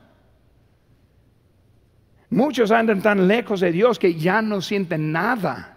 Muchos 2.30 2.70
andan 2.70 3.02
tan 3.02 3.28
lejos 3.28 3.62
de 3.62 3.72
Dios 3.72 3.98
que 3.98 4.14
ya 4.14 4.40
no 4.44 4.62
sienten 4.62 5.12
nada, 5.12 5.76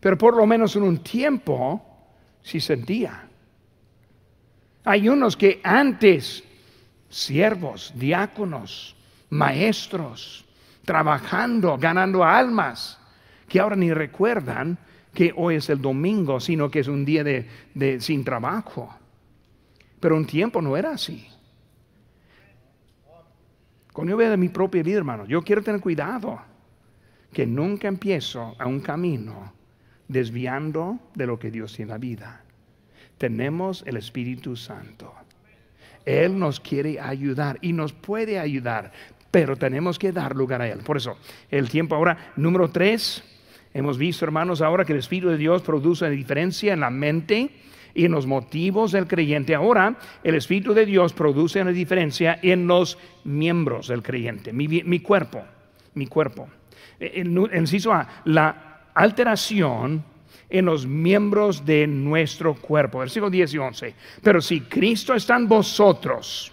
pero 0.00 0.18
por 0.18 0.36
lo 0.36 0.44
menos 0.44 0.74
en 0.74 0.82
un 0.82 0.98
tiempo 1.04 1.86
sí 2.42 2.58
sentía. 2.58 3.28
Hay 4.82 5.08
unos 5.08 5.36
que 5.36 5.60
antes, 5.62 6.42
siervos, 7.08 7.92
diáconos, 7.94 8.96
maestros, 9.32 10.44
trabajando, 10.84 11.78
ganando 11.78 12.22
almas, 12.22 12.98
que 13.48 13.60
ahora 13.60 13.76
ni 13.76 13.92
recuerdan 13.92 14.78
que 15.14 15.32
hoy 15.34 15.56
es 15.56 15.70
el 15.70 15.80
domingo, 15.80 16.38
sino 16.38 16.70
que 16.70 16.80
es 16.80 16.88
un 16.88 17.04
día 17.04 17.24
de, 17.24 18.00
sin 18.00 18.24
trabajo. 18.24 18.94
Pero 20.00 20.16
un 20.16 20.26
tiempo 20.26 20.60
no 20.60 20.76
era 20.76 20.92
así. 20.92 21.26
Cuando 23.94 24.10
yo 24.10 24.16
veo 24.18 24.30
de 24.30 24.36
mi 24.36 24.50
propia 24.50 24.82
vida, 24.82 24.98
hermano, 24.98 25.24
yo 25.24 25.42
quiero 25.42 25.62
tener 25.62 25.80
cuidado 25.80 26.38
que 27.32 27.46
nunca 27.46 27.88
empiezo 27.88 28.54
a 28.58 28.66
un 28.66 28.80
camino 28.80 29.54
desviando 30.08 30.98
de 31.14 31.26
lo 31.26 31.38
que 31.38 31.50
Dios 31.50 31.72
tiene 31.72 31.90
en 31.90 31.94
la 31.94 31.98
vida. 31.98 32.44
Tenemos 33.16 33.82
el 33.86 33.96
Espíritu 33.96 34.56
Santo. 34.56 35.14
Él 36.04 36.38
nos 36.38 36.60
quiere 36.60 37.00
ayudar 37.00 37.58
y 37.62 37.72
nos 37.72 37.92
puede 37.92 38.38
ayudar, 38.38 38.92
pero 39.32 39.56
tenemos 39.56 39.98
que 39.98 40.12
dar 40.12 40.36
lugar 40.36 40.60
a 40.60 40.68
Él. 40.68 40.80
Por 40.80 40.98
eso, 40.98 41.16
el 41.50 41.68
tiempo 41.68 41.96
ahora, 41.96 42.32
número 42.36 42.70
tres, 42.70 43.24
hemos 43.74 43.96
visto, 43.98 44.26
hermanos, 44.26 44.60
ahora 44.60 44.84
que 44.84 44.92
el 44.92 44.98
Espíritu 44.98 45.30
de 45.30 45.38
Dios 45.38 45.62
produce 45.62 46.08
diferencia 46.10 46.74
en 46.74 46.80
la 46.80 46.90
mente 46.90 47.50
y 47.94 48.04
en 48.04 48.12
los 48.12 48.26
motivos 48.26 48.92
del 48.92 49.06
creyente. 49.06 49.54
Ahora, 49.54 49.96
el 50.22 50.34
Espíritu 50.34 50.74
de 50.74 50.84
Dios 50.84 51.14
produce 51.14 51.62
una 51.62 51.72
diferencia 51.72 52.38
en 52.42 52.66
los 52.66 52.98
miembros 53.24 53.88
del 53.88 54.02
creyente, 54.02 54.52
mi, 54.52 55.00
cuerpo, 55.00 55.42
mi 55.94 56.06
cuerpo. 56.06 56.48
En, 57.00 57.36
inciso 57.54 57.90
A, 57.90 58.06
la 58.26 58.82
alteración 58.94 60.04
en 60.50 60.66
los 60.66 60.86
miembros 60.86 61.64
de 61.64 61.86
nuestro 61.86 62.54
cuerpo. 62.54 62.98
Versículo 62.98 63.30
10 63.30 63.54
y 63.54 63.58
11. 63.58 63.94
Pero 64.22 64.42
si 64.42 64.60
Cristo 64.60 65.14
está 65.14 65.36
en 65.36 65.48
vosotros, 65.48 66.52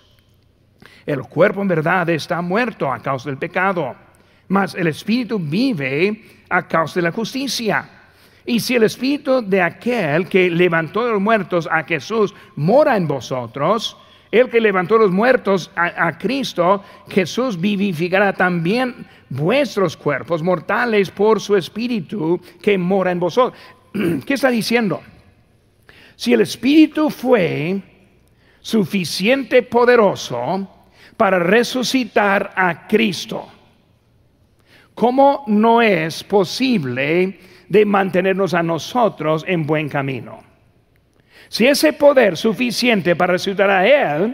el 1.09 1.23
cuerpo 1.23 1.63
en 1.63 1.67
verdad 1.67 2.07
está 2.11 2.39
muerto 2.39 2.91
a 2.91 2.99
causa 2.99 3.29
del 3.29 3.39
pecado, 3.39 3.95
mas 4.47 4.75
el 4.75 4.85
espíritu 4.85 5.39
vive 5.39 6.23
a 6.47 6.67
causa 6.67 6.99
de 6.99 7.01
la 7.01 7.11
justicia. 7.11 7.89
Y 8.45 8.59
si 8.59 8.75
el 8.75 8.83
espíritu 8.83 9.41
de 9.41 9.59
aquel 9.59 10.27
que 10.27 10.51
levantó 10.51 11.05
de 11.05 11.13
los 11.13 11.21
muertos 11.21 11.67
a 11.71 11.83
Jesús 11.83 12.35
mora 12.55 12.95
en 12.95 13.07
vosotros, 13.07 13.97
el 14.29 14.51
que 14.51 14.61
levantó 14.61 14.99
los 14.99 15.09
muertos 15.09 15.71
a, 15.75 16.07
a, 16.07 16.15
Cristo, 16.19 16.83
Jesús 17.09 17.59
vivificará 17.59 18.31
también 18.31 19.07
vuestros 19.29 19.97
cuerpos 19.97 20.43
mortales 20.43 21.09
por 21.09 21.41
su 21.41 21.55
espíritu 21.55 22.39
que 22.61 22.77
mora 22.77 23.09
en 23.09 23.19
vosotros. 23.19 23.59
¿Qué 24.27 24.35
está 24.35 24.51
diciendo? 24.51 25.01
Si 26.15 26.33
el 26.33 26.41
espíritu 26.41 27.09
fue 27.09 27.81
suficiente 28.61 29.63
poderoso 29.63 30.78
para 31.19 31.37
resucitar 31.37 32.53
a 32.55 32.87
Cristo. 32.87 33.45
¿Cómo 34.95 35.43
no 35.47 35.81
es 35.81 36.23
posible 36.23 37.39
de 37.67 37.85
mantenernos 37.85 38.53
a 38.53 38.63
nosotros 38.63 39.43
en 39.45 39.67
buen 39.67 39.89
camino? 39.89 40.41
Si 41.49 41.67
ese 41.67 41.91
poder 41.91 42.37
suficiente 42.37 43.17
para 43.17 43.33
resucitar 43.33 43.69
a 43.69 43.85
Él 43.85 44.33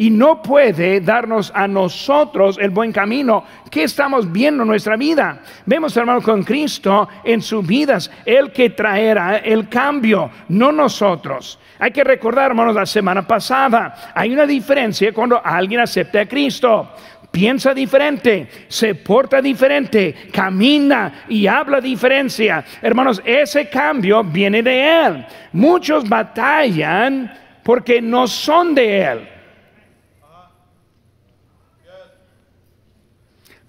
y 0.00 0.08
no 0.08 0.40
puede 0.40 1.02
darnos 1.02 1.52
a 1.54 1.68
nosotros 1.68 2.56
el 2.58 2.70
buen 2.70 2.90
camino, 2.90 3.44
¿qué 3.70 3.82
estamos 3.82 4.32
viendo 4.32 4.62
en 4.62 4.68
nuestra 4.70 4.96
vida? 4.96 5.42
Vemos, 5.66 5.94
hermano, 5.94 6.22
con 6.22 6.42
Cristo 6.42 7.06
en 7.22 7.42
sus 7.42 7.66
vidas, 7.66 8.10
el 8.24 8.50
que 8.50 8.70
traerá 8.70 9.36
el 9.36 9.68
cambio, 9.68 10.30
no 10.48 10.72
nosotros. 10.72 11.58
Hay 11.78 11.90
que 11.90 12.02
recordar, 12.02 12.46
hermanos, 12.46 12.74
la 12.74 12.86
semana 12.86 13.26
pasada, 13.26 14.12
hay 14.14 14.32
una 14.32 14.46
diferencia 14.46 15.12
cuando 15.12 15.38
alguien 15.44 15.80
acepta 15.80 16.22
a 16.22 16.26
Cristo. 16.26 16.94
Piensa 17.30 17.74
diferente, 17.74 18.48
se 18.68 18.94
porta 18.94 19.42
diferente, 19.42 20.30
camina 20.32 21.24
y 21.28 21.46
habla 21.46 21.78
diferencia. 21.78 22.64
Hermanos, 22.80 23.20
ese 23.22 23.68
cambio 23.68 24.24
viene 24.24 24.62
de 24.62 25.04
Él. 25.04 25.26
Muchos 25.52 26.08
batallan 26.08 27.34
porque 27.62 28.00
no 28.00 28.26
son 28.26 28.74
de 28.74 29.02
Él. 29.02 29.39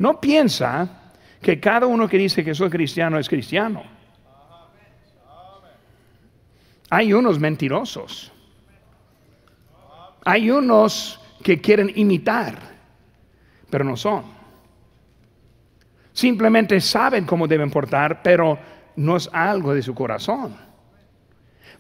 No 0.02 0.20
piensa 0.20 0.90
que 1.40 1.60
cada 1.60 1.86
uno 1.86 2.10
que 2.10 2.18
dice 2.18 2.44
que 2.44 2.56
soy 2.56 2.72
cristiano 2.72 3.20
es 3.20 3.30
cristiano. 3.30 3.84
Hay 6.90 7.14
unos 7.14 7.40
mentirosos. 7.40 8.32
Hay 10.26 10.50
unos 10.50 11.22
que 11.44 11.62
quieren 11.62 11.92
imitar, 11.94 12.58
pero 13.70 13.84
no 13.84 13.96
son. 13.96 14.24
Simplemente 16.14 16.82
saben 16.82 17.26
cómo 17.26 17.48
deben 17.48 17.70
portar, 17.70 18.24
pero 18.24 18.58
no 18.96 19.18
es 19.18 19.30
algo 19.32 19.72
de 19.76 19.84
su 19.84 19.94
corazón. 19.94 20.58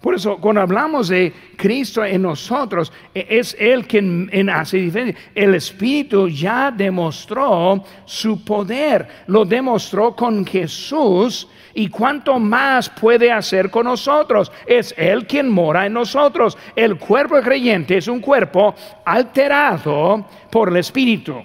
Por 0.01 0.15
eso, 0.15 0.37
cuando 0.37 0.61
hablamos 0.61 1.09
de 1.09 1.31
Cristo 1.55 2.03
en 2.03 2.23
nosotros, 2.23 2.91
e, 3.13 3.27
es 3.29 3.55
Él 3.59 3.85
quien 3.85 4.49
hace 4.49 4.77
diferencia. 4.77 5.21
El 5.35 5.53
Espíritu 5.53 6.27
ya 6.27 6.71
demostró 6.71 7.83
su 8.03 8.43
poder, 8.43 9.07
lo 9.27 9.45
demostró 9.45 10.15
con 10.15 10.43
Jesús. 10.43 11.47
¿Y 11.73 11.87
cuánto 11.87 12.39
más 12.39 12.89
puede 12.89 13.31
hacer 13.31 13.69
con 13.69 13.85
nosotros? 13.85 14.51
Es 14.65 14.93
Él 14.97 15.27
quien 15.27 15.49
mora 15.49 15.85
en 15.85 15.93
nosotros. 15.93 16.57
El 16.75 16.97
cuerpo 16.97 17.39
creyente 17.39 17.97
es 17.97 18.07
un 18.07 18.19
cuerpo 18.19 18.73
alterado 19.05 20.25
por 20.49 20.69
el 20.69 20.77
Espíritu. 20.77 21.43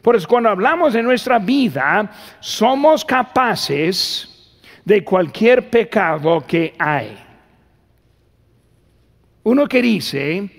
Por 0.00 0.16
eso 0.16 0.26
cuando 0.26 0.48
hablamos 0.48 0.94
de 0.94 1.02
nuestra 1.02 1.38
vida, 1.38 2.10
somos 2.40 3.04
capaces 3.04 4.56
de 4.86 5.04
cualquier 5.04 5.68
pecado 5.68 6.42
que 6.46 6.74
hay. 6.78 7.27
Uno 9.48 9.66
que 9.66 9.80
dice, 9.80 10.50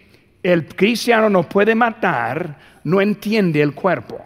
el 0.42 0.66
cristiano 0.66 1.30
no 1.30 1.44
puede 1.48 1.76
matar, 1.76 2.58
no 2.86 3.00
entiende 3.00 3.62
el 3.62 3.76
cuerpo. 3.76 4.20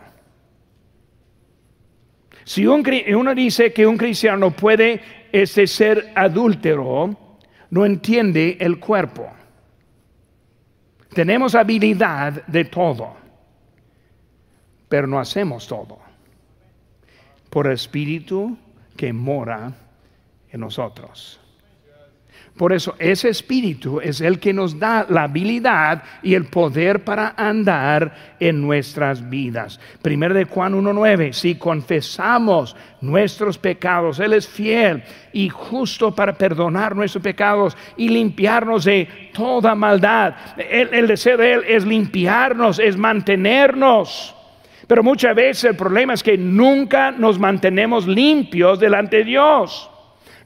Si 2.46 2.66
uno 2.66 3.36
dice 3.36 3.74
que 3.74 3.86
un 3.86 3.98
cristiano 3.98 4.52
puede 4.52 5.02
este, 5.34 5.68
ser 5.68 6.14
adúltero, 6.16 7.38
no 7.72 7.86
entiende 7.86 8.56
el 8.58 8.80
cuerpo. 8.80 9.30
Tenemos 11.14 11.56
habilidad 11.56 12.46
de 12.48 12.64
todo, 12.64 13.18
pero 14.88 15.08
no 15.08 15.20
hacemos 15.20 15.68
todo. 15.68 16.00
Por 17.50 17.68
el 17.68 17.74
Espíritu 17.74 18.58
que 18.96 19.12
mora 19.12 19.74
en 20.50 20.62
nosotros. 20.62 21.43
Por 22.58 22.72
eso 22.72 22.94
ese 23.00 23.30
espíritu 23.30 24.00
es 24.00 24.22
el 24.22 24.40
que 24.40 24.54
nos 24.54 24.78
da 24.78 25.08
la 25.10 25.24
habilidad 25.24 26.04
y 26.22 26.36
el 26.36 26.46
poder 26.46 27.04
para 27.04 27.34
andar 27.36 28.36
en 28.40 28.62
nuestras 28.62 29.28
vidas. 29.28 29.80
Primero 30.04 30.36
de 30.36 30.46
Juan 30.46 30.76
1.9, 30.76 31.34
si 31.34 31.56
confesamos 31.56 32.76
nuestros 33.02 33.58
pecados, 33.58 34.20
Él 34.20 34.34
es 34.34 34.48
fiel 34.48 35.04
y 35.32 35.50
justo 35.50 36.14
para 36.14 36.38
perdonar 36.38 36.96
nuestros 36.96 37.24
pecados 37.24 37.76
y 37.98 38.10
limpiarnos 38.10 38.86
de 38.86 39.32
toda 39.34 39.74
maldad. 39.74 40.36
El, 40.56 40.94
el 40.94 41.08
deseo 41.08 41.38
de 41.38 41.54
Él 41.54 41.62
es 41.68 41.84
limpiarnos, 41.88 42.78
es 42.78 42.96
mantenernos. 42.96 44.36
Pero 44.86 45.02
muchas 45.02 45.34
veces 45.34 45.64
el 45.64 45.76
problema 45.76 46.14
es 46.14 46.22
que 46.22 46.38
nunca 46.38 47.10
nos 47.10 47.40
mantenemos 47.40 48.06
limpios 48.06 48.80
delante 48.80 49.18
de 49.18 49.24
Dios. 49.24 49.90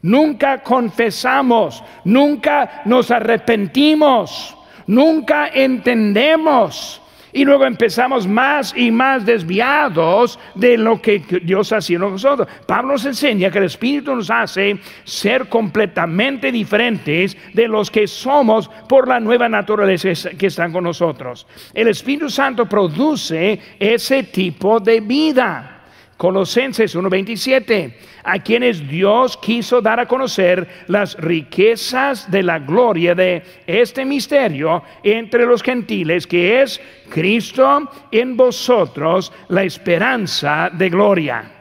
Nunca 0.01 0.61
confesamos, 0.63 1.83
nunca 2.03 2.81
nos 2.85 3.11
arrepentimos, 3.11 4.55
nunca 4.85 5.49
entendemos. 5.53 7.01
Y 7.33 7.45
luego 7.45 7.65
empezamos 7.65 8.25
más 8.25 8.73
y 8.75 8.89
más 8.89 9.25
desviados 9.25 10.39
de 10.55 10.77
lo 10.77 11.01
que 11.01 11.19
Dios 11.43 11.71
ha 11.71 11.81
sido 11.81 12.09
nosotros. 12.09 12.47
Pablo 12.65 12.93
nos 12.93 13.05
enseña 13.05 13.51
que 13.51 13.57
el 13.59 13.65
Espíritu 13.65 14.15
nos 14.15 14.31
hace 14.31 14.79
ser 15.03 15.47
completamente 15.47 16.51
diferentes 16.51 17.37
de 17.53 17.67
los 17.67 17.91
que 17.91 18.07
somos 18.07 18.69
por 18.87 19.07
la 19.07 19.19
nueva 19.19 19.49
naturaleza 19.49 20.31
que 20.37 20.47
están 20.47 20.71
con 20.71 20.85
nosotros. 20.85 21.45
El 21.73 21.89
Espíritu 21.89 22.29
Santo 22.29 22.65
produce 22.65 23.59
ese 23.77 24.23
tipo 24.23 24.79
de 24.79 25.01
vida. 25.01 25.76
Colosenses 26.17 26.95
1:27, 26.95 27.93
a 28.23 28.39
quienes 28.39 28.87
Dios 28.87 29.37
quiso 29.37 29.81
dar 29.81 29.99
a 29.99 30.07
conocer 30.07 30.67
las 30.87 31.15
riquezas 31.15 32.29
de 32.31 32.41
la 32.41 32.57
gloria 32.57 33.13
de 33.13 33.43
este 33.67 34.03
misterio 34.03 34.83
entre 35.03 35.45
los 35.45 35.61
gentiles, 35.61 36.25
que 36.25 36.63
es 36.63 36.81
Cristo 37.09 37.91
en 38.11 38.35
vosotros, 38.35 39.31
la 39.49 39.63
esperanza 39.63 40.71
de 40.73 40.89
gloria. 40.89 41.51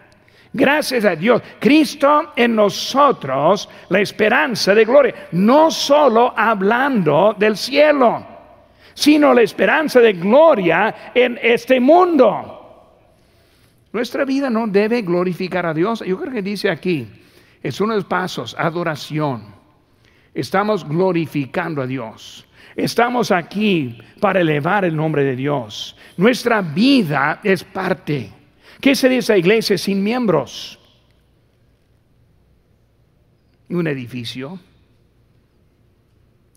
Gracias 0.54 1.04
a 1.04 1.14
Dios, 1.14 1.42
Cristo 1.58 2.32
en 2.34 2.56
nosotros, 2.56 3.68
la 3.90 4.00
esperanza 4.00 4.74
de 4.74 4.86
gloria, 4.86 5.28
no 5.32 5.70
solo 5.70 6.32
hablando 6.34 7.36
del 7.38 7.58
cielo, 7.58 8.24
sino 8.94 9.34
la 9.34 9.42
esperanza 9.42 10.00
de 10.00 10.14
gloria 10.14 11.12
en 11.14 11.38
este 11.42 11.78
mundo. 11.78 12.55
Nuestra 13.96 14.26
vida 14.26 14.50
no 14.50 14.66
debe 14.66 15.00
glorificar 15.00 15.64
a 15.64 15.72
Dios. 15.72 16.04
Yo 16.06 16.20
creo 16.20 16.30
que 16.30 16.42
dice 16.42 16.68
aquí, 16.68 17.08
es 17.62 17.80
uno 17.80 17.94
de 17.94 18.00
los 18.00 18.04
pasos, 18.04 18.54
adoración. 18.58 19.46
Estamos 20.34 20.86
glorificando 20.86 21.80
a 21.80 21.86
Dios. 21.86 22.46
Estamos 22.76 23.30
aquí 23.30 23.96
para 24.20 24.42
elevar 24.42 24.84
el 24.84 24.94
nombre 24.94 25.24
de 25.24 25.34
Dios. 25.34 25.96
Nuestra 26.18 26.60
vida 26.60 27.40
es 27.42 27.64
parte. 27.64 28.30
¿Qué 28.82 28.94
sería 28.94 29.20
esa 29.20 29.38
iglesia 29.38 29.78
sin 29.78 30.04
miembros? 30.04 30.78
Un 33.70 33.86
edificio. 33.86 34.60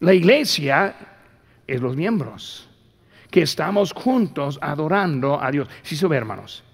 La 0.02 0.14
iglesia 0.14 0.94
es 1.66 1.80
los 1.80 1.96
miembros 1.96 2.70
que 3.32 3.44
estamos 3.44 3.94
juntos 3.94 4.60
adorando 4.62 5.42
a 5.42 5.50
Dios. 5.52 5.70
Sí, 5.84 5.96
sube, 5.96 6.18
hermanos 6.18 6.66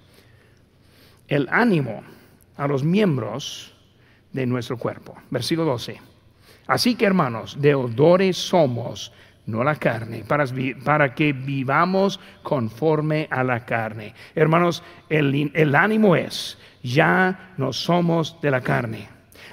el 1.28 1.48
ánimo 1.52 2.04
a 2.58 2.68
los 2.68 2.84
miembros 2.84 3.74
de 4.32 4.46
nuestro 4.46 4.78
cuerpo. 4.78 5.16
Versículo 5.30 5.72
12. 5.72 6.00
Así 6.68 6.96
que 6.96 7.06
hermanos, 7.06 7.58
deudores 7.60 8.38
somos, 8.38 9.12
no 9.46 9.64
la 9.64 9.76
carne, 9.76 10.24
para, 10.84 11.14
que 11.14 11.34
vivamos 11.34 12.20
conforme 12.42 13.28
a 13.30 13.44
la 13.44 13.66
carne. 13.66 14.14
Hermanos, 14.34 14.84
el 15.10 15.76
ánimo 15.76 16.16
es, 16.16 16.58
ya 16.82 17.54
no 17.58 17.72
somos 17.72 18.40
de 18.42 18.52
la 18.52 18.62
carne. 18.62 19.08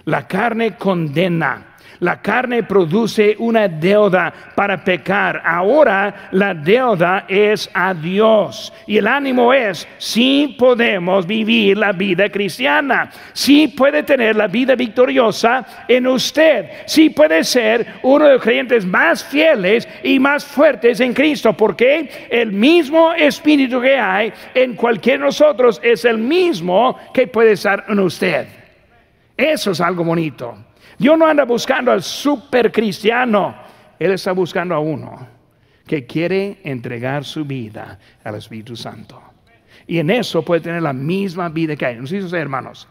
La 0.04 0.26
carne 0.26 0.76
condena 0.76 1.71
la 2.02 2.20
carne 2.20 2.64
produce 2.64 3.36
una 3.38 3.68
deuda 3.68 4.32
para 4.56 4.82
pecar. 4.82 5.40
Ahora 5.44 6.28
la 6.32 6.52
deuda 6.52 7.26
es 7.28 7.70
a 7.72 7.94
Dios. 7.94 8.72
Y 8.88 8.98
el 8.98 9.06
ánimo 9.06 9.52
es, 9.52 9.86
si 9.98 10.56
podemos 10.58 11.24
vivir 11.24 11.78
la 11.78 11.92
vida 11.92 12.28
cristiana. 12.28 13.08
Si 13.32 13.68
puede 13.68 14.02
tener 14.02 14.34
la 14.34 14.48
vida 14.48 14.74
victoriosa 14.74 15.84
en 15.86 16.08
usted. 16.08 16.70
Si 16.86 17.10
puede 17.10 17.44
ser 17.44 17.86
uno 18.02 18.24
de 18.24 18.32
los 18.32 18.42
creyentes 18.42 18.84
más 18.84 19.22
fieles 19.22 19.88
y 20.02 20.18
más 20.18 20.44
fuertes 20.44 20.98
en 20.98 21.14
Cristo. 21.14 21.52
Porque 21.52 22.28
el 22.28 22.50
mismo 22.50 23.12
espíritu 23.12 23.80
que 23.80 23.96
hay 23.96 24.32
en 24.54 24.74
cualquiera 24.74 25.20
de 25.20 25.26
nosotros 25.26 25.80
es 25.84 26.04
el 26.04 26.18
mismo 26.18 26.98
que 27.14 27.28
puede 27.28 27.52
estar 27.52 27.84
en 27.88 28.00
usted. 28.00 28.48
Eso 29.36 29.70
es 29.70 29.80
algo 29.80 30.02
bonito. 30.02 30.71
Dios 31.02 31.18
no 31.18 31.26
anda 31.26 31.44
buscando 31.44 31.90
al 31.90 32.00
super 32.00 32.70
cristiano, 32.70 33.56
Él 33.98 34.12
está 34.12 34.30
buscando 34.30 34.72
a 34.72 34.78
uno 34.78 35.26
que 35.84 36.06
quiere 36.06 36.60
entregar 36.62 37.24
su 37.24 37.44
vida 37.44 37.98
al 38.22 38.36
Espíritu 38.36 38.76
Santo. 38.76 39.20
Y 39.88 39.98
en 39.98 40.10
eso 40.10 40.44
puede 40.44 40.60
tener 40.60 40.80
la 40.80 40.92
misma 40.92 41.48
vida 41.48 41.74
que 41.74 41.86
hay. 41.86 41.96
Nos 41.96 42.10
dice, 42.10 42.38
hermanos, 42.38 42.86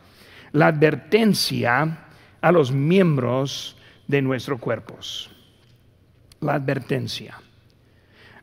la 0.51 0.67
advertencia 0.67 1.99
a 2.41 2.51
los 2.51 2.73
miembros 2.73 3.77
de 4.07 4.21
nuestros 4.21 4.59
cuerpos. 4.59 5.31
La 6.41 6.55
advertencia. 6.55 7.39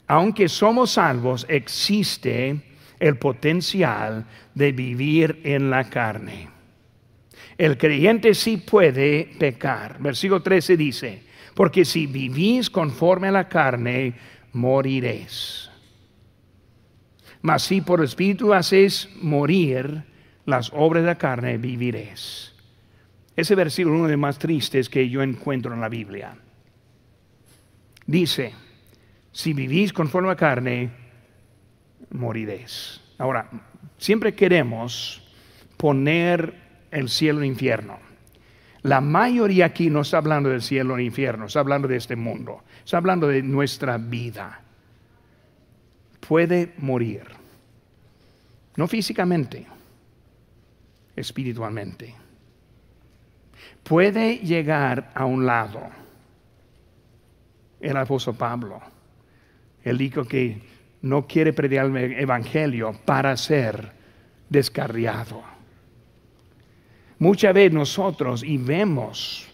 Aunque 0.06 0.48
somos 0.48 0.92
salvos, 0.92 1.44
existe 1.46 2.58
el 2.98 3.18
potencial 3.18 4.24
de 4.54 4.72
vivir 4.72 5.42
en 5.44 5.68
la 5.68 5.84
carne. 5.84 6.57
El 7.58 7.76
creyente 7.76 8.34
sí 8.34 8.56
puede 8.56 9.32
pecar. 9.38 10.00
Versículo 10.00 10.40
13 10.40 10.76
dice, 10.76 11.22
porque 11.54 11.84
si 11.84 12.06
vivís 12.06 12.70
conforme 12.70 13.28
a 13.28 13.32
la 13.32 13.48
carne, 13.48 14.14
moriréis. 14.52 15.68
Mas 17.42 17.64
si 17.64 17.80
por 17.80 17.98
el 17.98 18.06
Espíritu 18.06 18.54
hacéis 18.54 19.08
morir 19.20 20.04
las 20.46 20.70
obras 20.72 21.02
de 21.02 21.08
la 21.08 21.18
carne, 21.18 21.58
viviréis. 21.58 22.54
Ese 23.34 23.54
versículo 23.56 23.96
es 23.96 23.98
uno 23.98 24.08
de 24.08 24.14
los 24.14 24.20
más 24.20 24.38
tristes 24.38 24.88
que 24.88 25.08
yo 25.08 25.20
encuentro 25.22 25.74
en 25.74 25.80
la 25.80 25.88
Biblia. 25.88 26.36
Dice, 28.06 28.54
si 29.32 29.52
vivís 29.52 29.92
conforme 29.92 30.28
a 30.28 30.32
la 30.32 30.36
carne, 30.36 30.90
moriréis. 32.10 33.00
Ahora, 33.18 33.50
siempre 33.98 34.34
queremos 34.34 35.22
poner 35.76 36.67
el 36.90 37.08
cielo 37.08 37.42
e 37.42 37.46
infierno. 37.46 37.98
La 38.82 39.00
mayoría 39.00 39.66
aquí 39.66 39.90
no 39.90 40.02
está 40.02 40.18
hablando 40.18 40.48
del 40.48 40.62
cielo 40.62 40.96
e 40.96 41.02
infierno, 41.02 41.46
está 41.46 41.60
hablando 41.60 41.88
de 41.88 41.96
este 41.96 42.16
mundo, 42.16 42.62
está 42.84 42.98
hablando 42.98 43.26
de 43.28 43.42
nuestra 43.42 43.98
vida. 43.98 44.62
puede 46.20 46.74
morir. 46.78 47.22
No 48.76 48.86
físicamente, 48.86 49.66
espiritualmente. 51.16 52.14
Puede 53.82 54.36
llegar 54.38 55.10
a 55.14 55.24
un 55.24 55.46
lado. 55.46 55.80
El 57.80 57.96
apóstol 57.96 58.36
Pablo, 58.36 58.80
él 59.82 59.96
dijo 59.96 60.24
que 60.24 60.60
no 61.02 61.26
quiere 61.26 61.52
predicar 61.52 61.86
el 61.86 62.12
evangelio 62.20 62.92
para 63.04 63.36
ser 63.36 63.92
descarriado. 64.48 65.57
Muchas 67.18 67.54
veces 67.54 67.72
nosotros 67.72 68.44
y 68.44 68.58
vemos 68.58 69.48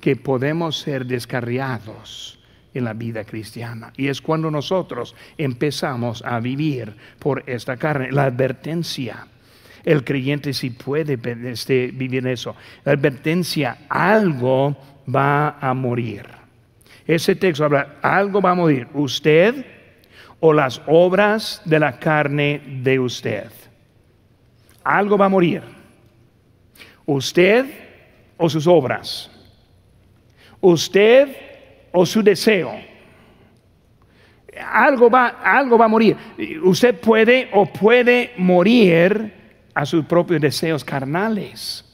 que 0.00 0.16
podemos 0.16 0.78
ser 0.78 1.06
descarriados 1.06 2.38
en 2.74 2.84
la 2.84 2.92
vida 2.92 3.24
cristiana. 3.24 3.92
Y 3.96 4.08
es 4.08 4.20
cuando 4.20 4.50
nosotros 4.50 5.14
empezamos 5.38 6.22
a 6.24 6.40
vivir 6.40 6.94
por 7.18 7.42
esta 7.46 7.76
carne. 7.76 8.12
La 8.12 8.24
advertencia. 8.24 9.26
El 9.84 10.04
creyente 10.04 10.52
si 10.52 10.70
puede 10.70 11.18
este, 11.50 11.88
vivir 11.88 12.26
eso. 12.26 12.56
La 12.84 12.92
advertencia, 12.92 13.86
algo 13.88 14.76
va 15.14 15.58
a 15.60 15.74
morir. 15.74 16.26
Ese 17.06 17.36
texto 17.36 17.64
habla, 17.64 17.96
algo 18.02 18.40
va 18.40 18.52
a 18.52 18.54
morir. 18.54 18.88
Usted 18.94 19.64
o 20.40 20.52
las 20.52 20.80
obras 20.86 21.62
de 21.64 21.78
la 21.78 21.98
carne 21.98 22.60
de 22.82 22.98
usted. 22.98 23.50
Algo 24.82 25.16
va 25.16 25.26
a 25.26 25.30
morir. 25.30 25.73
Usted 27.06 27.66
o 28.36 28.48
sus 28.48 28.66
obras. 28.66 29.30
Usted 30.60 31.28
o 31.92 32.06
su 32.06 32.22
deseo. 32.22 32.72
Algo 34.72 35.10
va, 35.10 35.40
algo 35.42 35.76
va 35.76 35.84
a 35.86 35.88
morir. 35.88 36.16
Usted 36.62 36.98
puede 36.98 37.50
o 37.52 37.66
puede 37.66 38.32
morir 38.36 39.32
a 39.74 39.84
sus 39.84 40.04
propios 40.04 40.40
deseos 40.40 40.84
carnales. 40.84 41.84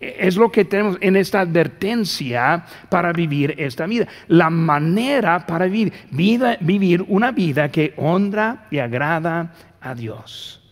Es 0.00 0.36
lo 0.36 0.50
que 0.50 0.64
tenemos 0.64 0.98
en 1.00 1.16
esta 1.16 1.40
advertencia 1.40 2.64
para 2.88 3.12
vivir 3.12 3.54
esta 3.58 3.86
vida. 3.86 4.06
La 4.28 4.50
manera 4.50 5.46
para 5.46 5.66
vivir, 5.66 5.92
vida, 6.10 6.56
vivir 6.60 7.04
una 7.08 7.32
vida 7.32 7.70
que 7.70 7.94
honra 7.96 8.66
y 8.70 8.78
agrada 8.78 9.52
a 9.80 9.94
Dios. 9.94 10.63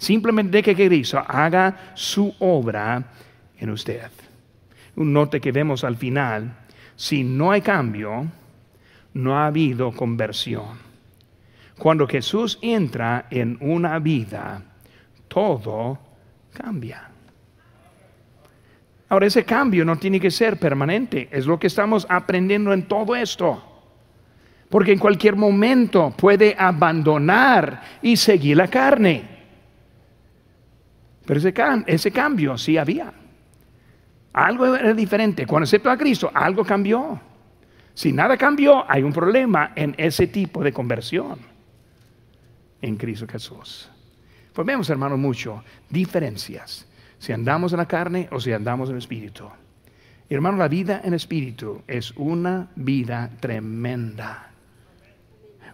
Simplemente 0.00 0.62
que 0.62 0.74
Cristo 0.74 1.22
haga 1.28 1.92
su 1.92 2.34
obra 2.38 3.04
en 3.58 3.68
usted. 3.68 4.10
Un 4.96 5.12
note 5.12 5.42
que 5.42 5.52
vemos 5.52 5.84
al 5.84 5.96
final 5.96 6.56
si 6.96 7.22
no 7.22 7.50
hay 7.50 7.60
cambio, 7.60 8.26
no 9.14 9.38
ha 9.38 9.46
habido 9.46 9.92
conversión. 9.92 10.78
Cuando 11.78 12.06
Jesús 12.06 12.58
entra 12.62 13.26
en 13.30 13.58
una 13.60 13.98
vida, 13.98 14.62
todo 15.28 15.98
cambia. 16.52 17.08
Ahora, 19.08 19.26
ese 19.26 19.44
cambio 19.44 19.84
no 19.84 19.96
tiene 19.96 20.20
que 20.20 20.30
ser 20.30 20.58
permanente, 20.58 21.28
es 21.30 21.46
lo 21.46 21.58
que 21.58 21.68
estamos 21.68 22.06
aprendiendo 22.08 22.72
en 22.72 22.86
todo 22.86 23.16
esto. 23.16 23.62
Porque 24.68 24.92
en 24.92 24.98
cualquier 24.98 25.36
momento 25.36 26.14
puede 26.16 26.54
abandonar 26.58 27.82
y 28.02 28.16
seguir 28.16 28.58
la 28.58 28.68
carne. 28.68 29.39
Pero 31.30 31.38
ese, 31.38 31.54
ese 31.86 32.10
cambio 32.10 32.58
sí 32.58 32.76
había. 32.76 33.12
Algo 34.32 34.74
era 34.74 34.92
diferente. 34.92 35.46
Cuando 35.46 35.62
aceptó 35.62 35.88
a 35.88 35.96
Cristo, 35.96 36.28
algo 36.34 36.64
cambió. 36.64 37.20
Si 37.94 38.12
nada 38.12 38.36
cambió, 38.36 38.84
hay 38.90 39.04
un 39.04 39.12
problema 39.12 39.70
en 39.76 39.94
ese 39.96 40.26
tipo 40.26 40.64
de 40.64 40.72
conversión 40.72 41.38
en 42.82 42.96
Cristo 42.96 43.28
Jesús. 43.28 43.88
Pues 44.52 44.66
vemos, 44.66 44.90
hermanos, 44.90 45.20
mucho 45.20 45.62
diferencias. 45.88 46.88
Si 47.20 47.32
andamos 47.32 47.72
en 47.74 47.78
la 47.78 47.86
carne 47.86 48.28
o 48.32 48.40
si 48.40 48.50
andamos 48.50 48.88
en 48.88 48.96
el 48.96 48.98
espíritu. 48.98 49.48
Hermano, 50.28 50.58
la 50.58 50.66
vida 50.66 51.00
en 51.04 51.14
espíritu 51.14 51.82
es 51.86 52.10
una 52.16 52.70
vida 52.74 53.30
tremenda. 53.38 54.50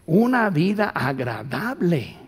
Una 0.05 0.51
vida 0.51 0.91
agradable. 0.91 2.26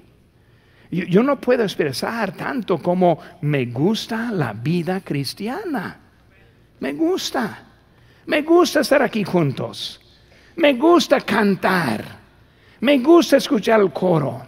Yo 0.90 1.22
no 1.22 1.38
puedo 1.40 1.62
expresar 1.62 2.32
tanto 2.32 2.78
como 2.78 3.18
me 3.42 3.66
gusta 3.66 4.30
la 4.30 4.52
vida 4.52 5.00
cristiana. 5.00 5.98
Me 6.80 6.92
gusta. 6.92 7.64
Me 8.26 8.42
gusta 8.42 8.80
estar 8.80 9.02
aquí 9.02 9.24
juntos. 9.24 10.00
Me 10.56 10.74
gusta 10.74 11.20
cantar. 11.20 12.04
Me 12.80 12.98
gusta 12.98 13.36
escuchar 13.36 13.80
el 13.80 13.92
coro. 13.92 14.42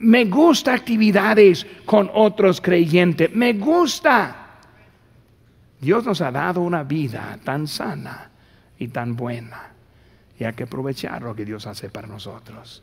Me 0.00 0.24
gusta 0.26 0.74
actividades 0.74 1.66
con 1.84 2.10
otros 2.12 2.60
creyentes. 2.60 3.34
Me 3.34 3.54
gusta. 3.54 4.36
Dios 5.80 6.04
nos 6.04 6.20
ha 6.20 6.30
dado 6.30 6.60
una 6.60 6.82
vida 6.82 7.38
tan 7.42 7.66
sana 7.66 8.30
y 8.78 8.88
tan 8.88 9.16
buena. 9.16 9.72
Y 10.38 10.44
hay 10.44 10.52
que 10.52 10.64
aprovechar 10.64 11.22
lo 11.22 11.34
que 11.34 11.44
Dios 11.44 11.66
hace 11.66 11.88
para 11.88 12.06
nosotros. 12.06 12.82